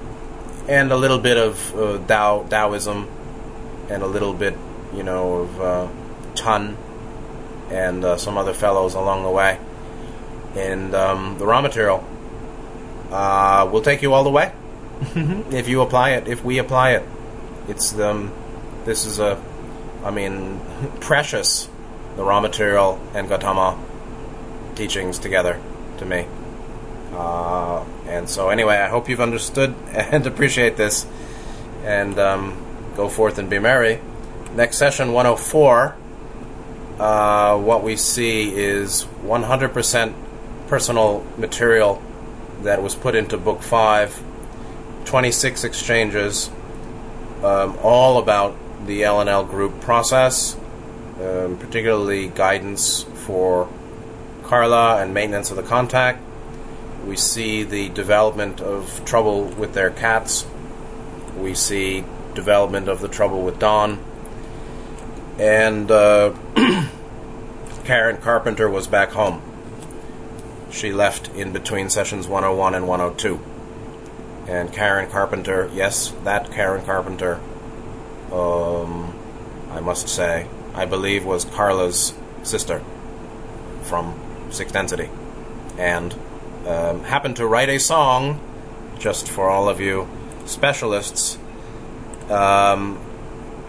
and 0.69 0.93
a 0.93 0.97
little 0.97 1.19
bit 1.19 1.37
of 1.37 1.75
uh, 1.77 1.99
Tao, 2.07 2.47
Taoism, 2.49 3.09
and 3.89 4.03
a 4.03 4.07
little 4.07 4.35
bit, 4.35 4.57
you 4.95 5.03
know, 5.03 5.35
of 5.43 5.61
uh, 5.61 5.89
Chan 6.35 6.77
and 7.71 8.05
uh, 8.05 8.17
some 8.17 8.37
other 8.37 8.55
fellows 8.55 8.95
along 8.95 9.23
the 9.23 9.31
way. 9.31 9.59
And 10.55 10.95
um, 10.95 11.39
the 11.39 11.47
Ra 11.47 11.61
material 11.61 12.05
uh, 13.11 13.69
we'll 13.71 13.83
take 13.83 14.03
you 14.03 14.13
all 14.13 14.25
the 14.25 14.31
way 14.31 14.53
if 15.51 15.69
you 15.69 15.81
apply 15.81 16.11
it. 16.11 16.29
If 16.29 16.45
we 16.45 16.59
apply 16.59 16.93
it, 16.93 17.03
it's 17.69 17.99
um, 17.99 18.33
this 18.85 19.07
is 19.07 19.19
a, 19.19 19.43
I 20.05 20.11
mean, 20.11 20.61
precious. 21.01 21.69
The 22.17 22.23
Ra 22.23 22.41
material 22.41 23.01
and 23.13 23.29
Gautama 23.29 23.77
teachings 24.77 25.19
together 25.19 25.61
to 25.99 26.05
me. 26.05 26.27
Uh, 27.13 27.85
and 28.07 28.31
so, 28.31 28.51
anyway, 28.51 28.77
I 28.77 28.89
hope 28.89 29.09
you've 29.09 29.21
understood 29.21 29.75
and 29.89 30.25
appreciate 30.27 30.77
this. 30.77 31.07
And 31.85 32.19
um, 32.19 32.65
go 32.97 33.09
forth 33.09 33.39
and 33.39 33.51
be 33.51 33.59
merry. 33.59 34.01
Next 34.55 34.77
session 34.77 35.13
104, 35.13 35.97
uh, 36.99 37.59
what 37.59 37.83
we 37.83 37.97
see 37.97 38.55
is 38.55 39.07
100% 39.25 40.15
personal 40.69 41.27
material 41.37 42.01
that 42.63 42.83
was 42.83 42.95
put 42.95 43.15
into 43.15 43.37
Book 43.37 43.63
5, 43.63 44.23
26 45.05 45.65
exchanges, 45.65 46.51
um, 47.43 47.79
all 47.83 48.19
about 48.19 48.57
the 48.87 49.05
L&L 49.05 49.45
group 49.45 49.81
process, 49.81 50.57
um, 51.21 51.57
particularly 51.59 52.29
guidance 52.29 53.03
for 53.03 53.69
Carla 54.43 55.03
and 55.03 55.13
maintenance 55.15 55.51
of 55.51 55.57
the 55.57 55.63
contact. 55.63 56.23
We 57.07 57.17
see 57.17 57.65
the 57.65 57.91
development 57.91 58.61
of 58.61 59.05
trouble 59.05 59.45
with 59.45 59.75
their 59.75 59.91
cats. 59.91 60.47
We 61.37 61.55
see 61.55 62.05
development 62.35 62.89
of 62.89 63.01
the 63.01 63.09
trouble 63.09 63.43
with 63.43 63.59
Don. 63.59 64.03
And 65.39 65.91
uh, 65.91 66.33
Karen 67.85 68.17
Carpenter 68.19 68.69
was 68.71 68.87
back 68.87 69.11
home. 69.11 69.43
She 70.75 70.93
left 70.93 71.29
in 71.29 71.53
between 71.53 71.89
sessions 71.89 72.27
101 72.27 72.75
and 72.75 72.89
102. 72.89 73.41
And 74.49 74.73
Karen 74.73 75.09
Carpenter, 75.09 75.71
yes, 75.73 76.13
that 76.25 76.51
Karen 76.51 76.85
Carpenter, 76.85 77.41
um, 78.33 79.17
I 79.71 79.81
must 79.81 80.09
say, 80.09 80.49
I 80.75 80.85
believe 80.85 81.25
was 81.25 81.45
Carla's 81.45 82.13
sister 82.43 82.83
from 83.83 84.21
Sixth 84.51 84.75
Density. 84.75 85.09
And 85.79 86.13
um, 86.67 87.05
happened 87.05 87.37
to 87.37 87.47
write 87.47 87.69
a 87.69 87.79
song, 87.79 88.41
just 88.99 89.29
for 89.29 89.49
all 89.49 89.69
of 89.69 89.81
you 89.81 90.09
specialists. 90.45 91.39
Um, 92.29 93.01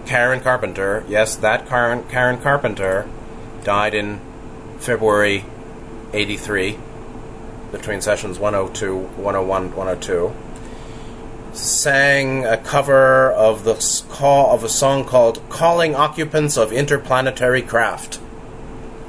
Karen 0.08 0.42
Carpenter, 0.42 1.04
yes, 1.08 1.36
that 1.36 1.68
Karen, 1.68 2.04
Karen 2.10 2.42
Carpenter 2.42 3.08
died 3.64 3.94
in 3.94 4.20
February 4.80 5.46
83, 6.14 6.80
between 7.76 8.00
sessions 8.00 8.40
102, 8.40 8.98
101, 8.98 9.76
102. 9.76 10.34
Sang 11.54 12.46
a 12.46 12.58
cover 12.58 13.32
of 13.32 13.64
the 13.64 13.76
call 14.10 14.56
of 14.56 14.64
a 14.64 14.70
song 14.70 15.06
called 15.06 15.42
"Calling 15.50 15.94
Occupants 15.94 16.58
of 16.58 16.72
Interplanetary 16.72 17.62
Craft." 17.62 18.20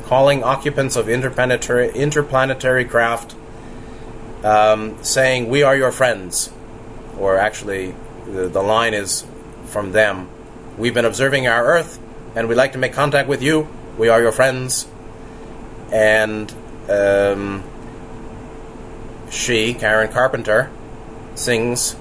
Calling 0.04 0.42
occupants 0.44 0.94
of 0.96 1.08
interplanetary 1.08 1.90
interplanetary 1.92 2.84
craft, 2.84 3.34
um, 4.44 4.96
saying, 5.02 5.48
"We 5.48 5.62
are 5.62 5.76
your 5.76 5.90
friends," 5.90 6.50
or 7.18 7.36
actually, 7.36 7.94
the, 8.26 8.48
the 8.48 8.62
line 8.62 8.94
is 8.94 9.24
from 9.66 9.92
them. 9.92 10.28
We've 10.78 10.94
been 10.94 11.04
observing 11.04 11.48
our 11.48 11.64
Earth, 11.66 11.98
and 12.36 12.48
we'd 12.48 12.56
like 12.56 12.72
to 12.72 12.78
make 12.78 12.92
contact 12.92 13.28
with 13.28 13.42
you. 13.42 13.68
We 13.98 14.08
are 14.08 14.20
your 14.20 14.32
friends. 14.32 14.86
And 15.90 16.52
um, 16.88 17.64
she, 19.36 19.74
Karen 19.74 20.10
Carpenter, 20.10 20.70
sings, 21.34 21.96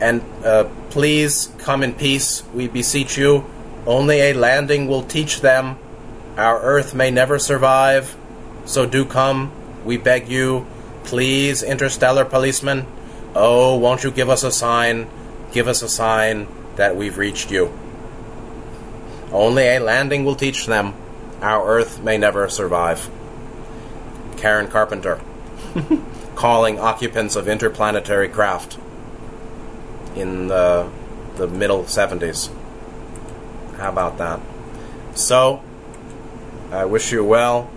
and 0.00 0.22
uh, 0.44 0.64
please 0.90 1.52
come 1.58 1.82
in 1.82 1.94
peace, 1.94 2.42
we 2.54 2.68
beseech 2.68 3.16
you. 3.16 3.44
Only 3.86 4.20
a 4.20 4.32
landing 4.32 4.88
will 4.88 5.02
teach 5.02 5.40
them. 5.40 5.78
Our 6.36 6.60
Earth 6.60 6.94
may 6.94 7.10
never 7.10 7.38
survive, 7.38 8.16
so 8.64 8.86
do 8.86 9.04
come, 9.04 9.52
we 9.84 9.96
beg 9.96 10.28
you. 10.28 10.66
Please, 11.04 11.62
interstellar 11.62 12.24
policeman. 12.24 12.86
Oh, 13.34 13.76
won't 13.76 14.04
you 14.04 14.10
give 14.10 14.30
us 14.30 14.44
a 14.44 14.52
sign? 14.52 15.08
Give 15.52 15.68
us 15.68 15.82
a 15.82 15.88
sign 15.88 16.46
that 16.76 16.96
we've 16.96 17.18
reached 17.18 17.50
you. 17.50 17.72
Only 19.32 19.64
a 19.64 19.80
landing 19.80 20.24
will 20.24 20.36
teach 20.36 20.66
them. 20.66 20.94
Our 21.40 21.66
Earth 21.66 22.02
may 22.02 22.18
never 22.18 22.48
survive. 22.48 23.10
Karen 24.36 24.68
Carpenter, 24.68 25.20
calling 26.34 26.78
occupants 26.78 27.36
of 27.36 27.48
interplanetary 27.48 28.28
craft 28.28 28.78
in 30.14 30.48
the, 30.48 30.90
the 31.36 31.46
middle 31.46 31.84
70s. 31.84 32.50
How 33.76 33.90
about 33.90 34.18
that? 34.18 34.40
So, 35.14 35.62
I 36.70 36.84
wish 36.84 37.12
you 37.12 37.24
well. 37.24 37.70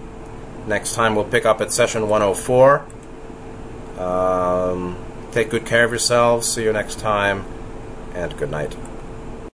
Next 0.68 0.94
time 0.94 1.16
we'll 1.16 1.26
pick 1.26 1.46
up 1.46 1.62
at 1.62 1.72
session 1.72 2.10
104. 2.10 2.86
Um, 4.00 4.98
take 5.32 5.50
good 5.50 5.66
care 5.66 5.84
of 5.84 5.92
yourselves. 5.92 6.48
See 6.52 6.64
you 6.64 6.74
next 6.74 7.00
time, 7.00 7.46
and 8.14 8.38
good 8.38 8.52
night. 8.52 8.76